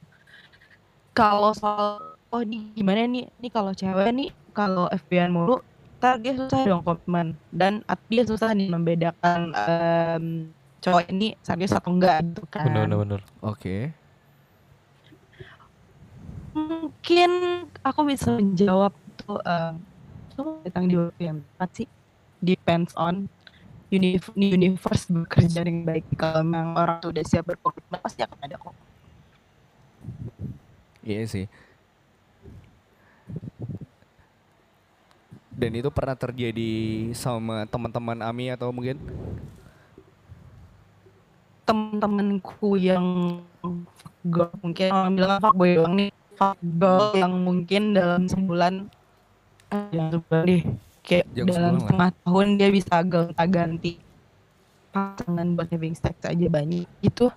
Kalau 1.12 1.52
soal 1.58 2.16
oh 2.32 2.42
ini 2.46 2.72
gimana 2.78 3.04
nih, 3.04 3.26
nih 3.42 3.52
kalau 3.52 3.72
cewek 3.76 4.08
nih 4.16 4.30
kalau 4.56 4.86
FBN 4.94 5.32
mulu, 5.34 5.60
ntar 6.00 6.22
dia 6.24 6.34
susah 6.38 6.64
dong 6.64 6.86
komitmen 6.88 7.36
dan 7.52 7.84
dia 8.08 8.24
susah 8.24 8.56
nih 8.56 8.70
membedakan 8.72 9.52
em, 9.52 10.26
cowok 10.80 11.04
ini 11.12 11.36
serius 11.44 11.76
atau 11.76 11.92
enggak 11.92 12.24
gitu 12.24 12.46
kan. 12.48 12.64
Bener 12.70 12.88
bener 12.88 12.98
bener. 13.04 13.22
oke 13.44 13.76
Mungkin 16.52 17.32
aku 17.82 18.02
bisa 18.04 18.36
menjawab 18.36 18.92
tuh, 19.24 19.40
eee, 19.42 19.72
semua 20.34 20.54
datang 20.66 20.86
di 20.90 20.96
waktu 20.98 21.22
yang 21.22 21.38
tepat 21.40 21.70
sih. 21.78 21.88
Depends 22.42 22.92
on 22.98 23.30
univ 23.92 24.32
universe 24.34 25.12
bekerja 25.12 25.62
dengan 25.62 25.84
baik. 25.86 26.08
Kalau 26.16 26.42
memang 26.42 26.74
orang 26.80 26.98
tuh 27.04 27.12
udah 27.12 27.24
siap 27.28 27.44
berkomitmen 27.46 28.00
pasti 28.00 28.24
akan 28.24 28.40
ada 28.40 28.56
kok. 28.58 28.76
Iya 31.04 31.24
sih. 31.28 31.46
Dan 35.52 35.78
itu 35.78 35.94
pernah 35.94 36.18
terjadi 36.18 36.72
sama 37.14 37.70
teman-teman 37.70 38.18
Ami 38.26 38.50
atau 38.50 38.74
mungkin 38.74 38.98
Temen-temenku 41.62 42.76
yang 42.82 43.06
fuckgirl 43.62 44.52
mungkin 44.60 44.90
orang 44.90 45.14
bilang 45.14 45.40
fuckboy 45.40 45.70
doang 45.78 45.94
nih, 45.96 46.12
fuckgirl 46.36 47.06
yang 47.16 47.34
mungkin 47.46 47.82
dalam 47.94 48.26
sebulan 48.26 48.74
jangan 49.72 50.44
deh, 50.44 50.64
kayak 51.02 51.26
Jangan 51.32 51.48
dalam 51.48 51.56
sebulan 51.56 51.74
lah. 51.74 51.82
setengah 51.82 52.12
tahun 52.24 52.48
dia 52.60 52.70
bisa 52.70 52.96
gonta-ganti 53.04 53.92
pasangan 54.92 55.48
buat 55.56 55.68
having 55.72 55.96
sex 55.96 56.16
aja 56.28 56.48
banyak 56.52 56.86
gitu. 57.00 57.32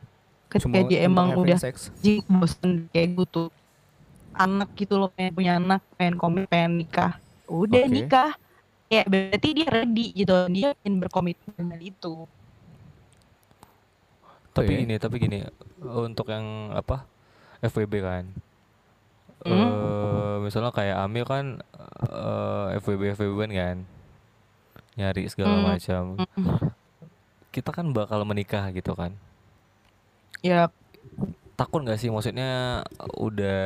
Ketika 0.51 0.67
cuma 0.67 0.91
dia 0.91 0.99
emang 1.07 1.35
udah 1.35 1.59
sex? 1.59 1.91
anjing 1.99 2.23
bosen 2.29 2.87
kayak 2.91 3.15
gitu 3.19 3.51
anak 4.35 4.71
gitu 4.75 4.99
loh 4.99 5.11
pengen 5.15 5.33
punya 5.35 5.53
anak 5.59 5.83
pengen 5.95 6.19
komit 6.19 6.51
pengen 6.51 6.83
nikah 6.83 7.19
udah 7.47 7.87
Oke. 7.87 7.95
nikah 7.95 8.31
kayak 8.87 9.07
berarti 9.07 9.49
dia 9.55 9.69
ready 9.71 10.07
gitu 10.11 10.35
dia 10.51 10.75
ingin 10.83 10.99
berkomitmen 10.99 11.55
dengan 11.55 11.81
itu 11.81 12.27
Tapi 14.55 14.71
Oke. 14.71 14.81
gini, 14.87 14.95
tapi 15.03 15.17
gini, 15.19 15.39
untuk 15.83 16.31
yang 16.31 16.71
apa 16.71 17.03
FWB 17.59 17.95
kan, 17.99 18.25
Hmm. 19.45 19.53
eh 19.53 20.37
misalnya 20.41 20.73
kayak 20.73 20.97
Amil 20.99 21.25
kan 21.25 21.61
eh 22.09 22.81
FWB 22.81 23.13
FWB 23.13 23.41
kan, 23.49 23.79
nyari 24.95 25.29
segala 25.29 25.55
Hmm. 25.57 25.67
macam. 25.69 26.03
Kita 27.51 27.71
kan 27.71 27.93
bakal 27.93 28.25
menikah 28.25 28.73
gitu 28.73 28.93
kan. 28.93 29.15
ya 30.41 30.69
Takut 31.55 31.81
nggak 31.81 31.97
sih 31.97 32.11
maksudnya 32.11 32.83
udah 33.15 33.63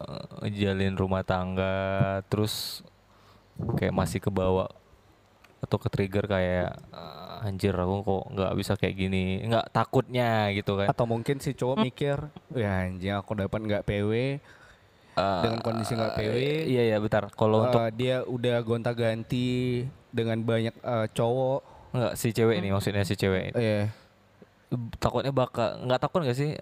eh, 0.00 0.50
jalin 0.50 0.96
rumah 0.96 1.20
tangga 1.22 1.76
terus 2.26 2.80
kayak 3.76 3.92
masih 3.92 4.18
kebawa 4.18 4.66
atau 5.60 5.76
ke 5.76 5.92
trigger 5.92 6.24
kayak 6.24 6.72
"Ah, 6.88 7.44
anjir 7.44 7.76
aku 7.76 8.00
kok 8.00 8.24
nggak 8.32 8.52
bisa 8.56 8.72
kayak 8.80 8.96
gini 8.96 9.44
nggak 9.44 9.68
takutnya 9.70 10.48
gitu 10.56 10.80
kan 10.80 10.88
Atau 10.88 11.04
mungkin 11.04 11.36
si 11.38 11.52
cowok 11.52 11.84
mikir, 11.84 12.16
ya 12.56 12.88
anjing 12.88 13.12
aku 13.12 13.36
dapat 13.36 13.60
nggak 13.60 13.84
PW 13.84 14.40
dengan 15.14 15.60
kondisi 15.60 15.92
nggak 15.92 16.12
PW. 16.14 16.32
Eh, 16.32 16.62
iya 16.66 16.82
ya 16.88 16.96
bentar 16.96 17.28
kalau 17.30 17.64
untuk 17.64 17.78
eh, 17.78 17.92
dia 17.92 18.16
udah 18.22 18.56
gonta-ganti 18.60 19.84
dengan 20.08 20.38
banyak 20.38 20.74
eh, 20.74 21.06
cowok. 21.10 21.60
nggak 21.90 22.12
si 22.14 22.30
cewek 22.30 22.56
ini 22.56 22.70
maksudnya 22.70 23.02
si 23.02 23.14
cewek 23.14 23.50
Iya. 23.52 23.90
takutnya 24.96 25.30
bakal 25.30 25.82
nggak 25.82 25.98
takut 25.98 26.22
nggak 26.22 26.38
sih 26.38 26.54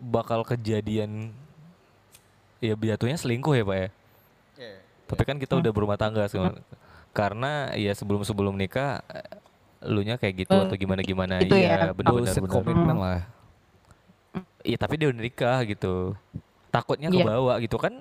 bakal 0.00 0.40
kejadian 0.42 1.36
ya 2.56 2.72
jatuhnya 2.72 3.16
selingkuh 3.16 3.52
ya 3.52 3.62
pak 3.62 3.76
ya 3.76 3.88
tapi 5.04 5.22
kan 5.24 5.36
kita 5.36 5.58
udah 5.58 5.68
berumah 5.68 5.98
tangga 5.98 6.24
sekarang. 6.24 6.56
karena 7.10 7.68
ya 7.74 7.92
sebelum 7.92 8.22
sebelum 8.22 8.54
nikah 8.54 9.04
lu 9.82 10.00
nya 10.00 10.16
kayak 10.16 10.46
gitu 10.46 10.54
Eh, 10.54 10.64
atau 10.64 10.76
gimana 10.76 11.00
gimana 11.02 11.34
itu 11.40 11.52
iya 11.52 11.68
ya. 11.68 11.72
benar 11.92 11.92
benar 11.92 12.10
Bullshit 12.14 12.38
benar 12.38 12.52
komitmen 12.54 12.96
lah. 12.96 13.20
iya 14.62 14.76
tapi 14.76 14.96
dia 14.96 15.08
udah 15.08 15.20
nikah 15.20 15.58
gitu 15.64 16.16
takutnya 16.70 17.10
Iya. 17.10 17.26
kebawa 17.26 17.54
gitu 17.60 17.76
kan 17.76 17.98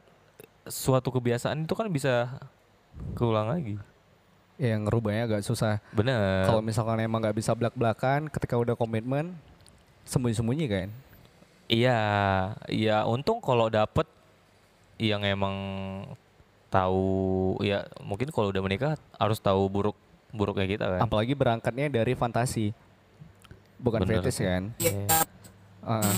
suatu 0.66 1.10
kebiasaan 1.10 1.66
itu 1.66 1.74
kan 1.74 1.90
bisa 1.90 2.30
keulang 3.18 3.50
lagi 3.50 3.76
Yang 4.60 4.92
ngerubahnya 4.92 5.24
agak 5.24 5.42
susah. 5.48 5.80
bener 5.96 6.44
Kalau 6.44 6.60
misalkan 6.60 7.00
emang 7.00 7.24
nggak 7.24 7.38
bisa 7.40 7.56
belak-belakan, 7.56 8.28
ketika 8.28 8.60
udah 8.60 8.76
komitmen, 8.76 9.40
sembunyi-sembunyi 10.04 10.66
kan. 10.68 10.92
Iya, 11.72 12.00
iya 12.68 13.08
untung 13.08 13.40
kalau 13.40 13.72
dapet 13.72 14.04
yang 15.00 15.24
emang 15.24 15.56
tahu 16.68 17.56
ya 17.64 17.88
mungkin 18.04 18.36
kalau 18.36 18.52
udah 18.52 18.60
menikah 18.60 18.94
harus 19.16 19.40
tahu 19.40 19.64
buruk 19.72 19.96
buruknya 20.36 20.68
kita 20.68 20.86
kan. 20.92 21.00
Apalagi 21.08 21.40
berangkatnya 21.40 21.88
dari 21.88 22.12
fantasi, 22.20 22.76
bukan 23.80 24.04
Bener 24.04 24.20
fetish 24.20 24.44
kan. 24.44 24.76
Iya. 24.76 25.08
Heeh. 25.88 26.14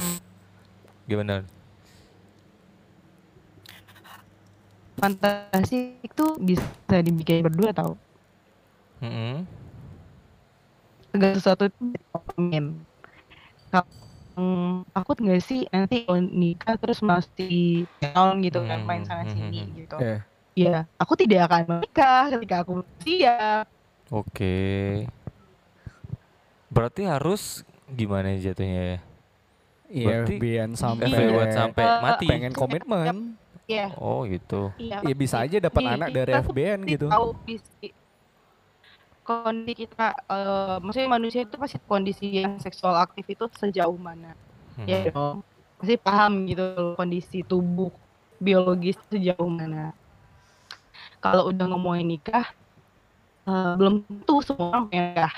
Gimana? 1.05 1.45
Fantasi 5.01 5.75
itu 6.07 6.23
bisa 6.49 6.95
dibikin 7.07 7.43
berdua 7.47 7.71
tau 7.79 7.93
Mm-mm. 9.01 9.45
segala 11.11 11.33
sesuatu 11.39 11.63
itu 11.69 11.79
komen 12.13 12.63
Kalau 13.71 13.87
takut 14.95 15.17
nggak 15.23 15.41
sih 15.43 15.59
nanti 15.73 15.95
kalau 16.07 16.21
nikah 16.23 16.75
terus 16.81 16.99
masih 17.11 17.87
down 18.01 18.39
gitu 18.45 18.59
kan 18.69 18.79
main 18.87 19.03
sana 19.07 19.23
Hmm, 19.23 19.31
sini 19.33 19.55
hmm, 19.55 19.67
hmm. 19.67 19.77
gitu 19.79 19.95
Iya. 20.01 20.15
ya 20.57 20.69
aku 21.01 21.13
tidak 21.21 21.39
akan 21.49 21.61
menikah 21.71 22.23
ketika 22.33 22.55
aku 22.63 22.73
siap 23.05 23.65
Oke. 24.11 24.51
Berarti 26.71 27.03
harus 27.03 27.67
gimana 27.91 28.31
jatuhnya 28.39 28.81
ya? 28.95 28.99
Iya, 29.91 30.11
biar 30.39 30.69
sampai 30.79 31.11
sampai 31.51 31.83
Eh, 31.83 31.99
mati. 32.03 32.25
pengen 32.29 32.53
komitmen. 32.55 33.40
Ya 33.77 33.85
Oh 33.99 34.19
gitu. 34.33 34.71
iya 34.81 34.95
Ya 35.05 35.13
bisa 35.21 35.37
aja 35.43 35.57
dapat 35.67 35.83
anak 35.93 36.09
dari 36.15 36.31
FBN 36.39 36.79
gitu. 36.87 37.09
tahu 37.11 37.25
kondisi 37.37 37.87
kondisi 39.27 39.73
kita 39.85 40.05
eh, 40.33 40.75
maksudnya 40.81 41.09
manusia 41.17 41.41
itu 41.45 41.55
pasti 41.61 41.77
kondisi 41.85 42.25
yang 42.41 42.57
seksual 42.57 42.95
aktif 43.05 43.25
itu 43.29 43.45
sejauh 43.61 43.97
mana 44.07 44.33
Hmm. 44.77 44.87
ya 44.89 44.97
dong 45.13 45.45
pasti 45.77 45.95
paham 46.01 46.33
gitu 46.49 46.63
kondisi 46.99 47.37
tubuh 47.45 47.91
biologis 48.41 48.97
sejauh 49.11 49.49
mana 49.49 49.93
kalau 51.23 51.43
udah 51.51 51.65
ngomongin 51.71 52.07
nikah 52.11 52.45
eh, 53.47 53.71
belum 53.79 53.93
tentu 54.07 54.33
semua 54.45 54.65
orang 54.73 54.83
pengen 54.89 55.05
nikah 55.13 55.33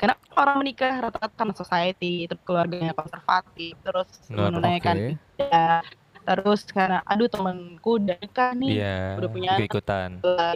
karena 0.00 0.14
orang 0.34 0.56
menikah 0.60 0.92
rata-rata 1.04 1.34
karena 1.40 1.54
society 1.62 2.06
terus 2.28 2.42
keluarganya 2.46 2.92
konservatif 2.98 3.72
terus 3.86 4.08
menunaikan 4.34 4.96
oke. 4.98 5.18
ibadah 5.38 5.82
terus 6.22 6.60
karena 6.70 6.98
aduh 7.10 7.28
temanku 7.28 7.90
udah 7.98 8.16
nikah 8.22 8.50
nih 8.54 8.70
Iya, 8.78 8.94
udah 9.18 9.28
punya 9.34 9.48
anak 9.58 9.66
ikutan. 9.68 10.10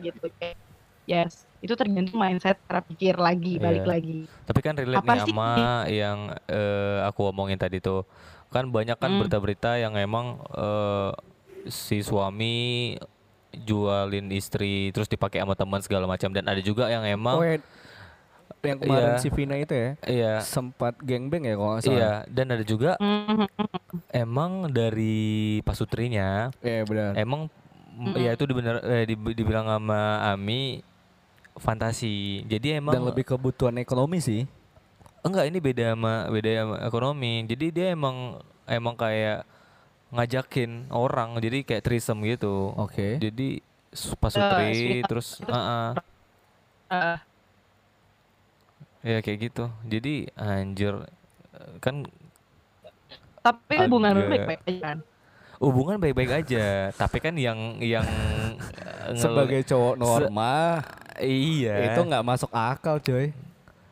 gitu 0.07 0.27
yes 1.07 1.35
itu 1.65 1.75
tergantung 1.75 2.19
mindset 2.19 2.57
cara 2.67 2.81
pikir 2.87 3.15
lagi 3.19 3.59
balik 3.59 3.83
Iya. 3.83 3.93
lagi 3.95 4.19
Tapi 4.47 4.61
kan 4.63 4.75
relate 4.79 5.03
Apa 5.03 5.11
nih 5.11 5.21
sih 5.27 5.35
sama 5.35 5.51
yang 5.91 6.19
eh, 6.47 6.99
aku 7.03 7.21
omongin 7.35 7.59
tadi 7.59 7.83
tuh. 7.83 8.07
Kan 8.55 8.71
banyak 8.71 8.95
kan 8.95 9.11
Hmm. 9.11 9.21
berita-berita 9.27 9.75
yang 9.83 9.95
emang 9.99 10.39
eh, 10.55 11.11
si 11.67 11.99
suami 12.07 12.95
jualin 13.57 14.29
istri 14.37 14.93
terus 14.93 15.09
dipakai 15.09 15.41
sama 15.41 15.57
teman 15.57 15.81
segala 15.81 16.05
macam 16.05 16.29
dan 16.31 16.45
ada 16.45 16.61
juga 16.61 16.93
yang 16.93 17.03
emang 17.09 17.41
yang 18.63 18.79
kemarin 18.79 19.09
Iya. 19.09 19.19
si 19.19 19.29
Vina 19.29 19.55
itu 19.55 19.73
ya 19.73 19.91
iya 20.05 20.33
sempat 20.41 20.99
gangbang 20.99 21.45
ya 21.45 21.55
kalau 21.55 21.71
nggak 21.73 21.83
salah. 21.83 21.95
iya 21.95 22.13
dan 22.27 22.47
ada 22.49 22.63
juga 22.63 22.91
emang 24.17 24.53
dari 24.69 25.19
pasutrinya 25.63 26.51
Iya 26.61 26.83
benar. 26.83 27.13
emang 27.15 27.47
m- 27.93 28.17
ya 28.17 28.33
itu 28.33 28.45
dibener, 28.45 28.83
eh, 28.83 29.05
dib- 29.05 29.33
dibilang 29.33 29.67
sama 29.67 30.01
Ami 30.27 30.83
fantasi. 31.55 32.45
Jadi 32.45 32.77
emang 32.77 32.93
Dan 32.93 33.07
lebih 33.07 33.25
kebutuhan 33.27 33.77
ekonomi 33.77 34.19
sih. 34.19 34.45
enggak 35.23 35.49
ini 35.49 35.59
beda 35.59 35.93
sama 35.93 36.29
beda 36.29 36.51
sama 36.55 36.77
ekonomi. 36.83 37.33
Jadi 37.45 37.67
dia 37.73 37.87
emang 37.91 38.39
emang 38.65 38.95
kayak 38.95 39.43
ngajakin 40.09 40.87
orang 40.89 41.35
jadi 41.39 41.65
kayak 41.65 41.83
threesome 41.83 42.23
gitu. 42.23 42.71
Oke. 42.75 43.17
Jadi 43.17 43.59
s- 43.89 44.15
pasutri 44.15 44.71
sweet 44.71 45.05
terus 45.05 45.29
ah 45.47 45.97
Eh, 46.87 47.19
ya 49.01 49.19
kayak 49.19 49.39
gitu. 49.45 49.65
Jadi 49.83 50.29
anjir 50.33 50.95
eh, 51.53 51.75
kan 51.79 52.05
tapi 53.39 53.75
hubungan 53.79 54.13
Agak- 54.13 54.29
baik-baik 54.29 54.63
aja 54.65 54.81
kan 54.83 54.99
hubungan 55.57 55.97
baik-baik 55.97 56.33
aja, 56.37 56.67
tapi 56.93 57.17
kan 57.17 57.33
yang 57.33 57.57
yang 57.81 58.05
eh, 59.09 59.17
Sebagai 59.17 59.65
cowok 59.65 59.97
normal 59.97 60.85
iya. 61.19 61.89
itu 61.89 62.01
nggak 62.03 62.21
masuk 62.23 62.51
akal 62.51 62.99
coy. 62.99 63.33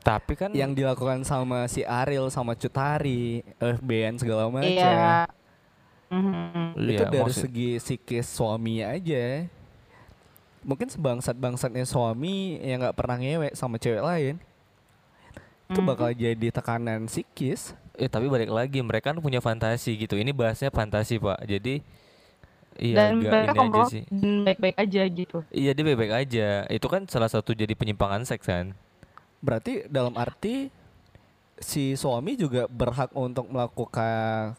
tapi 0.01 0.37
kan 0.37 0.53
Yang 0.53 0.77
dilakukan 0.77 1.25
sama 1.25 1.65
si 1.65 1.81
Ariel 1.81 2.29
sama 2.29 2.53
Cutari, 2.53 3.41
FBN 3.57 4.21
segala 4.21 4.47
macam. 4.47 4.69
iya 4.69 5.25
Mhm. 6.05 6.77
Itu 6.77 6.93
Iya, 6.95 7.09
dari 7.09 7.25
maksud- 7.25 7.43
segi 7.43 7.71
psikis 7.77 8.29
suami 8.29 8.79
aja. 8.79 9.49
Mungkin 10.61 10.87
sebangsat-bangsatnya 10.87 11.83
suami 11.85 12.61
yang 12.61 12.81
nggak 12.81 12.95
pernah 12.95 13.17
ngewek 13.17 13.53
sama 13.53 13.77
cewek 13.77 13.99
lain. 13.99 14.37
Itu 15.65 15.81
Mhm. 15.81 15.89
bakal 15.89 16.09
jadi 16.13 16.47
tekanan 16.51 17.09
psikis. 17.09 17.73
Eh 17.95 18.11
tapi 18.11 18.27
balik 18.27 18.51
lagi 18.51 18.83
mereka 18.83 19.15
kan 19.15 19.19
punya 19.19 19.39
fantasi 19.39 19.97
gitu. 19.97 20.19
Ini 20.19 20.35
bahasnya 20.35 20.69
fantasi 20.69 21.17
pak. 21.17 21.41
Jadi 21.47 21.81
iya 22.75 22.97
dan 23.07 23.23
mereka 23.23 23.55
ini 23.55 23.71
aja 23.71 23.83
sih. 23.87 24.03
dan 24.11 24.43
baik-baik 24.43 24.77
aja 24.83 25.03
gitu 25.07 25.39
Iya 25.55 25.71
dia 25.73 25.85
baik-baik 25.87 26.15
aja. 26.15 26.49
Itu 26.69 26.87
kan 26.91 27.07
salah 27.07 27.31
satu 27.31 27.55
jadi 27.55 27.73
penyimpangan 27.73 28.27
seks 28.27 28.45
kan. 28.45 28.75
Berarti 29.41 29.87
dalam 29.87 30.19
arti 30.19 30.69
si 31.55 31.95
suami 31.95 32.35
juga 32.35 32.67
berhak 32.67 33.15
untuk 33.15 33.47
melakukan 33.47 34.59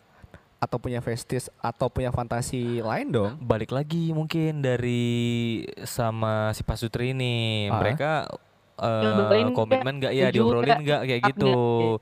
atau 0.55 0.77
punya 0.79 1.03
festis 1.03 1.51
atau 1.59 1.91
punya 1.91 2.09
fantasi 2.09 2.79
lain 2.81 3.11
dong. 3.11 3.31
Balik 3.37 3.69
lagi 3.69 4.09
mungkin 4.09 4.63
dari 4.63 5.61
sama 5.83 6.55
si 6.55 6.63
Pak 6.63 6.79
Sutri 6.79 7.11
ini. 7.11 7.67
Ah. 7.67 7.77
Mereka 7.77 8.11
eh, 8.79 9.51
nggak? 9.51 9.55
komitmen 9.55 9.93
nggak? 9.99 10.13
Iya 10.13 10.27
Setuju 10.29 10.35
diobrolin 10.35 10.65
nggak? 10.65 10.79
nggak 10.83 11.01
kayak 11.07 11.21
gitu. 11.31 11.53
nggak? 11.53 11.99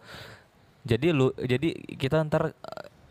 Jadi 0.83 1.07
lu 1.15 1.27
jadi 1.37 1.69
kita 1.95 2.17
ntar 2.27 2.51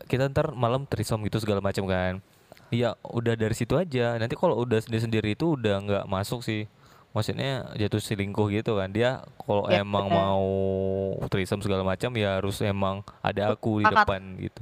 kita 0.05 0.29
ntar 0.29 0.53
malam 0.53 0.85
trisom 0.85 1.23
gitu 1.25 1.41
segala 1.41 1.59
macam 1.59 1.85
kan. 1.87 2.21
Iya 2.69 2.97
udah 3.05 3.33
dari 3.37 3.55
situ 3.55 3.73
aja. 3.77 4.17
Nanti 4.17 4.33
kalau 4.35 4.57
udah 4.61 4.81
sendiri 4.81 5.01
sendiri 5.01 5.29
itu 5.33 5.57
udah 5.57 5.75
nggak 5.81 6.05
masuk 6.09 6.41
sih. 6.41 6.65
Maksudnya 7.13 7.69
jatuh 7.77 8.01
selingkuh 8.01 8.49
gitu 8.49 8.77
kan. 8.77 8.89
Dia 8.89 9.21
kalau 9.37 9.69
Ya, 9.69 9.81
emang 9.85 10.09
betul. 10.09 10.17
mau 10.17 10.45
trisom 11.29 11.61
segala 11.61 11.85
macam 11.85 12.09
ya 12.17 12.41
harus 12.41 12.57
emang 12.61 13.01
ada 13.21 13.53
aku 13.53 13.81
di 13.81 13.85
depan 13.85 14.21
gitu. 14.41 14.61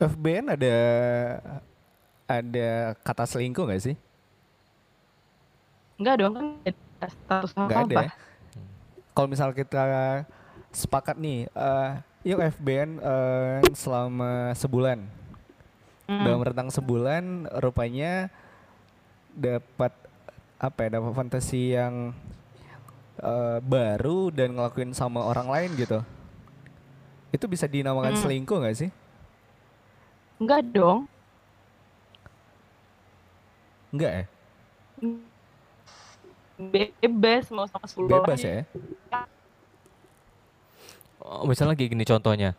FBN 0.00 0.54
ada 0.54 0.76
ada 2.28 2.68
kata 3.02 3.24
selingkuh 3.24 3.64
nggak 3.66 3.82
sih? 3.82 3.96
enggak 5.98 6.14
dong 6.22 6.32
kan 6.34 6.46
status 7.06 7.54
Nggak 7.54 7.78
ada 7.78 7.94
apa 7.94 8.02
ya? 8.02 8.12
Kalau 9.14 9.28
misal 9.30 9.50
kita 9.54 9.82
sepakat 10.70 11.18
nih, 11.18 11.46
eh, 11.46 11.90
yuk 12.26 12.42
FBN 12.58 12.98
eh, 12.98 13.58
selama 13.74 14.54
sebulan. 14.54 15.02
Mm. 16.08 16.24
Dalam 16.24 16.40
rentang 16.42 16.68
sebulan 16.72 17.24
rupanya 17.60 18.32
dapat 19.30 19.92
apa 20.58 20.78
ya? 20.82 20.88
Dapat 20.98 21.12
fantasi 21.14 21.78
yang 21.78 22.10
eh, 23.18 23.58
baru 23.62 24.30
dan 24.30 24.54
ngelakuin 24.54 24.94
sama 24.94 25.26
orang 25.26 25.46
lain 25.50 25.70
gitu. 25.74 26.02
Itu 27.28 27.44
bisa 27.44 27.68
dinamakan 27.68 28.14
Hmm. 28.14 28.22
selingkuh 28.24 28.58
nggak 28.58 28.78
sih? 28.78 28.90
enggak 30.38 30.62
dong 30.70 31.10
Enggak 33.90 34.12
ya? 34.14 34.24
Bebas 36.58 37.46
mau 37.54 37.64
sama 37.70 37.86
sepuluh 37.86 38.10
Bebas 38.10 38.42
ya? 38.42 38.66
Oh, 41.22 41.46
misalnya 41.46 41.78
kayak 41.78 41.90
gini 41.94 42.04
contohnya. 42.04 42.50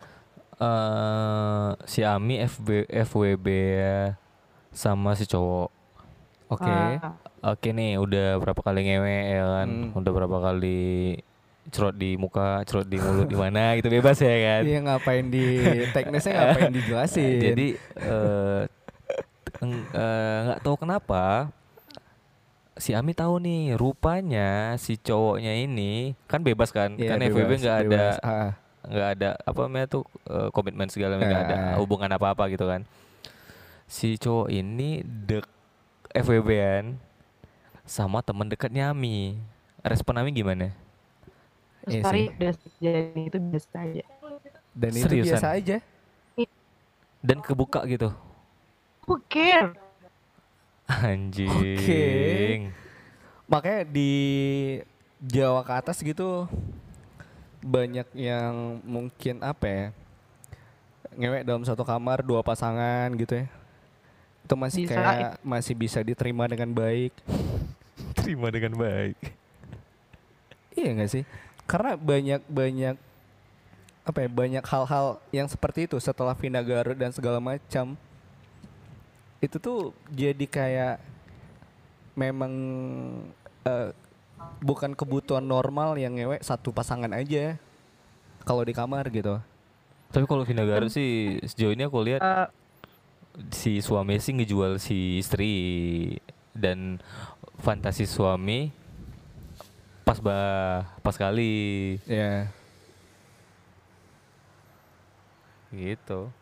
eh 0.60 1.70
si 1.88 2.04
Ami 2.04 2.43
FB 2.43 2.88
FWB 2.88 3.47
ya 3.80 4.00
sama 4.72 5.16
si 5.16 5.24
cowok. 5.24 5.70
Oke. 6.52 6.68
Ah, 6.68 7.16
Oke 7.56 7.72
nih 7.72 7.95
udah 7.95 8.36
berapa 8.43 8.60
kali 8.60 8.84
ngewe 8.84 9.18
ya 9.32 9.43
kan. 9.47 9.68
Hmm. 9.70 9.95
Udah 9.95 10.12
berapa 10.12 10.38
kali 10.43 11.16
cerot 11.70 11.95
di 11.95 12.18
muka, 12.20 12.66
cerot 12.68 12.89
di 12.89 12.97
mulut 13.00 13.30
di 13.30 13.38
mana 13.39 13.78
gitu 13.80 13.88
bebas 13.88 14.20
ya 14.20 14.36
kan. 14.36 14.62
Iya 14.68 14.80
ngapain 14.84 15.26
di 15.32 15.45
teknisnya 15.95 16.32
ngapain 16.36 16.72
dijelasin? 16.78 17.39
Jadi 17.39 17.68
eh 17.95 18.62
eh, 19.64 20.38
nggak 20.50 20.60
tahu 20.60 20.76
kenapa 20.76 21.52
si 22.80 22.96
Ami 22.96 23.12
tahu 23.12 23.44
nih 23.44 23.76
rupanya 23.76 24.80
si 24.80 24.96
cowoknya 24.96 25.52
ini 25.60 26.16
kan 26.32 26.40
bebas 26.40 26.72
kan? 26.72 26.96
Iya, 26.96 27.12
kan 27.14 27.20
FWB 27.20 27.52
nggak 27.60 27.78
ada. 27.86 28.06
Ah, 28.24 28.52
nggak 28.88 29.10
ada 29.20 29.30
apa 29.44 29.60
namanya 29.68 29.88
tuh 29.92 30.04
eh, 30.32 30.48
komitmen 30.56 30.88
segala 30.88 31.20
nggak 31.20 31.44
ada 31.52 31.58
hubungan 31.78 32.08
apa 32.08 32.32
apa 32.32 32.48
gitu 32.48 32.64
kan. 32.66 32.88
Si 33.86 34.16
cowok 34.16 34.48
ini 34.48 35.04
dek 35.04 35.44
FWB-an 36.16 36.96
sama 37.84 38.24
temen 38.24 38.48
dekatnya 38.48 38.96
Ami. 38.96 39.36
Respon 39.84 40.16
Ami 40.16 40.32
gimana? 40.32 40.72
Iya 41.88 42.02
sih. 42.08 42.32
udah 42.32 42.54
jadi 42.80 43.22
itu 43.28 43.38
biasa 43.38 43.76
aja. 43.84 44.04
Dan 44.72 44.92
itu 44.96 45.06
Seriusan? 45.06 45.36
biasa 45.36 45.48
aja. 45.60 45.78
dan 47.20 47.44
kebuka 47.44 47.84
gitu 47.84 48.16
who 50.90 51.78
care 51.78 52.58
anjing 52.58 52.74
Makanya 53.50 53.82
di 53.86 54.12
Jawa 55.20 55.66
ke 55.66 55.74
atas 55.74 55.98
gitu 56.02 56.46
banyak 57.60 58.08
yang 58.16 58.80
mungkin 58.88 59.44
apa 59.44 59.66
ya 59.68 59.86
ngewek 61.20 61.44
dalam 61.44 61.68
satu 61.68 61.84
kamar 61.84 62.24
dua 62.24 62.40
pasangan 62.40 63.12
gitu 63.20 63.44
ya. 63.44 63.46
Itu 64.48 64.56
masih 64.56 64.88
Bisa, 64.88 64.96
kayak 64.96 65.32
masih 65.44 65.74
bisa 65.76 66.00
diterima 66.00 66.48
dengan 66.48 66.72
baik. 66.72 67.12
Terima 68.18 68.48
dengan 68.48 68.80
baik. 68.80 69.18
Iya 70.80 70.90
nggak 70.96 71.12
sih? 71.12 71.24
Karena 71.68 72.00
banyak 72.00 72.42
banyak 72.48 72.96
apa 74.08 74.26
ya 74.26 74.30
banyak 74.32 74.64
hal-hal 74.66 75.22
yang 75.30 75.46
seperti 75.52 75.86
itu 75.86 76.00
setelah 76.00 76.34
Vina 76.34 76.64
Garut 76.64 76.98
dan 76.98 77.14
segala 77.14 77.38
macam 77.38 77.94
itu 79.40 79.56
tuh 79.58 79.96
jadi 80.12 80.46
kayak 80.46 80.96
memang 82.20 82.54
eh, 83.64 83.96
bukan 84.60 84.92
kebutuhan 84.92 85.44
normal 85.44 85.96
yang 85.96 86.16
ngewek 86.16 86.44
satu 86.44 86.76
pasangan 86.76 87.12
aja 87.16 87.56
kalau 88.44 88.64
di 88.68 88.76
kamar 88.76 89.08
gitu. 89.08 89.40
Tapi 90.10 90.26
kalau 90.26 90.44
Vina 90.44 90.66
Garut 90.66 90.92
sih 90.92 91.40
sejauh 91.46 91.72
ini 91.72 91.86
aku 91.88 92.02
lihat 92.04 92.20
Eh, 92.20 92.48
si 93.56 93.80
suami 93.80 94.20
sih 94.20 94.36
ngejual 94.36 94.82
si 94.82 95.24
istri 95.24 95.54
dan 96.52 97.00
fantasi 97.64 98.04
suami 98.04 98.76
pas 100.04 100.20
bah 100.20 100.84
pas 101.00 101.16
kali. 101.16 101.96
Ya 102.10 102.50
gitu. 105.70 106.34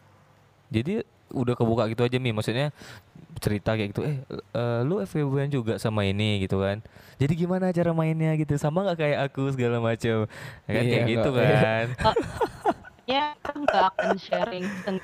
Jadi 0.72 1.04
udah 1.32 1.53
kebuka 1.57 1.84
gitu 1.91 2.01
aja 2.05 2.17
mi. 2.19 2.32
Maksudnya 2.32 2.71
cerita 3.38 3.78
kayak 3.78 3.93
gitu 3.93 4.01
eh 4.01 4.17
eh, 4.34 4.80
lu 4.82 4.97
FWB 5.01 5.47
juga 5.53 5.73
sama 5.78 6.03
ini 6.07 6.41
gitu 6.43 6.57
kan. 6.61 6.82
Jadi 7.17 7.34
gimana 7.38 7.69
cara 7.73 7.91
mainnya 7.93 8.34
gitu? 8.38 8.53
Sama 8.57 8.86
nggak 8.86 8.97
kayak 8.97 9.19
aku 9.32 9.53
segala 9.53 9.78
macam 9.82 10.25
kan 10.65 10.84
Iya, 10.84 10.91
kayak 10.91 11.05
gitu 11.09 11.30
kan. 11.34 11.86
Ya 13.07 13.32
kan 13.39 13.55
nggak 13.63 13.84
akan 13.95 14.09
sharing 14.19 14.67
tentang 14.84 14.99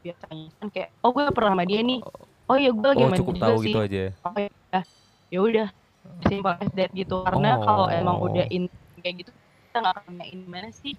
biasanya. 0.00 0.48
Kan 0.56 0.68
kayak 0.72 0.88
oh 1.04 1.12
gue 1.12 1.28
pernah 1.28 1.52
sama 1.52 1.64
dia 1.68 1.80
nih. 1.84 2.00
Oh 2.48 2.56
iya 2.56 2.70
gue 2.72 2.88
lagi 2.88 3.04
oh 3.04 3.08
main 3.12 3.20
cukup 3.20 3.34
juga 3.36 3.44
tahu 3.46 3.58
sih. 3.60 3.68
gitu 3.68 3.78
aja. 3.84 4.04
Oh 4.24 4.32
ya 4.40 4.80
ya 5.30 5.38
udah 5.44 5.68
simple 6.24 6.54
as 6.56 6.70
that 6.72 6.90
gitu. 6.96 7.20
Karena 7.20 7.60
kalau 7.60 7.86
emang 7.92 8.16
Oh. 8.16 8.32
udah 8.32 8.48
in 8.48 8.64
kayak 9.00 9.24
gitu 9.24 9.30
kita 9.70 9.76
nggak 9.84 9.94
akan 10.02 10.12
main 10.16 10.38
mana 10.48 10.68
sih 10.72 10.96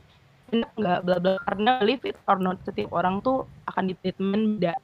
bener 0.52 0.70
nggak 0.76 1.00
bla 1.02 1.16
bla. 1.18 1.34
Karena 1.48 1.80
believe 1.80 2.04
it 2.06 2.18
or 2.28 2.38
not 2.38 2.60
setiap 2.62 2.92
orang 2.92 3.24
tuh 3.24 3.48
akan 3.66 3.84
di 3.88 3.96
treatment 3.98 4.60
beda. 4.60 4.76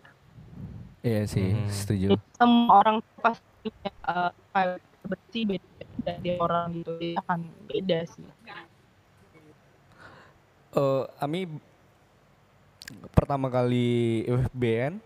Iya 1.03 1.22
sih 1.28 1.53
Mhm. 1.53 1.70
setuju. 1.70 2.07
Jadi 2.15 2.26
semua 2.34 2.74
orang 2.82 2.97
pasti 3.20 3.45
punya 3.61 3.91
uh, 4.07 4.32
private 4.49 4.86
bersih 5.07 5.43
beda 5.45 5.70
dari 6.01 6.32
orang 6.36 6.68
gitu. 6.74 6.91
Jadi 6.95 7.09
akan 7.15 7.39
beda 7.68 7.99
sih. 8.07 8.26
Eh, 10.78 11.03
Ami 11.18 11.47
pertama 13.11 13.47
kali 13.47 14.24
FBN 14.24 14.99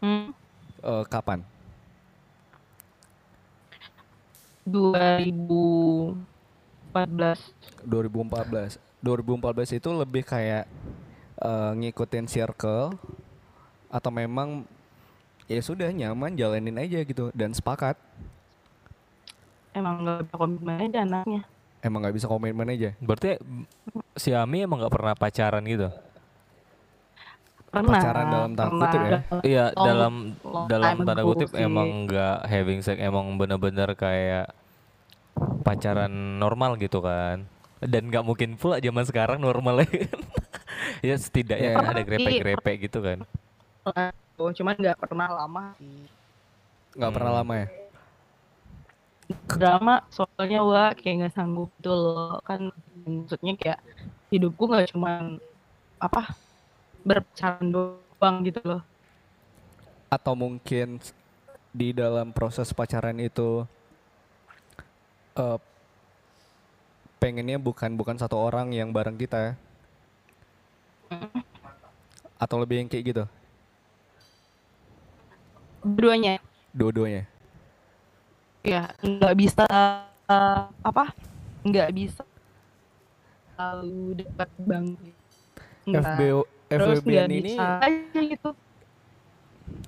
hmm, 0.00 0.26
eh, 0.82 1.04
kapan? 1.06 1.42
2014 4.62 6.14
2014 7.82 8.78
2014 9.02 9.76
itu 9.76 9.90
lebih 9.90 10.22
kayak 10.22 10.64
eh, 11.36 11.72
ngikutin 11.76 12.26
circle 12.26 12.94
atau 13.86 14.10
memang 14.10 14.64
ya 15.44 15.58
sudah 15.58 15.90
nyaman 15.90 16.32
jalanin 16.32 16.78
aja 16.78 17.02
gitu 17.02 17.28
dan 17.30 17.50
sepakat. 17.50 17.98
Emang 19.72 20.00
nggak 20.00 20.22
bisa 20.22 20.36
komitmen 20.36 20.76
aja 20.78 20.98
anaknya. 21.02 21.42
Emang 21.80 21.98
nggak 22.00 22.14
bisa 22.14 22.26
komitmen 22.26 22.68
aja. 22.68 22.90
Berarti 22.98 23.36
si 24.14 24.30
Ami 24.30 24.62
emang 24.62 24.78
nggak 24.78 24.92
pernah 24.92 25.12
pacaran 25.12 25.64
gitu? 25.64 25.88
Pernah. 27.68 27.88
Pacaran 27.90 28.26
dalam 28.28 28.50
tanda 28.52 28.68
pernah. 28.68 28.84
kutip 28.84 29.00
ya? 29.00 29.08
dalam- 29.08 29.42
Iya 29.42 29.64
dalam 29.74 30.14
long 30.44 30.66
dalam 30.68 30.94
tanda 31.02 31.22
kutip 31.24 31.48
sih. 31.50 31.64
emang 31.64 31.88
nggak 32.04 32.36
having 32.44 32.80
sex 32.80 32.96
emang 32.96 33.26
bener-bener 33.34 33.88
kayak 33.92 34.52
pacaran 35.62 36.12
normal 36.36 36.76
gitu 36.76 37.00
kan 37.00 37.48
dan 37.82 38.06
nggak 38.06 38.22
mungkin 38.22 38.54
pula 38.54 38.78
zaman 38.78 39.02
sekarang 39.02 39.38
normalnya 39.42 39.86
ya 41.06 41.14
setidaknya 41.18 41.70
Iya. 41.74 41.76
kan 41.78 41.86
ada 41.90 42.02
grepe-grepe 42.02 42.72
gitu 42.86 42.98
kan. 43.02 43.18
Oh, 44.38 44.50
cuman 44.54 44.74
nggak 44.78 44.98
pernah 44.98 45.28
lama 45.30 45.74
sih. 45.76 46.06
Nggak 46.94 47.12
pernah 47.12 47.32
Hmm. 47.34 47.40
lama 47.42 47.54
ya? 47.58 47.68
Drama 49.48 49.94
soalnya 50.12 50.60
wah 50.60 50.90
kayak 50.92 51.14
nggak 51.26 51.34
sanggup 51.34 51.70
gitu 51.80 51.90
loh. 51.90 52.38
Kan 52.44 52.70
maksudnya 53.02 53.54
kayak 53.56 53.80
hidupku 54.28 54.68
nggak 54.68 54.92
cuma 54.92 55.38
apa 55.98 56.34
berpacaran 57.02 57.66
doang 57.68 58.36
gitu 58.46 58.60
loh. 58.62 58.82
Atau 60.06 60.36
mungkin 60.36 61.00
di 61.72 61.90
dalam 61.90 62.30
proses 62.30 62.70
pacaran 62.70 63.16
itu 63.18 63.64
eh, 65.34 65.58
pengennya 67.22 67.54
bukan 67.54 67.94
bukan 67.94 68.18
satu 68.18 68.34
orang 68.34 68.74
yang 68.74 68.90
bareng 68.90 69.14
kita 69.14 69.54
atau 72.34 72.56
lebih 72.58 72.82
yang 72.82 72.88
kayak 72.90 73.04
gitu? 73.14 73.24
Keduanya 75.86 76.42
dua-duanya? 76.74 77.30
Ya 78.66 78.90
nggak 78.98 79.34
bisa 79.38 79.62
eh, 80.26 80.66
apa? 80.82 81.14
Nggak 81.62 81.90
bisa 81.94 82.26
selalu 83.54 84.26
dekat 84.26 84.50
Nggak. 85.86 86.02
FBO 86.18 86.40
FWB 86.74 87.06
nggak 87.06 87.26
ini 87.30 87.38
bisa 87.54 87.64
aja 87.86 88.18
gitu. 88.18 88.50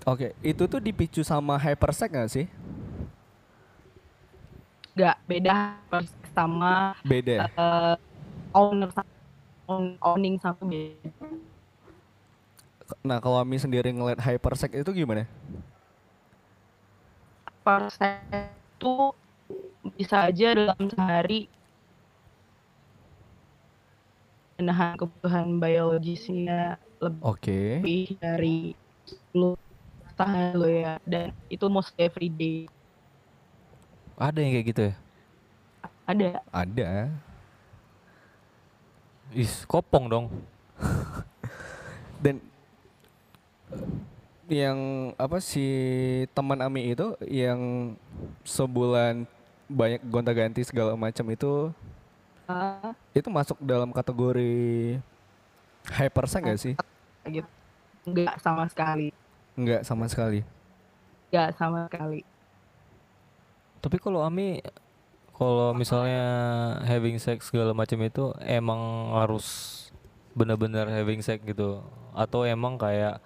Oke 0.07 0.39
itu 0.39 0.63
tuh 0.71 0.79
dipicu 0.79 1.27
sama 1.27 1.59
hypersex 1.59 2.11
gak 2.15 2.31
sih? 2.31 2.47
Nggak 4.95 5.19
beda 5.27 5.83
sama 6.35 6.93
beda 7.07 7.47
eh, 7.47 7.97
owner 8.53 8.91
owning 10.03 10.37
sama 10.43 10.61
beda 10.67 11.11
nah 13.01 13.17
kalau 13.23 13.41
Ami 13.41 13.57
sendiri 13.57 13.89
ngeliat 13.97 14.21
hypersex 14.21 14.77
itu 14.77 14.91
gimana? 14.93 15.25
Persen 17.65 18.21
itu 18.77 19.17
bisa 19.97 20.29
aja 20.29 20.53
dalam 20.53 20.85
sehari 20.93 21.49
menahan 24.61 25.01
kebutuhan 25.01 25.59
biologisnya 25.59 26.77
lebih 27.01 28.21
dari 28.21 28.77
10 29.09 29.57
tahan 30.15 30.55
lo 30.55 30.69
ya 30.71 30.95
dan 31.09 31.35
itu 31.51 31.67
mostly 31.67 32.07
every 32.07 32.31
day 32.31 32.69
Ada 34.15 34.39
yang 34.47 34.53
kayak 34.55 34.67
gitu 34.71 34.83
ya? 34.93 35.04
Ada 36.05 36.41
ada 36.51 36.91
Is, 39.35 39.67
kopong 39.67 40.07
dong. 40.07 40.27
dan 42.25 42.39
eh, 43.71 44.61
yang 44.65 44.79
apa 45.17 45.41
si 45.41 45.65
teman 46.31 46.61
Ami 46.61 46.93
itu 46.93 47.17
yang 47.25 47.93
sebulan 48.45 49.25
banyak 49.67 50.01
gonta-ganti 50.05 50.61
segala 50.63 50.95
macam 50.95 51.25
itu 51.29 51.73
Ah, 52.45 52.93
itu 53.17 53.25
masuk 53.33 53.57
dalam 53.59 53.89
kategori 53.89 55.01
hypersex 55.91 56.43
gak 56.45 56.61
sih? 56.61 56.75
gitu 57.25 57.49
nggak 58.05 58.37
sama 58.37 58.69
sekali 58.69 59.09
Enggak 59.57 59.81
sama 59.83 60.05
sekali. 60.05 60.45
nggak 61.33 61.51
sama 61.57 61.89
sekali 61.89 62.21
Tapi 63.81 63.97
kalau 63.97 64.21
Ami 64.21 64.61
kalau 65.35 65.75
misalnya 65.75 66.25
having 66.87 67.19
sex 67.19 67.51
segala 67.51 67.75
macam 67.75 67.99
itu 68.07 68.31
emang 68.43 68.81
harus 69.19 69.47
benar-benar 70.35 70.87
having 70.91 71.23
sex 71.23 71.43
gitu 71.43 71.83
atau 72.15 72.47
emang 72.47 72.79
kayak 72.79 73.19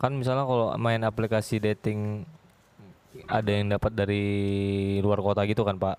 kan 0.00 0.12
misalnya 0.14 0.42
kalau 0.46 0.74
main 0.78 1.02
aplikasi 1.06 1.62
dating 1.62 2.26
ada 3.28 3.50
yang 3.52 3.68
dapat 3.70 3.92
dari 3.92 4.24
luar 5.04 5.20
kota 5.20 5.44
gitu 5.44 5.62
kan 5.68 5.76
Pak. 5.76 5.98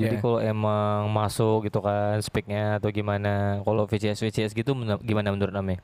Jadi 0.00 0.16
Iya. 0.16 0.22
kalau 0.24 0.40
emang 0.40 1.12
masuk 1.12 1.68
gitu 1.68 1.84
kan 1.84 2.16
speknya 2.24 2.80
atau 2.80 2.88
gimana 2.88 3.60
kalau 3.66 3.84
VCS 3.84 4.20
VCS 4.24 4.52
gitu 4.56 4.72
gimana 5.04 5.28
menurut 5.34 5.52
Ami? 5.52 5.76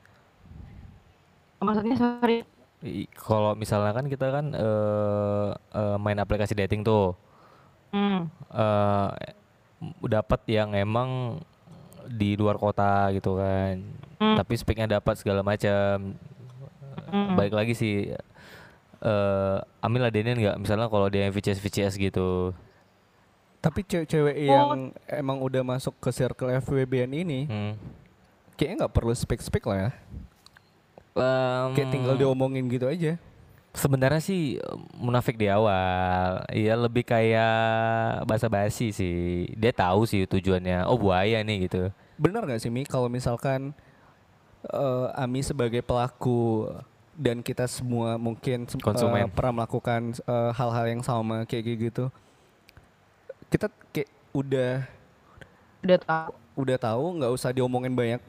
maksudnya 1.61 1.95
sorry 1.97 2.45
Kalau 3.17 3.57
misalnya 3.57 3.97
kan 3.97 4.05
kita 4.05 4.29
kan 4.29 4.45
eh 4.53 5.49
eh, 5.73 5.97
main 5.97 6.19
aplikasi 6.21 6.53
dating 6.53 6.85
tuh 6.85 7.17
hmm. 7.95 8.21
eh 8.51 9.09
dapat 10.03 10.41
yang 10.51 10.75
emang 10.75 11.39
di 12.05 12.35
luar 12.35 12.59
kota 12.59 13.07
gitu 13.15 13.39
kan. 13.39 13.79
Hmm. 14.19 14.35
Tapi 14.35 14.53
speknya 14.59 14.99
dapat 14.99 15.15
segala 15.15 15.41
macam. 15.41 16.13
Hmm. 17.07 17.35
Baik 17.39 17.55
lagi 17.55 17.73
sih 17.73 18.11
eh 19.05 19.57
Amil 19.79 20.01
ladenin 20.01 20.35
nggak 20.35 20.57
misalnya 20.57 20.89
kalau 20.89 21.07
dia 21.07 21.31
VCS 21.31 21.63
VCS 21.63 21.93
gitu. 21.95 22.51
Tapi 23.61 23.81
cewek-cewek 23.81 24.35
Oh. 24.37 24.45
yang 24.45 24.69
emang 25.09 25.41
udah 25.41 25.65
masuk 25.65 25.97
ke 25.97 26.13
circle 26.13 26.53
FWB-an 26.61 27.11
ini 27.15 27.49
Hmm. 27.49 27.73
kayaknya 28.53 28.85
nggak 28.85 28.93
perlu 28.93 29.13
speak-speak 29.13 29.65
lah 29.65 29.77
ya. 29.77 29.91
Kayak 31.73 31.89
tinggal 31.89 32.15
diomongin 32.19 32.67
gitu 32.67 32.85
aja. 32.85 33.15
Sebenarnya 33.75 34.23
sih 34.23 34.55
eh, 34.55 34.77
munafik 34.95 35.35
di 35.35 35.45
awal. 35.45 36.47
Iya 36.49 36.79
lebih 36.79 37.03
kayak 37.03 38.23
basa-basi 38.23 38.89
sih. 38.89 39.17
Dia 39.53 39.69
tahu 39.69 40.07
sih 40.07 40.23
tujuannya. 40.23 40.87
Oh 40.87 40.95
buaya 40.95 41.43
nih 41.43 41.67
gitu. 41.67 41.91
Bener 42.15 42.41
nggak 42.41 42.63
sih 42.63 42.71
Mi 42.71 42.87
kalau 42.87 43.11
misalkan 43.11 43.75
eh, 44.65 45.07
Ami 45.13 45.43
sebagai 45.43 45.83
pelaku 45.83 46.71
dan 47.15 47.39
kita 47.39 47.67
semua 47.67 48.15
mungkin 48.15 48.63
eh, 48.63 48.79
Konsumen. 48.79 49.27
pernah 49.29 49.63
melakukan 49.63 50.15
eh, 50.17 50.51
hal-hal 50.55 50.85
yang 50.87 51.03
sama 51.03 51.43
kayak 51.43 51.63
kayak 51.63 51.79
gitu. 51.91 52.05
Kita 53.47 53.67
kayak 53.91 54.09
udah 54.31 54.71
udah 55.83 55.99
tahu 55.99 56.31
udah 56.55 56.77
tahu 56.79 57.05
nggak 57.19 57.31
usah 57.35 57.51
diomongin 57.51 57.91
banyak 57.91 58.23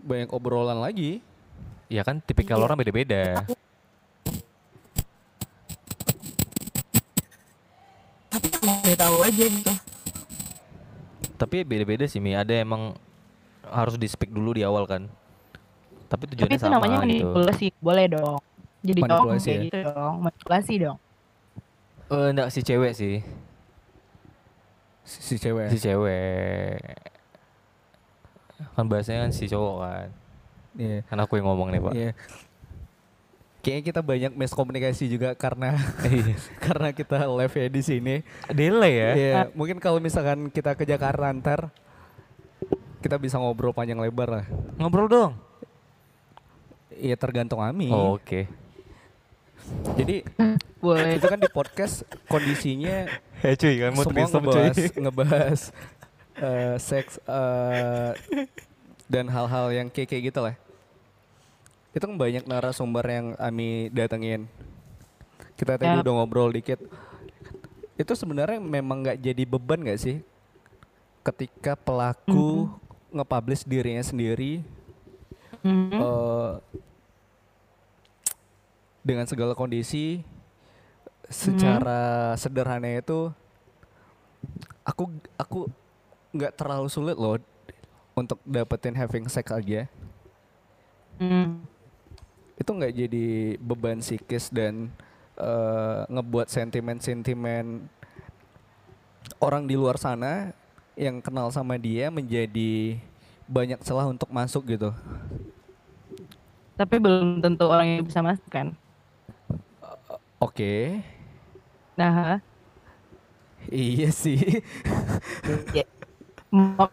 banyak 0.00 0.30
obrolan 0.30 0.78
lagi. 0.78 1.18
Ya 1.90 2.06
kan 2.06 2.22
tipikal 2.22 2.62
Iya. 2.62 2.64
orang 2.64 2.78
beda-beda. 2.78 3.42
Udah 8.48 8.96
tahu 8.96 9.16
aja 9.24 9.44
gitu 9.46 9.72
Tapi 11.40 11.64
beda-beda 11.64 12.04
sih 12.04 12.20
Mi. 12.20 12.36
Ada 12.36 12.60
emang 12.60 12.92
harus 13.64 13.96
di 13.96 14.04
speak 14.04 14.28
dulu 14.28 14.52
di 14.52 14.60
awal 14.60 14.84
kan. 14.84 15.08
Tapi 16.10 16.26
tapi 16.28 16.36
tujuannya 16.36 16.58
itu 16.58 16.64
sama 16.66 16.74
namanya 16.76 16.96
gitu. 17.00 17.04
manipulasi 17.06 17.66
boleh 17.80 18.06
dong 18.10 18.40
jadi 18.82 19.00
dong 19.00 19.08
Manipulasi 19.08 19.46
kayak 19.46 19.56
ya? 19.56 19.64
gitu 19.64 19.78
dong 19.88 20.14
manipulasi 20.26 20.74
dong 20.82 20.98
Eh 22.10 22.28
enggak 22.34 22.50
si 22.50 22.60
cewek 22.66 22.92
sih. 22.98 23.22
Si, 25.06 25.18
si 25.22 25.34
cewek. 25.38 25.70
Si 25.70 25.78
cewek. 25.78 26.82
Kan 28.74 28.90
bahasanya 28.90 29.30
kan 29.30 29.32
si 29.32 29.46
cowok 29.46 29.76
kan. 29.78 30.08
Iya. 30.74 31.06
Kan 31.06 31.18
aku 31.22 31.38
yang 31.38 31.46
ngomong 31.46 31.70
nih, 31.70 31.78
Pak. 31.78 31.92
Iya. 31.94 32.10
Kayaknya 33.60 33.84
kita 33.92 34.00
banyak 34.00 34.32
miskomunikasi 34.40 35.04
juga 35.12 35.36
karena 35.36 35.76
Iya. 36.08 36.36
karena 36.64 36.88
kita 36.96 37.28
live 37.28 37.54
ya 37.54 37.66
di 37.68 37.82
sini. 37.84 38.14
Delay 38.48 38.94
ya. 38.96 39.10
Iya, 39.12 39.40
mungkin 39.52 39.76
kalau 39.76 40.00
misalkan 40.00 40.48
kita 40.48 40.72
ke 40.72 40.88
Jakarta 40.88 41.28
ntar 41.36 41.68
kita 43.00 43.16
bisa 43.20 43.36
ngobrol 43.36 43.76
panjang 43.76 44.00
lebar 44.00 44.28
lah. 44.40 44.46
Ngobrol 44.80 45.08
dong. 45.08 45.32
Iya 46.96 47.16
tergantung 47.16 47.60
Ami. 47.60 47.88
Oh, 47.88 48.16
Oke. 48.16 48.48
Jadi 49.96 50.24
boleh 50.80 51.20
itu 51.20 51.26
kan 51.28 51.36
di 51.36 51.48
podcast 51.52 52.02
kondisinya 52.26 53.04
Eh 53.44 53.56
cuy, 53.56 53.76
kan 53.80 53.92
semua 53.96 54.28
ngebahas 54.28 54.76
ngebahas 55.04 55.60
eh, 56.36 56.76
seks 56.76 57.16
eh, 57.24 58.12
dan 59.08 59.28
hal-hal 59.32 59.72
yang 59.72 59.88
kayak 59.88 60.12
kayak 60.12 60.22
gitu 60.32 60.40
lah. 60.44 60.54
Itu 61.90 62.06
kan 62.06 62.14
banyak 62.14 62.46
narasumber 62.46 63.04
yang 63.04 63.26
Ami 63.36 63.90
datengin. 63.90 64.46
Kita 65.58 65.76
tadi 65.76 65.90
Yap. 65.90 66.06
udah 66.06 66.12
ngobrol 66.16 66.50
dikit. 66.50 66.78
Itu 67.98 68.14
sebenarnya 68.14 68.62
memang 68.62 69.04
nggak 69.04 69.18
jadi 69.20 69.42
beban 69.44 69.82
nggak 69.82 70.00
sih? 70.00 70.16
Ketika 71.20 71.76
pelaku 71.76 72.70
nge-publish 73.10 73.66
dirinya 73.66 74.00
sendiri 74.00 74.62
Mhm. 75.60 75.92
eh, 75.92 76.52
dengan 79.02 79.26
segala 79.26 79.52
kondisi 79.52 80.24
secara 81.28 82.32
sederhana 82.34 82.88
itu 82.88 83.28
aku 84.82 85.04
aku 85.36 85.60
nggak 86.32 86.54
terlalu 86.56 86.88
sulit 86.88 87.14
loh 87.14 87.36
untuk 88.14 88.40
dapetin 88.42 88.96
having 88.96 89.26
sex 89.26 89.50
aja 89.50 89.84
Hmm. 91.20 91.60
Itu 92.60 92.70
nggak 92.76 92.92
jadi 92.92 93.26
beban 93.56 94.04
psikis 94.04 94.52
dan 94.52 94.92
eh, 95.40 96.00
ngebuat 96.12 96.52
sentimen-sentimen 96.52 97.88
orang 99.40 99.64
di 99.64 99.80
luar 99.80 99.96
sana 99.96 100.52
yang 100.92 101.24
kenal 101.24 101.48
sama 101.48 101.80
dia 101.80 102.12
menjadi 102.12 103.00
banyak 103.48 103.80
celah 103.80 104.12
untuk 104.12 104.28
masuk 104.28 104.68
gitu. 104.68 104.92
Tapi 106.76 107.00
belum 107.00 107.40
tentu 107.40 107.64
orang 107.64 107.88
yang 107.96 108.04
bisa 108.04 108.20
masuk 108.20 108.44
kan? 108.52 108.76
Oke. 110.36 111.00
Nah 111.96 112.44
iya 113.72 114.12
sih. 114.12 114.36
Ya, 115.70 115.86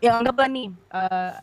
ya 0.01 0.21
anggaplah 0.21 0.45
nih 0.45 0.69
eh 0.69 1.33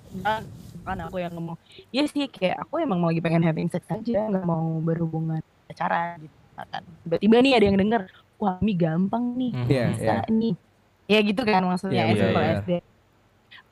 kan 0.85 0.99
aku 1.01 1.17
yang 1.19 1.33
ngomong 1.33 1.57
ya 1.89 2.05
sih 2.05 2.29
kayak 2.29 2.61
aku 2.61 2.85
emang 2.85 3.01
mau 3.01 3.09
lagi 3.09 3.25
pengen 3.25 3.43
having 3.43 3.69
sex 3.73 3.83
aja 3.89 4.29
nggak 4.29 4.45
mau 4.45 4.79
berhubungan 4.79 5.41
pacaran 5.65 6.21
gitu 6.21 6.37
kan. 6.55 6.83
Tiba-tiba 7.03 7.37
nih 7.41 7.53
ada 7.57 7.65
yang 7.67 7.79
denger 7.81 8.03
wah 8.37 8.57
mi 8.61 8.73
gampang 8.77 9.25
nih 9.35 9.53
Mhm. 9.57 9.69
Iya, 9.69 9.85
bisa 9.91 10.15
nih. 10.29 10.55
Ya 11.05 11.19
gitu 11.21 11.43
kan 11.45 11.63
maksudnya 11.65 12.03
Iya, 12.05 12.13
SD 12.13 12.21
iya, 12.21 12.29
kalau 12.33 12.45
iya. 12.45 12.55
SD 12.61 12.71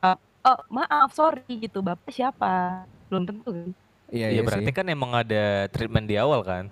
Eh, 0.03 0.17
oh 0.43 0.59
maaf 0.69 1.11
sorry 1.15 1.47
gitu 1.49 1.79
bapak 1.81 2.11
siapa? 2.11 2.83
Belum 3.07 3.25
tentu 3.29 3.49
kan. 3.53 3.71
Iya, 4.11 4.27
Iya 4.29 4.29
iya 4.35 4.43
berarti 4.43 4.71
sih. 4.73 4.77
kan 4.77 4.87
emang 4.89 5.13
ada 5.15 5.69
treatment 5.71 6.07
di 6.09 6.17
awal 6.19 6.43
kan? 6.43 6.67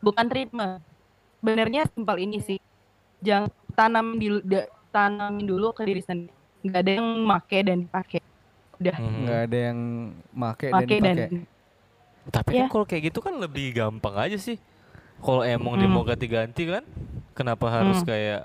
bukan 0.00 0.26
treatment. 0.32 0.80
Benernya 1.44 1.84
simpel 1.92 2.16
ini 2.20 2.40
sih. 2.40 2.56
Jangan 3.20 3.52
tanam 3.76 4.16
da- 4.44 4.68
tanamin 4.88 5.44
dulu 5.44 5.76
ke 5.76 5.84
diri 5.84 6.00
sendiri. 6.00 6.32
Nggak 6.64 6.80
ada 6.80 6.92
yang 6.96 7.08
make 7.24 7.58
dan 7.64 7.78
dipakai 7.84 8.20
udah 8.80 8.96
Mhm. 8.96 9.16
Nggak 9.20 9.40
ada 9.42 9.58
yang 9.60 9.78
make 10.32 10.62
dan 10.62 10.72
pakai 10.74 10.96
dan 10.98 11.14
dipakai. 11.14 11.40
Tapi 12.22 12.50
Iya. 12.50 12.58
kan 12.58 12.68
kalau 12.68 12.84
kayak 12.84 13.02
gitu 13.04 13.18
kan 13.20 13.34
lebih 13.36 13.66
gampang 13.70 14.14
aja 14.18 14.36
sih. 14.36 14.56
Kalau 15.18 15.42
emang 15.42 15.76
dia 15.76 15.84
Hmm. 15.84 15.94
mau 15.94 16.02
ganti-ganti 16.02 16.64
kan, 16.64 16.84
kenapa 17.30 17.68
harus 17.68 18.00
Hmm. 18.00 18.08
kayak 18.08 18.40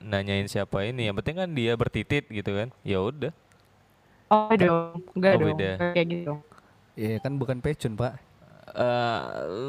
nanyain 0.00 0.44
siapa 0.46 0.82
ini? 0.82 1.04
Yang 1.04 1.16
penting 1.20 1.36
kan 1.38 1.50
dia 1.50 1.72
bertitit 1.74 2.24
gitu 2.26 2.50
kan. 2.50 2.68
Ya 2.82 2.98
udah. 2.98 3.32
oh 4.26 4.50
dong 4.50 5.04
enggak 5.12 5.32
Oh, 5.32 5.38
dong 5.38 5.48
beda. 5.52 5.70
kayak 5.92 6.06
gitu 6.08 6.32
Iya 6.96 7.16
kan 7.18 7.32
bukan 7.34 7.60
pecun 7.60 7.92
pak. 7.92 8.18
Eh 8.72 9.20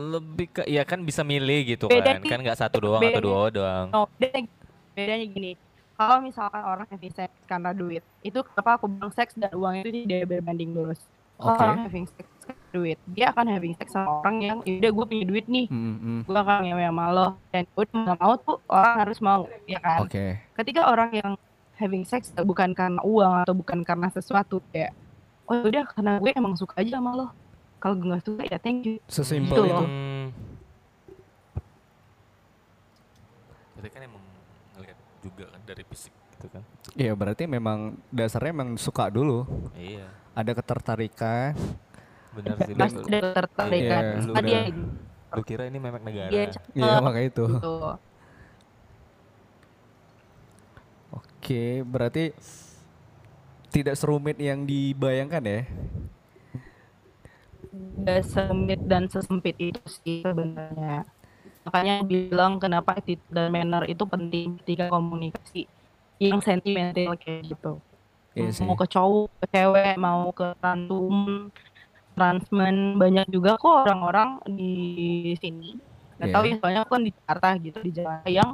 lebih 0.10 0.48
ke 0.50 0.62
ya 0.66 0.82
kan 0.82 1.02
bisa 1.02 1.22
milih 1.22 1.76
gitu 1.76 1.86
Beda 1.86 2.18
kan. 2.18 2.24
Kan 2.24 2.40
nggak 2.40 2.58
satu 2.58 2.80
doang 2.80 2.98
atau 2.98 3.12
Bedanya- 3.12 3.22
dua 3.22 3.52
doang. 3.52 3.88
no 3.90 4.08
bedanya, 4.16 4.50
bedanya 4.96 5.26
gini 5.28 5.52
kalau 5.96 6.20
misalkan 6.20 6.60
orang 6.60 6.88
having 6.88 7.12
sex 7.12 7.32
karena 7.46 7.72
duit 7.72 8.04
itu 8.22 8.40
kenapa 8.44 8.76
aku 8.76 8.86
bilang 8.88 9.12
seks 9.12 9.34
dan 9.34 9.52
uang 9.52 9.80
itu 9.80 9.90
tidak 10.04 10.28
berbanding 10.30 10.72
lurus 10.72 11.00
kalau 11.36 11.56
orang 11.58 11.80
having 11.84 12.06
sex 12.06 12.28
karena 12.42 12.68
duit 12.70 12.98
dia 13.08 13.26
akan 13.30 13.46
having 13.48 13.74
sex 13.74 13.88
sama 13.90 14.20
orang 14.20 14.38
yang 14.40 14.58
udah 14.60 14.92
gue 14.92 15.06
punya 15.06 15.26
duit 15.26 15.46
nih 15.48 15.66
Hmm, 15.68 15.96
hmm. 15.98 16.20
gue 16.24 16.36
akan 16.36 16.60
ngewe 16.64 16.84
sama 16.84 17.06
lo 17.10 17.28
dan 17.50 17.64
udah 17.74 17.96
nggak 17.96 18.20
mau 18.20 18.34
tuh 18.38 18.58
orang 18.68 18.96
harus 19.00 19.20
mau 19.20 19.42
ya 19.66 19.80
kan 19.80 20.00
Oke. 20.04 20.26
ketika 20.60 20.82
orang 20.86 21.12
yang 21.12 21.32
having 21.76 22.04
sex 22.04 22.32
bukan 22.38 22.72
karena 22.72 23.00
uang 23.02 23.32
atau 23.42 23.52
bukan 23.52 23.80
karena 23.82 24.08
sesuatu 24.08 24.60
kayak 24.70 24.92
oh 25.48 25.64
udah 25.64 25.84
karena 25.88 26.12
gue 26.20 26.32
emang 26.32 26.56
suka 26.56 26.80
aja 26.80 27.00
sama 27.00 27.16
lo 27.16 27.28
kalau 27.80 27.96
gue 27.96 28.08
nggak 28.12 28.24
suka 28.24 28.42
ya 28.48 28.58
thank 28.60 28.84
you 28.84 28.96
Sesimpel 29.08 29.56
Gitu 29.56 29.64
itu. 29.64 29.76
loh. 29.76 29.84
Hmm. 29.86 30.28
Berarti 33.76 33.90
kan 33.92 34.02
emang 34.04 34.24
juga 35.26 35.50
kan 35.50 35.62
dari 35.66 35.82
fisik 35.90 36.14
gitu 36.38 36.48
kan. 36.54 36.62
Iya 36.94 37.14
berarti 37.18 37.50
memang 37.50 37.98
dasarnya 38.14 38.54
memang 38.54 38.78
suka 38.78 39.10
dulu. 39.10 39.50
Iya. 39.74 40.06
Ada 40.38 40.52
ketertarikan. 40.54 41.58
Benar 42.36 42.56
sih. 42.68 42.76
pasti 42.78 43.00
Lu, 43.00 43.08
ada 43.10 43.20
ketertarikan 43.34 44.04
Iya, 44.04 44.22
Sama 44.22 44.42
dia 44.44 44.62
lu 45.36 45.44
kira 45.44 45.68
ini 45.68 45.78
memek 45.82 46.04
negara. 46.04 46.32
cakep 46.32 46.72
Iya 46.78 46.96
makanya 47.04 47.28
itu. 47.28 47.46
gitu 47.48 47.76
Oke 51.16 51.64
berarti 51.84 52.32
tidak 53.70 54.00
serumit 54.00 54.40
yang 54.40 54.64
dibayangkan 54.64 55.44
ya. 55.44 55.62
Gak 58.08 58.24
sempit 58.24 58.80
dan 58.88 59.12
sesempit 59.12 59.56
itu 59.60 59.84
sih 60.00 60.24
sebenarnya. 60.24 61.04
Makanya 61.66 62.06
bilang 62.06 62.62
kenapa 62.62 62.94
attitude 62.98 63.26
dan 63.34 63.50
manner 63.50 63.84
itu 63.90 64.06
penting 64.06 64.62
ketika 64.62 64.88
komunikasi 64.94 65.66
yang 66.22 66.40
sentimental 66.40 67.18
kayak 67.18 67.50
gitu. 67.50 67.82
Iya 68.36 68.52
sih. 68.52 68.68
mau 68.68 68.76
ke 68.76 68.88
cowok, 68.88 69.32
ke 69.42 69.46
cewek, 69.50 69.96
mau 69.96 70.28
ke 70.36 70.48
rantum, 70.60 71.50
transmen 72.14 73.00
banyak 73.00 73.28
juga 73.32 73.56
kok 73.56 73.88
orang-orang 73.88 74.44
di 74.48 74.74
sini. 75.40 75.80
Gak 76.16 76.32
tahu 76.32 76.44
Iya. 76.48 76.52
ya 76.52 76.56
soalnya 76.64 76.82
aku 76.88 76.92
kan 76.96 77.04
di 77.04 77.12
Jakarta 77.12 77.48
gitu 77.60 77.80
di 77.84 77.92
Jakarta 77.92 78.28
yang 78.32 78.50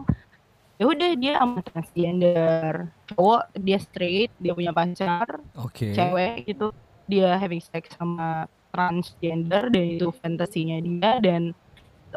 ya 0.81 0.85
udah 0.89 1.11
dia 1.13 1.33
sama 1.37 1.61
transgender 1.61 2.73
cowok 3.13 3.41
dia 3.53 3.77
straight 3.77 4.33
dia 4.41 4.53
punya 4.57 4.73
pacar 4.73 5.29
Oke. 5.61 5.93
cewek 5.93 6.49
itu 6.49 6.73
dia 7.05 7.37
having 7.37 7.61
sex 7.61 7.93
sama 7.93 8.49
transgender 8.73 9.69
dan 9.69 9.85
itu 9.93 10.09
fantasinya 10.09 10.81
dia 10.81 11.21
dan 11.21 11.53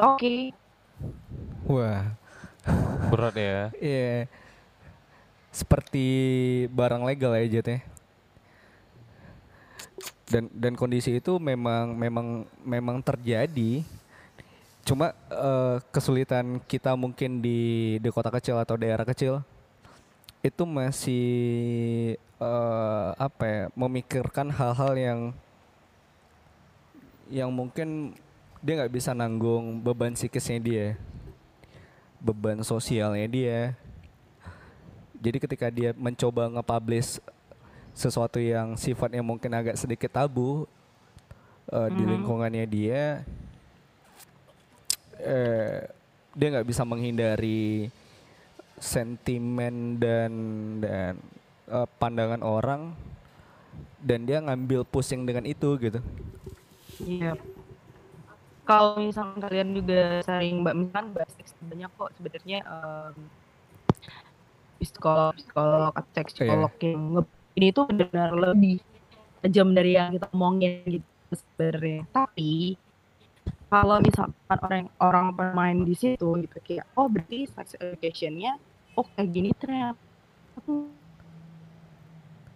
oke 0.01 0.49
Wah. 1.65 2.13
Berat 3.09 3.35
ya. 3.37 3.57
Iya. 3.81 4.29
Seperti 5.55 6.05
barang 6.67 7.03
legal 7.07 7.31
ya 7.39 7.45
Jet 7.47 7.67
ya. 7.67 7.79
Dan 10.25 10.51
dan 10.51 10.73
kondisi 10.75 11.15
itu 11.15 11.39
memang 11.39 11.95
memang 11.95 12.27
memang 12.59 12.97
terjadi. 12.99 13.85
Cuma 14.83 15.15
eh, 15.31 15.77
kesulitan 15.89 16.59
kita 16.65 16.93
mungkin 16.99 17.39
di 17.39 17.95
di 18.03 18.09
kota 18.11 18.29
kecil 18.29 18.59
atau 18.59 18.75
daerah 18.75 19.07
kecil 19.07 19.41
itu 20.45 20.61
masih 20.61 21.25
eh, 22.21 23.09
apa 23.17 23.43
ya 23.49 23.61
memikirkan 23.73 24.53
hal-hal 24.53 24.93
yang 24.93 25.19
yang 27.33 27.49
mungkin 27.49 28.13
dia 28.65 28.81
nggak 28.81 28.93
bisa 28.97 29.13
nanggung 29.13 29.77
beban 29.77 30.17
psikisnya 30.17 30.57
dia 30.57 30.87
beban 32.17 32.65
sosialnya 32.65 33.29
dia 33.29 33.59
jadi 35.21 35.37
ketika 35.37 35.69
dia 35.69 35.93
mencoba 35.93 36.49
nge-publish 36.49 37.21
sesuatu 37.93 38.41
yang 38.41 38.73
sifatnya 38.73 39.21
mungkin 39.21 39.53
agak 39.53 39.77
sedikit 39.77 40.09
tabu 40.09 40.65
eh, 41.69 41.89
di 41.93 42.01
Mhm. 42.01 42.09
lingkungannya 42.17 42.65
dia 42.65 43.21
eh 45.21 45.85
dia 46.35 46.47
nggak 46.51 46.67
bisa 46.67 46.83
menghindari 46.83 47.87
sentimen 48.75 49.95
dan 49.95 50.31
dan 50.81 51.13
eh, 51.69 51.87
pandangan 52.01 52.41
orang 52.41 52.91
dan 54.01 54.25
dia 54.25 54.41
ngambil 54.41 54.83
pusing 54.83 55.23
dengan 55.23 55.45
itu 55.45 55.69
gitu 55.77 56.01
Iya. 56.99 57.37
Kalau 58.65 58.97
misalkan 58.97 59.37
kalian 59.39 59.69
juga 59.77 60.25
sering 60.25 60.65
mbak 60.65 60.73
misalkan 60.73 61.05
bahas 61.13 61.29
seks 61.37 61.53
banyak 61.61 61.89
kok 61.93 62.09
sebenarnya 62.17 62.59
em, 62.65 63.13
psikolog 64.81 65.33
psikolog 65.37 65.93
atau 65.93 66.11
seks 66.17 66.31
Iya. 66.33 66.37
psikolog 66.49 66.73
yang 66.81 67.01
nge 67.13 67.23
ini 67.55 67.67
tuh 67.71 67.85
benar 67.87 68.29
lebih 68.33 68.75
tajam 69.39 69.69
dari 69.71 69.91
yang 69.93 70.17
kita 70.17 70.27
omongin 70.33 70.81
gitu 70.83 71.07
sebenarnya. 71.31 72.01
Tapi 72.09 72.75
kalau 73.69 73.97
misalkan 74.01 74.33
orang 74.49 74.85
orang 74.97 75.25
bermain 75.31 75.79
di 75.85 75.93
situ 75.93 76.25
gitu 76.41 76.57
kayak 76.65 76.85
oh 76.97 77.05
berarti 77.05 77.45
sex 77.45 77.77
educationnya 77.77 78.57
oh 78.97 79.05
kayak 79.13 79.29
gini 79.29 79.49
ternyata 79.53 79.99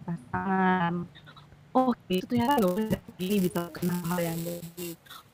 pasangan 0.06 1.06
oh 1.70 1.92
itu 2.08 2.24
ternyata 2.26 2.58
gak 2.58 2.66
boleh 2.66 3.00
gini 3.14 3.36
bisa 3.38 3.60
kena 3.70 3.94
hal 4.10 4.18
yang 4.18 4.38
gini 4.42 4.90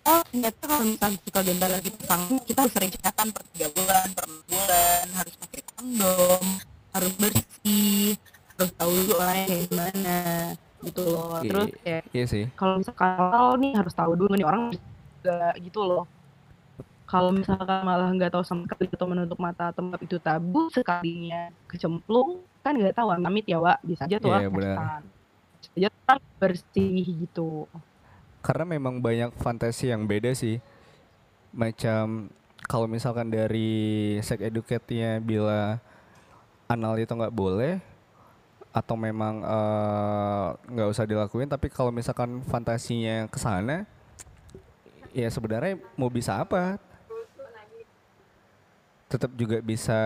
oh 0.06 0.20
ternyata 0.24 0.62
kalau 0.62 0.84
misalnya 0.84 1.18
suka 1.20 1.40
gembala 1.42 1.72
lagi 1.76 1.90
pasangan 1.92 2.38
kita 2.40 2.58
harus 2.60 2.72
sering 2.72 2.92
cekatan 2.92 3.26
per 3.28 3.42
tiga 3.50 3.68
bulan 3.70 4.06
per 4.12 4.26
bulan 4.44 5.04
harus 5.12 5.34
pakai 5.36 5.62
kondom 5.68 6.42
harus 6.90 7.12
bersih 7.16 8.14
harus 8.54 8.70
tahu 8.72 8.90
dulu 8.96 9.12
orangnya 9.16 9.44
kayak 9.46 9.62
gimana 9.66 10.18
gitu 10.80 11.02
loh 11.04 11.36
Iya. 11.36 11.48
terus 11.50 11.68
kayak 11.76 12.02
iya 12.10 12.24
sih 12.24 12.44
kalau 12.54 12.74
misalkan 12.78 13.10
awal 13.18 13.54
nih 13.56 13.72
harus 13.74 13.92
tahu 13.92 14.12
dulu 14.14 14.32
nih 14.32 14.46
orang 14.46 14.62
juga 14.70 15.38
gitu 15.58 15.80
loh 15.82 16.04
kalau 17.06 17.30
misalkan 17.30 17.80
malah 17.82 18.10
nggak 18.10 18.30
tahu 18.30 18.42
sama 18.42 18.66
sekali 18.66 18.86
atau 18.88 19.06
menutup 19.06 19.38
mata 19.38 19.70
menganggap 19.72 20.02
itu 20.02 20.16
tabu 20.18 20.60
sekalinya 20.68 21.50
kecemplung 21.66 22.30
kan 22.60 22.74
nggak 22.74 22.94
tahu 22.94 23.10
amit 23.12 23.44
ya 23.44 23.58
Wak 23.58 23.78
bisa 23.82 24.06
aja 24.06 24.18
tuh 24.18 24.30
Iya, 24.32 24.48
benar. 24.48 24.74
kesalahan. 24.74 25.02
bisa 25.56 25.70
aja 25.72 25.88
tuh 25.92 26.20
bersih 26.36 26.94
gitu 27.20 27.50
karena 28.46 28.62
memang 28.62 29.02
banyak 29.02 29.34
fantasi 29.42 29.90
yang 29.90 30.06
beda 30.06 30.30
sih. 30.30 30.62
Macam 31.50 32.30
kalau 32.70 32.86
misalkan 32.86 33.26
dari 33.26 34.14
sex 34.22 34.38
educate-nya 34.38 35.18
bila 35.18 35.82
anal 36.70 36.94
itu 36.94 37.10
nggak 37.10 37.34
boleh 37.34 37.82
atau 38.70 38.94
memang 38.94 39.42
eh, 39.42 40.46
nggak 40.70 40.88
usah 40.94 41.08
dilakuin 41.08 41.50
tapi 41.50 41.72
kalau 41.72 41.90
misalkan 41.90 42.44
fantasinya 42.44 43.24
ke 43.26 43.38
sana 43.40 43.82
ya 45.10 45.26
sebenarnya 45.26 45.82
mau 45.98 46.06
bisa 46.06 46.38
apa? 46.38 46.78
Tetap 49.10 49.34
juga 49.34 49.58
bisa 49.58 49.98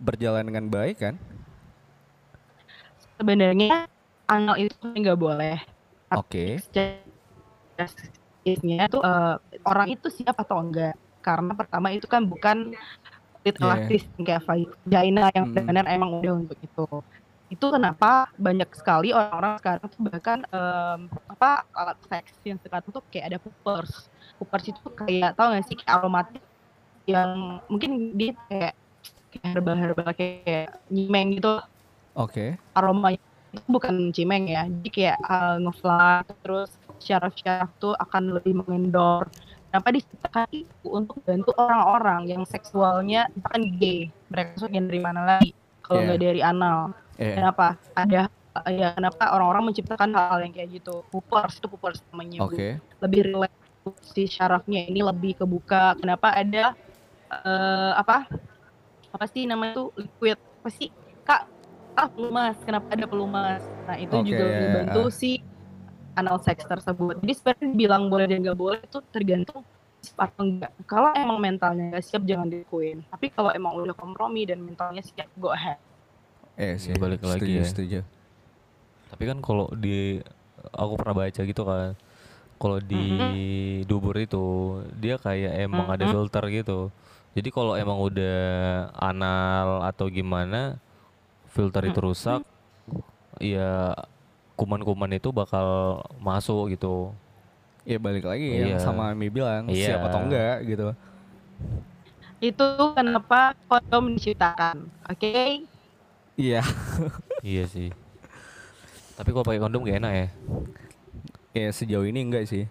berjalan 0.00 0.44
dengan 0.48 0.72
baik 0.72 0.96
kan? 1.04 1.14
Sebenarnya 3.20 3.92
anal 4.24 4.56
itu 4.56 4.72
nggak 4.80 5.20
boleh 5.20 5.73
oke 6.18 6.44
Justice-nya 7.74 8.86
tuh 8.92 9.02
eh, 9.02 9.34
orang 9.66 9.88
itu 9.90 10.06
siap 10.12 10.36
atau 10.38 10.62
enggak 10.62 10.94
karena 11.24 11.52
pertama 11.56 11.88
itu 11.90 12.04
kan 12.04 12.22
bukan 12.28 12.70
kulit 13.40 13.56
Iya. 13.56 13.64
elastis 13.64 14.02
kayak 14.20 14.42
vagina 14.44 15.28
yang 15.32 15.46
Mm. 15.48 15.54
benar 15.68 15.84
emang 15.88 16.10
udah 16.20 16.34
untuk 16.38 16.58
itu 16.60 16.86
Itu 17.52 17.70
kenapa 17.70 18.26
banyak 18.40 18.66
sekali 18.72 19.12
orang-orang 19.12 19.60
sekarang 19.60 19.86
tuh 19.86 20.00
bahkan 20.00 20.38
um, 20.48 21.00
apa 21.28 21.62
alat 21.76 21.98
seks 22.08 22.40
yang 22.42 22.56
sekarang 22.58 22.88
tuh 22.88 23.04
kayak 23.12 23.30
ada 23.30 23.38
poopers. 23.38 24.08
Poopers 24.40 24.64
itu 24.72 24.80
kayak 24.96 25.36
tau 25.36 25.52
gak 25.52 25.64
sih 25.68 25.76
kayak 25.76 25.92
aromatik 25.92 26.42
yang 27.04 27.60
mungkin 27.68 28.16
dia 28.16 28.32
kayak 28.48 28.72
kayak 29.28 29.44
herbal-herbal 29.54 30.10
kayak 30.16 30.72
nyimeng 30.88 31.36
gitu 31.36 31.60
Oke. 32.16 32.56
aromanya 32.72 33.20
itu 33.20 33.33
bukan 33.66 34.10
cimeng 34.10 34.50
ya. 34.50 34.66
Jadi 34.66 34.88
kayak 34.90 35.18
uh, 35.24 35.56
ngeflat 35.62 36.26
terus 36.42 36.70
syaraf-syaraf 37.02 37.70
tuh 37.78 37.94
akan 37.98 38.38
lebih 38.40 38.58
mengendor. 38.64 39.28
Kenapa 39.70 39.90
diciptakan 39.90 40.46
itu 40.54 40.86
untuk 40.86 41.18
bantu 41.26 41.50
orang-orang 41.58 42.30
yang 42.30 42.42
seksualnya 42.46 43.26
misalkan 43.34 43.74
gay 43.74 44.06
mereka 44.30 44.54
masuk 44.54 44.70
dari 44.70 45.00
mana 45.02 45.20
lagi 45.26 45.50
kalau 45.82 45.98
Iya. 45.98 46.06
nggak 46.06 46.20
dari 46.22 46.40
anal. 46.40 46.78
Iya. 47.14 47.34
kenapa? 47.38 47.66
Ada 47.94 48.20
uh, 48.30 48.70
ya 48.70 48.88
kenapa 48.94 49.22
orang-orang 49.34 49.74
menciptakan 49.74 50.10
hal-hal 50.14 50.40
yang 50.46 50.54
kayak 50.54 50.70
gitu? 50.78 51.02
Poopers 51.10 51.58
itu 51.58 51.66
poopers 51.66 51.98
namanya. 52.14 52.38
Oke. 52.46 52.78
lebih 53.02 53.20
relax 53.34 53.52
si 54.00 54.24
syarafnya. 54.30 54.86
Ini 54.88 55.04
lebih 55.04 55.42
kebuka. 55.44 55.98
Kenapa 56.00 56.32
ada 56.32 56.72
eh, 57.28 57.92
apa? 58.00 58.24
Apa 59.12 59.24
sih 59.28 59.44
namanya 59.44 59.76
tuh? 59.76 59.88
Liquid. 60.00 60.40
Apa 60.40 60.70
sih? 60.72 60.88
kak 60.88 61.03
ah 61.94 62.08
pelumas 62.10 62.56
kenapa 62.66 62.86
ada 62.90 63.06
pelumas 63.06 63.62
nah 63.86 63.96
itu 63.98 64.14
Oke, 64.14 64.28
juga 64.34 64.44
ya, 64.44 64.58
membantu 64.66 65.02
ah. 65.06 65.12
si 65.14 65.30
anal 66.14 66.38
seks 66.42 66.64
tersebut 66.66 67.14
jadi 67.22 67.32
sebenarnya 67.34 67.68
bilang 67.74 68.02
boleh 68.10 68.26
dan 68.30 68.38
nggak 68.42 68.58
boleh 68.58 68.78
itu 68.82 68.98
tergantung 69.10 69.62
siap 70.04 70.30
atau 70.30 70.42
enggak 70.46 70.70
kalau 70.84 71.10
emang 71.16 71.38
mentalnya 71.40 71.84
nggak 71.94 72.04
siap 72.04 72.22
jangan 72.26 72.46
dilakuin 72.50 73.02
tapi 73.08 73.26
kalau 73.32 73.50
emang 73.50 73.72
udah 73.78 73.96
kompromi 73.96 74.44
dan 74.46 74.60
mentalnya 74.62 75.02
siap 75.02 75.28
go 75.38 75.50
ahead 75.50 75.78
Eh 76.54 76.78
sih. 76.78 76.94
balik 76.94 77.18
lagi 77.26 77.50
setuju, 77.50 77.58
ya. 77.58 77.66
Setuju. 77.66 78.00
Tapi 79.10 79.22
kan 79.26 79.38
kalau 79.42 79.66
di 79.74 80.22
aku 80.70 80.92
pernah 80.94 81.14
baca 81.26 81.40
gitu 81.42 81.62
kan. 81.66 81.98
Kalau 82.62 82.78
di 82.78 83.04
dubur 83.84 84.14
itu 84.16 84.44
dia 84.96 85.18
kayak 85.18 85.52
emang 85.66 85.90
ada 85.90 86.06
Mhm. 86.06 86.12
filter 86.14 86.44
gitu. 86.50 86.80
Jadi 87.34 87.48
kalau 87.50 87.74
emang 87.74 87.98
udah 87.98 88.38
anal 88.94 89.82
atau 89.82 90.06
gimana 90.06 90.78
filter 91.54 91.86
itu 91.86 92.00
rusak 92.02 92.42
ya 93.38 93.94
kuman-kuman 94.58 95.10
itu 95.14 95.30
bakal 95.30 95.98
masuk 96.18 96.74
gitu. 96.74 97.14
Ya 97.84 98.00
balik 98.00 98.24
lagi 98.24 98.42
yang 98.58 98.74
Iya. 98.74 98.82
sama 98.82 99.12
Ami 99.12 99.28
bilang 99.30 99.70
Iya. 99.70 99.94
siapa 99.94 100.10
atau 100.10 100.20
enggak 100.26 100.56
gitu. 100.66 100.88
itu 102.42 102.66
kenapa 102.92 103.56
kondom 103.70 104.12
diciptakan 104.12 104.84
oke 105.08 105.64
Iya. 106.36 106.60
iya 107.46 107.64
sih. 107.64 107.94
Tapi 109.14 109.30
kalau 109.30 109.46
pakai 109.46 109.62
kondom 109.62 109.86
gak 109.86 110.02
enak 110.02 110.12
ya. 110.12 110.26
Ya 111.54 111.68
sejauh 111.70 112.04
ini 112.04 112.20
enggak 112.20 112.50
sih. 112.50 112.66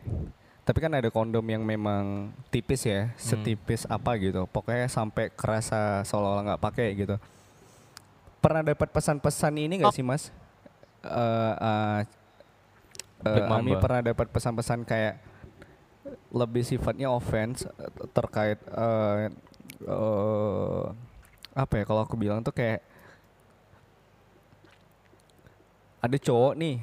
Tapi 0.68 0.78
kan 0.80 0.92
ada 0.92 1.08
kondom 1.08 1.44
yang 1.48 1.64
memang 1.64 2.32
tipis 2.52 2.84
ya, 2.84 3.12
setipis 3.16 3.88
apa 3.88 4.16
gitu. 4.20 4.44
Pokoknya 4.52 4.88
sampai 4.88 5.32
kerasa 5.32 6.04
seolah-olah 6.04 6.44
nggak 6.54 6.64
pakai 6.64 6.88
gitu. 7.00 7.16
Pernah 8.44 8.62
dapat 8.76 8.92
pesan-pesan 8.92 9.54
ini 9.56 9.80
nggak 9.80 9.96
sih 9.96 10.04
mas? 10.04 10.28
Eh 11.08 11.54
eh, 11.56 12.00
Black 13.24 13.48
eh, 13.48 13.56
Ami 13.56 13.74
pernah 13.80 14.04
dapat 14.04 14.28
pesan-pesan 14.28 14.84
kayak 14.84 15.16
lebih 16.36 16.68
sifatnya 16.68 17.08
offense 17.08 17.64
eh, 17.64 17.92
terkait 18.12 18.60
eh 18.68 19.32
eh, 19.88 20.84
apa 21.54 21.74
ya 21.80 21.84
kalau 21.88 22.04
aku 22.04 22.20
bilang 22.20 22.44
tuh 22.44 22.52
kayak 22.52 22.84
ada 26.04 26.18
cowok 26.20 26.54
nih 26.60 26.76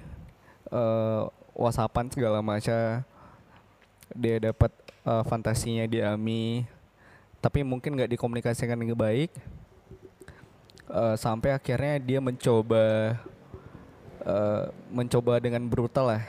eh 0.72 1.22
whatsappan 1.52 2.08
segala 2.08 2.40
macam 2.40 3.04
dia 4.16 4.36
dapat 4.40 4.72
eh, 5.04 5.22
fantasinya 5.28 5.84
di 5.84 6.00
Ami 6.00 6.64
tapi 7.44 7.60
mungkin 7.60 8.00
nggak 8.00 8.16
dikomunikasikan 8.16 8.80
dengan 8.80 8.96
baik 8.96 9.28
Eh, 10.90 11.14
sampai 11.14 11.54
akhirnya 11.54 12.02
dia 12.02 12.18
mencoba 12.18 13.14
eh, 14.26 14.64
mencoba 14.90 15.38
dengan 15.38 15.62
brutal 15.70 16.06
lah 16.18 16.22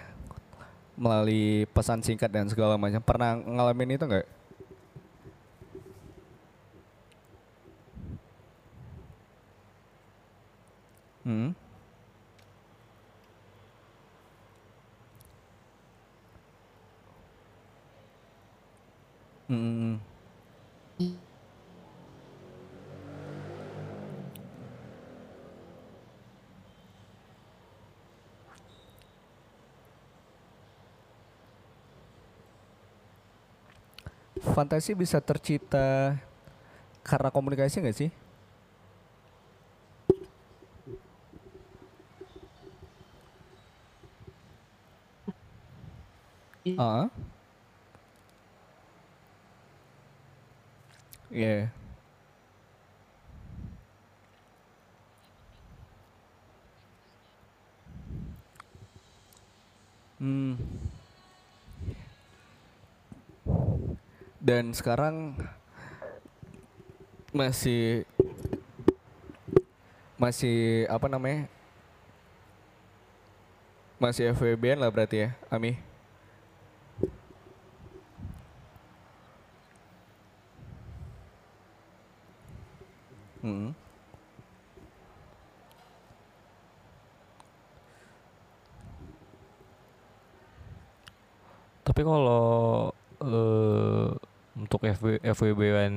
melalui 0.93 1.65
pesan 1.73 1.99
singkat 2.05 2.29
dan 2.29 2.45
segala 2.45 2.77
macam 2.77 3.01
pernah 3.01 3.35
ngalamin 3.41 3.97
itu 3.97 4.05
nggak? 4.05 4.27
Hmm? 11.25 11.53
Hmm. 19.47 19.99
Fantasi 34.41 34.97
bisa 34.97 35.21
tercipta 35.21 36.17
karena 37.05 37.29
komunikasi 37.29 37.77
nggak 37.81 37.97
sih? 37.97 38.09
Ah. 46.77 47.09
Iya. 51.31 51.71
Hmm. 51.71 51.80
Dan 64.51 64.75
sekarang 64.75 65.31
masih 67.31 68.03
masih 70.19 70.83
apa 70.91 71.07
namanya? 71.07 71.47
Masih 73.95 74.35
FWB 74.35 74.75
lah 74.75 74.91
berarti 74.91 75.23
ya, 75.23 75.29
Ami. 75.47 75.79
Hmm. 83.39 83.71
Tapi 91.87 92.01
kalau 92.03 92.60
FW, 94.97 95.17
FWB-an 95.23 95.93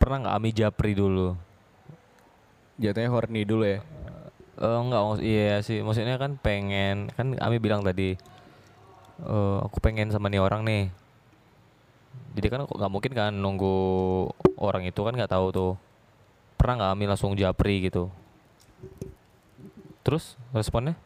pernah 0.00 0.16
nggak 0.26 0.36
Ami 0.36 0.50
Japri 0.50 0.92
dulu? 0.96 1.36
Jatuhnya 2.80 3.12
horny 3.12 3.46
dulu 3.46 3.64
ya. 3.68 3.80
Eh 4.58 4.78
enggak, 4.82 5.02
maksud- 5.06 5.24
iya 5.24 5.60
sih. 5.62 5.78
Maksudnya 5.84 6.16
kan 6.18 6.34
pengen, 6.40 7.12
kan 7.14 7.36
Ami 7.38 7.56
bilang 7.62 7.84
tadi, 7.86 8.16
eh 9.22 9.58
aku 9.62 9.78
pengen 9.78 10.10
sama 10.10 10.26
nih 10.32 10.42
orang 10.42 10.62
nih. 10.66 10.84
Jadi 12.32 12.46
kan 12.48 12.60
nggak 12.64 12.92
mungkin 12.92 13.12
kan 13.12 13.32
nunggu 13.32 13.76
orang 14.56 14.88
itu 14.88 15.00
kan 15.04 15.12
nggak 15.14 15.32
tahu 15.32 15.46
tuh. 15.52 15.72
Pernah 16.56 16.74
nggak 16.80 16.92
Ami 16.96 17.04
langsung 17.06 17.36
Japri 17.36 17.86
gitu? 17.86 18.08
Terus 20.02 20.34
responnya? 20.50 20.98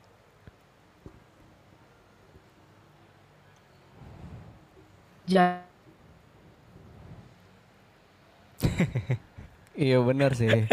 Iya 9.77 10.01
benar 10.09 10.33
sih. 10.33 10.65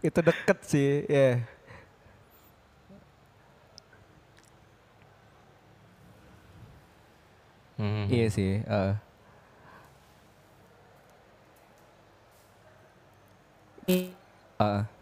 Itu 0.06 0.20
deket 0.24 0.58
sih, 0.64 1.04
ya. 1.10 1.42
Hmm. 7.78 8.10
Iya 8.10 8.26
sih. 8.32 8.50
eh. 8.66 8.92
Ah. 14.58 14.97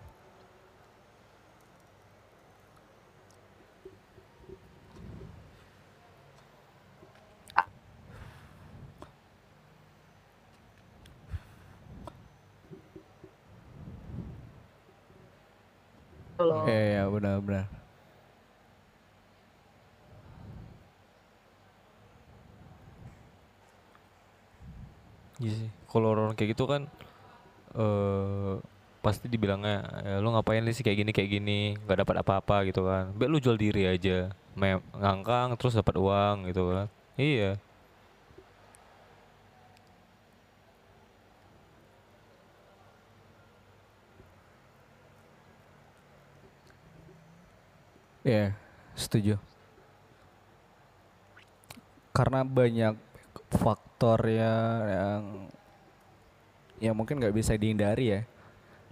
Loh. 16.44 16.62
Iya, 16.68 16.80
iya, 16.90 17.02
benar-benar. 17.08 17.66
Iya 25.40 25.52
sih. 25.52 25.70
Kalau 25.88 26.16
orang 26.16 26.32
kayak 26.36 26.56
gitu 26.56 26.64
kan 26.64 26.88
eh 27.76 28.54
pasti 29.04 29.30
dibilangnya 29.30 29.86
ya, 30.02 30.14
lu 30.18 30.34
ngapain 30.34 30.64
sih 30.74 30.82
kayak 30.82 30.98
gini 31.06 31.10
kayak 31.14 31.30
gini 31.30 31.58
nggak 31.84 31.98
dapat 32.02 32.16
apa-apa 32.24 32.56
gitu 32.68 32.82
kan. 32.88 33.12
Baik 33.14 33.30
lu 33.30 33.38
jual 33.38 33.56
diri 33.60 33.86
aja, 33.86 34.32
Mem 34.56 34.80
ngangkang 34.96 35.54
terus 35.60 35.76
dapat 35.76 35.94
uang 36.00 36.48
gitu 36.50 36.72
kan. 36.72 36.86
Iya. 37.20 37.60
Iya, 48.26 48.50
setuju. 48.98 49.38
Karena 52.10 52.42
banyak 52.42 52.98
faktor 53.54 54.26
ya 54.26 54.54
yang 54.90 55.22
yang 56.82 56.94
mungkin 56.98 57.22
nggak 57.22 57.36
bisa 57.38 57.54
dihindari 57.54 58.18
ya. 58.18 58.20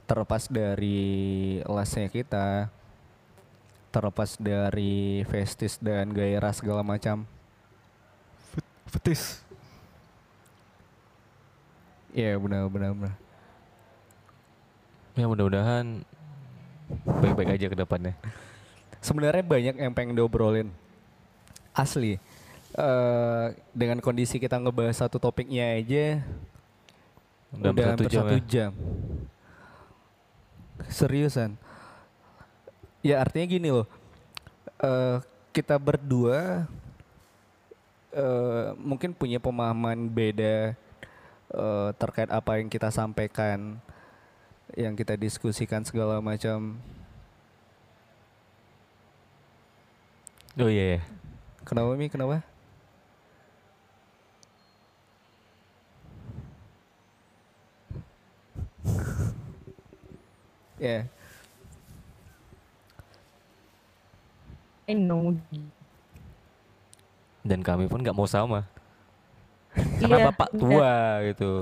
Terlepas 0.07 0.47
dari 0.47 1.59
lesnya 1.67 2.07
kita, 2.07 2.71
terlepas 3.91 4.39
dari 4.39 5.27
festis 5.27 5.83
dan 5.83 6.15
gairah 6.15 6.55
segala 6.55 6.87
macam. 6.87 7.27
Fetis. 8.87 9.43
Iya 12.15 12.39
benar 12.39 12.71
benar 12.71 12.95
benar. 12.95 13.15
Ya 15.19 15.27
mudah-mudahan 15.27 16.07
baik-baik 17.03 17.59
aja 17.59 17.67
ke 17.67 17.75
depannya. 17.75 18.15
Sebenarnya 19.05 19.45
banyak 19.45 19.77
yang 19.77 19.93
pengen 19.93 20.17
diobrolin. 20.17 20.73
Asli. 21.77 22.17
eh 22.75 23.47
dengan 23.71 24.03
kondisi 24.03 24.41
kita 24.43 24.59
ngebahas 24.59 25.07
satu 25.07 25.23
topiknya 25.23 25.79
aja 25.79 26.27
Udah 27.55 27.71
udah, 27.71 27.87
hampir 27.95 28.11
jam 28.11 28.19
satu 28.25 28.35
ya. 28.35 28.43
jam. 28.51 28.73
Seriusan. 30.91 31.55
Ya 33.05 33.21
artinya 33.21 33.47
gini 33.47 33.69
loh. 33.71 33.87
eh 34.81 35.17
kita 35.55 35.79
berdua 35.79 36.67
eh 38.11 38.67
mungkin 38.81 39.15
punya 39.15 39.39
pemahaman 39.39 40.11
beda 40.11 40.75
eh, 41.55 41.91
terkait 41.95 42.31
apa 42.33 42.59
yang 42.59 42.67
kita 42.67 42.91
sampaikan, 42.91 43.79
yang 44.75 44.99
kita 44.99 45.15
diskusikan 45.15 45.87
segala 45.87 46.19
macam. 46.19 46.75
Oh 50.55 50.71
iya. 50.71 50.99
iya. 50.99 51.01
Kenapa 51.67 51.91
Mi? 51.99 52.07
Kenapa? 52.07 52.43
Ya, 60.79 61.07
I 64.85 64.93
know. 64.93 65.33
Dan 67.41 67.65
kami 67.65 67.89
pun 67.89 68.05
nggak 68.05 68.13
mau 68.17 68.29
sama. 68.29 68.69
Karena 69.73 70.17
Iya, 70.21 70.27
bapak 70.29 70.49
iya. 70.53 70.59
tua 70.61 70.93
gitu. 71.33 71.53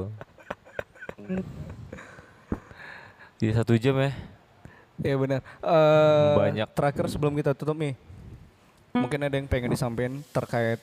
Jadi 3.38 3.52
satu 3.54 3.72
jam 3.78 3.94
ya. 3.98 4.10
ya 5.02 5.14
benar. 5.18 5.40
Eh, 5.62 6.34
Banyak. 6.38 6.68
Terakhir 6.74 7.06
sebelum 7.06 7.34
kita 7.38 7.54
tutup 7.54 7.78
nih, 7.78 7.94
mungkin 8.92 9.20
ada 9.24 9.34
yang 9.36 9.48
pengen 9.48 9.72
disampaikan 9.72 10.20
terkait 10.32 10.80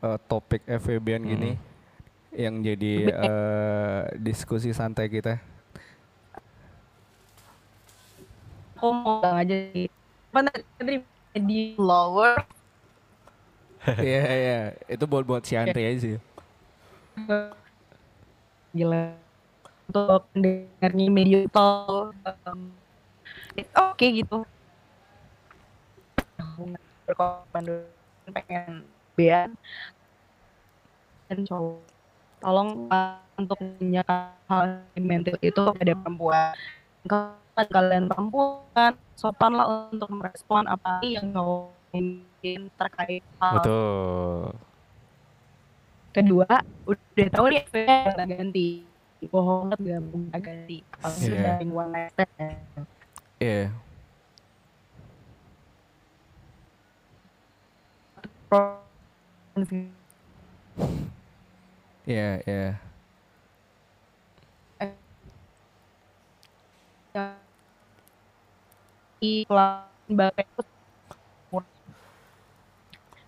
eh, 0.00 0.18
topik 0.28 0.64
FVB-an 0.64 1.22
gini, 1.24 1.52
yang 2.32 2.64
jadi 2.64 2.92
eh, 3.12 4.02
diskusi 4.18 4.72
santai 4.72 5.08
kita. 5.12 5.38
Aku 8.76 8.90
mau 8.92 9.20
bilang 9.20 9.38
aja 9.40 9.56
sih. 9.72 9.88
Di 11.34 11.74
lower 11.78 12.46
Iya 14.00 14.22
iya, 14.32 14.60
itu 14.88 15.04
buat 15.04 15.24
buat 15.28 15.44
si 15.44 15.52
Andre 15.60 15.92
aja 15.92 15.98
sih. 16.00 16.16
gila. 18.72 19.12
Untuk 19.84 20.24
dengarnya 20.32 21.06
media 21.12 21.44
tol 21.52 22.16
um, 22.48 22.72
it's 23.52 23.68
okay 23.76 24.24
gitu 24.24 24.48
Berkomando 27.04 27.84
pengen 28.32 28.88
bean 29.14 29.52
dan 31.28 31.38
cowok. 31.44 31.80
Tolong 32.44 32.70
uh, 32.92 33.16
untuk 33.40 33.56
menanyakan 33.60 34.36
hal 34.48 34.64
mental 35.00 35.36
itu 35.40 35.60
pada 35.64 35.92
perempuan. 35.96 36.52
Kalau 37.04 37.68
kalian 37.70 38.04
perempuan 38.08 38.92
sopanlah 39.14 39.88
untuk 39.92 40.10
merespon 40.12 40.68
apa 40.68 41.00
yang 41.04 41.32
ngomongin 41.32 42.26
terkait 42.76 43.24
hal. 43.40 43.54
Betul. 43.60 44.52
kedua 46.14 46.46
udah 46.86 47.26
tahu 47.34 47.46
nih 47.50 47.66
nggak 47.66 48.28
ganti. 48.38 48.86
Bohong 49.32 49.72
banget 49.72 50.06
gak 50.30 50.42
ganti. 50.46 50.78
Kalau 50.94 51.16
Iya. 51.16 51.24
sudah 51.26 51.54
yang 51.58 51.72
one 51.74 51.90
night 51.90 52.10
stand 52.14 52.86
Iya. 53.42 53.64
Iya 62.04 62.42
iya. 62.44 62.76
iklan 69.24 69.88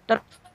terus 0.07 0.46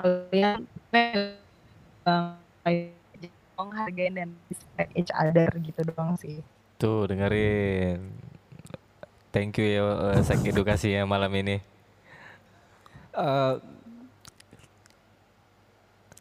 kalian 0.00 0.64
menghargai 3.58 4.08
dan 4.14 4.30
respect 4.48 4.90
each 4.94 5.12
other 5.12 5.50
gitu 5.58 5.80
doang 5.90 6.14
sih 6.14 6.38
Tuh 6.78 7.10
dengerin. 7.10 8.06
Thank 9.34 9.58
you 9.58 9.66
ya 9.66 9.82
eh, 10.14 10.22
sek 10.22 10.46
edukasinya 10.46 11.02
malam 11.10 11.34
ini. 11.34 11.58
Eh, 13.18 13.54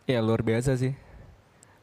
ya 0.10 0.18
luar 0.18 0.42
biasa 0.42 0.74
sih. 0.82 0.98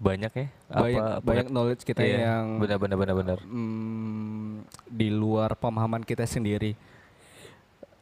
Banyak 0.02 0.32
ya? 0.34 0.46
Banyak 0.66 1.22
banyak 1.22 1.46
knowledge 1.54 1.86
kita 1.86 2.02
Iya, 2.02 2.34
yang 2.34 2.58
benar 2.58 2.82
benar 2.82 2.98
benar 2.98 3.14
benar. 3.14 3.38
mm, 3.46 4.66
di 4.90 5.08
luar 5.14 5.54
pemahaman 5.54 6.02
kita 6.02 6.26
sendiri. 6.26 6.74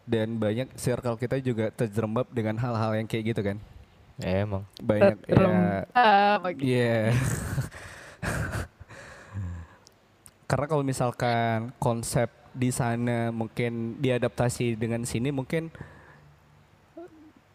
Dan 0.09 0.41
banyak 0.41 0.73
circle 0.75 1.21
kita 1.21 1.37
juga 1.39 1.69
terjerembab 1.69 2.27
dengan 2.33 2.57
hal-hal 2.59 2.97
yang 2.97 3.07
kayak 3.07 3.37
gitu 3.37 3.43
kan. 3.45 3.61
Ya, 4.21 4.45
emang. 4.45 4.69
Banyak 4.83 5.17
ya 5.25 5.27
Terjerembab, 5.29 6.45
gitu. 6.59 6.69
Iya. 6.69 7.13
Karena 10.51 10.67
kalau 10.69 10.85
misalkan 10.85 11.73
konsep 11.81 12.29
di 12.53 12.69
sana 12.69 13.33
mungkin 13.33 13.97
diadaptasi 13.97 14.77
dengan 14.77 15.09
sini 15.09 15.33
mungkin 15.33 15.73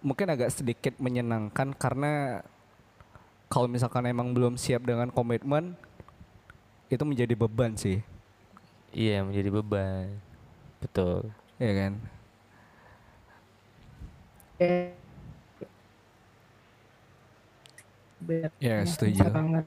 mungkin 0.01 0.33
agak 0.33 0.49
sedikit 0.49 0.97
menyenangkan 0.97 1.77
karena 1.77 2.41
kalau 3.45 3.69
misalkan 3.69 4.09
emang 4.09 4.33
belum 4.33 4.57
siap 4.57 4.81
dengan 4.81 5.13
komitmen 5.13 5.77
itu 6.89 7.05
menjadi 7.05 7.37
beban 7.37 7.77
sih, 7.77 8.01
Iya 8.95 9.21
menjadi 9.21 9.51
beban. 9.51 10.17
Betul. 10.81 11.29
ya 11.61 11.73
kan? 11.77 11.93
Ya, 18.57 18.81
Bisa 18.81 18.91
setuju. 18.91 19.21
banget. 19.29 19.65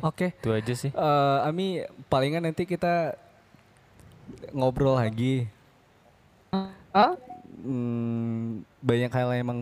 Oke, 0.00 0.36
itu 0.36 0.48
aja 0.50 0.74
sih. 0.76 0.90
Eh, 0.92 1.38
Ami 1.42 1.80
palingan 2.06 2.44
nanti 2.44 2.68
kita 2.68 3.16
ngobrol 4.52 4.94
lagi. 4.94 5.48
Oh, 6.92 7.14
Hmm, 7.60 8.64
banyak 8.80 9.12
hal 9.12 9.28
yang 9.30 9.44
emang 9.44 9.58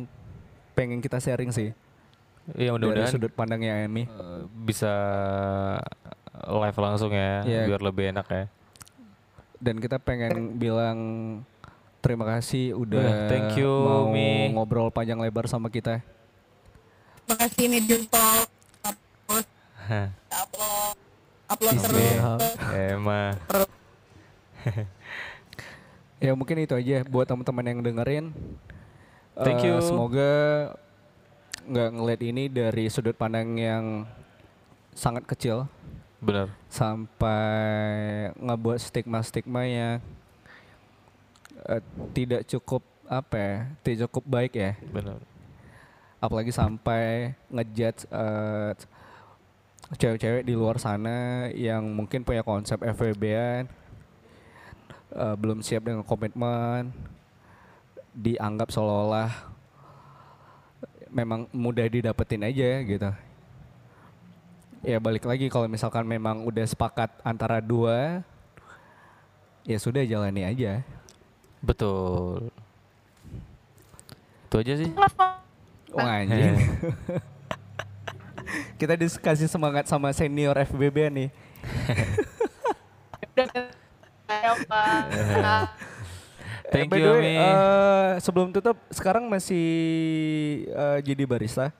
pengen 0.72 1.02
kita 1.02 1.18
sharing 1.18 1.50
sih 1.50 1.74
Iya 2.48 2.70
dari 2.70 2.72
mudah-mudahan 2.78 3.10
sudut 3.10 3.34
pandangnya 3.34 3.82
Ami. 3.82 4.06
eh, 4.06 4.40
bisa 4.56 4.92
live 6.46 6.78
langsung 6.78 7.10
ya, 7.10 7.42
Iya. 7.42 7.66
biar 7.66 7.82
lebih 7.82 8.14
enak 8.14 8.26
ya. 8.30 8.44
Dan 9.58 9.82
kita 9.82 9.98
pengen 9.98 10.54
bilang 10.54 10.98
terima 12.08 12.24
kasih 12.26 12.72
udah 12.72 12.98
Eh, 12.98 13.28
thank 13.28 13.52
you, 13.54 13.68
mau 13.68 14.08
Mi. 14.08 14.48
ngobrol 14.48 14.88
panjang 14.88 15.16
lebar 15.16 15.44
sama 15.44 15.68
kita. 15.68 16.00
Makasih 17.26 17.68
Medium 17.68 18.08
Talk. 18.08 18.48
Upload, 18.80 19.44
upload, 20.26 20.96
upload 21.46 21.74
Isi. 21.74 21.84
terus. 21.84 22.16
Emang. 22.74 23.32
Ya 26.18 26.34
mungkin 26.34 26.58
itu 26.58 26.74
aja 26.74 27.06
buat 27.06 27.24
teman-teman 27.24 27.62
yang 27.64 27.78
dengerin. 27.80 28.34
Thank 29.38 29.62
Eh, 29.62 29.70
you. 29.70 29.78
Semoga 29.78 30.30
nggak 31.62 31.90
ngeliat 31.94 32.22
ini 32.24 32.50
dari 32.50 32.90
sudut 32.90 33.14
pandang 33.14 33.54
yang 33.54 34.02
sangat 34.90 35.22
kecil 35.24 35.70
Benar. 36.18 36.50
sampai 36.66 37.46
ngebuat 38.34 38.82
stigma-stigma 38.82 39.62
yang 39.62 40.02
eh, 41.68 41.82
tidak 42.16 42.42
cukup 42.48 42.82
apa 43.08 43.36
ya, 43.36 43.56
tidak 43.84 43.98
cukup 44.08 44.24
baik 44.24 44.52
ya. 44.56 44.72
Benar. 44.88 45.20
Apalagi 46.18 46.50
sampai 46.50 47.36
ngejudge 47.52 48.08
eh, 48.10 48.72
cewek-cewek 49.96 50.44
di 50.44 50.52
luar 50.52 50.76
sana 50.76 51.48
yang 51.56 51.84
mungkin 51.88 52.20
punya 52.20 52.44
konsep 52.44 52.76
FWB-an 52.80 53.64
eh, 55.14 55.34
belum 55.36 55.64
siap 55.64 55.88
dengan 55.88 56.04
komitmen 56.04 56.92
dianggap 58.12 58.68
seolah-olah 58.74 59.30
memang 61.08 61.48
mudah 61.54 61.88
didapetin 61.88 62.44
aja 62.44 62.70
gitu. 62.84 63.10
Ya 64.84 64.98
balik 65.02 65.26
lagi 65.26 65.50
kalau 65.50 65.66
misalkan 65.66 66.06
memang 66.06 66.46
udah 66.46 66.62
sepakat 66.68 67.10
antara 67.26 67.58
dua 67.58 68.22
ya 69.64 69.78
sudah 69.80 70.04
jalani 70.04 70.44
aja. 70.44 70.84
Betul. 71.62 72.50
Itu 74.48 74.56
aja 74.62 74.72
sih. 74.78 74.88
Oh 75.92 76.04
anjing. 76.04 76.56
Kita 78.80 78.96
dikasih 78.96 79.48
semangat 79.50 79.88
sama 79.90 80.12
senior 80.14 80.56
FBB 80.56 81.10
nih. 81.12 81.28
Thank 86.68 86.92
you, 87.00 87.16
way, 87.16 87.32
Mi. 87.32 87.40
eh, 87.40 88.20
sebelum 88.20 88.52
tutup, 88.52 88.76
sekarang 88.92 89.24
masih 89.24 89.64
eh, 90.68 90.98
jadi 91.00 91.24
barista. 91.24 91.72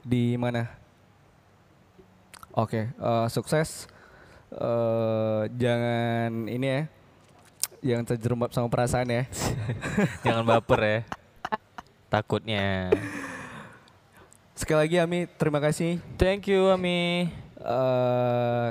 Di 0.00 0.32
mana? 0.40 0.72
Oke, 2.56 2.88
eh, 2.88 3.26
sukses. 3.28 3.84
Eh, 4.48 5.42
jangan 5.60 6.48
ini 6.48 6.66
ya, 6.66 6.82
jangan 7.84 8.04
terjerembab 8.08 8.50
sama 8.56 8.68
perasaan 8.72 9.08
ya. 9.12 9.24
Jangan 10.24 10.44
baper 10.44 10.80
ya. 10.80 11.00
Takutnya. 12.08 12.88
Sekali 14.56 14.88
lagi 14.88 14.96
Ami, 14.98 15.20
terima 15.36 15.60
kasih. 15.60 16.00
Thank 16.16 16.48
you, 16.48 16.72
Ami. 16.72 17.28
Eh, 17.60 18.68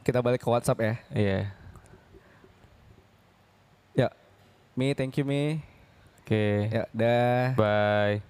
kita 0.00 0.24
balik 0.24 0.40
ke 0.40 0.48
WhatsApp 0.48 0.80
ya. 0.80 0.94
Iya. 1.12 1.40
Ya, 3.92 4.08
Mi, 4.72 4.96
thank 4.96 5.20
you 5.20 5.28
Mi. 5.28 5.60
Oke. 6.24 6.72
Ya, 6.72 6.84
dah. 6.96 7.52
Bye. 7.52 8.24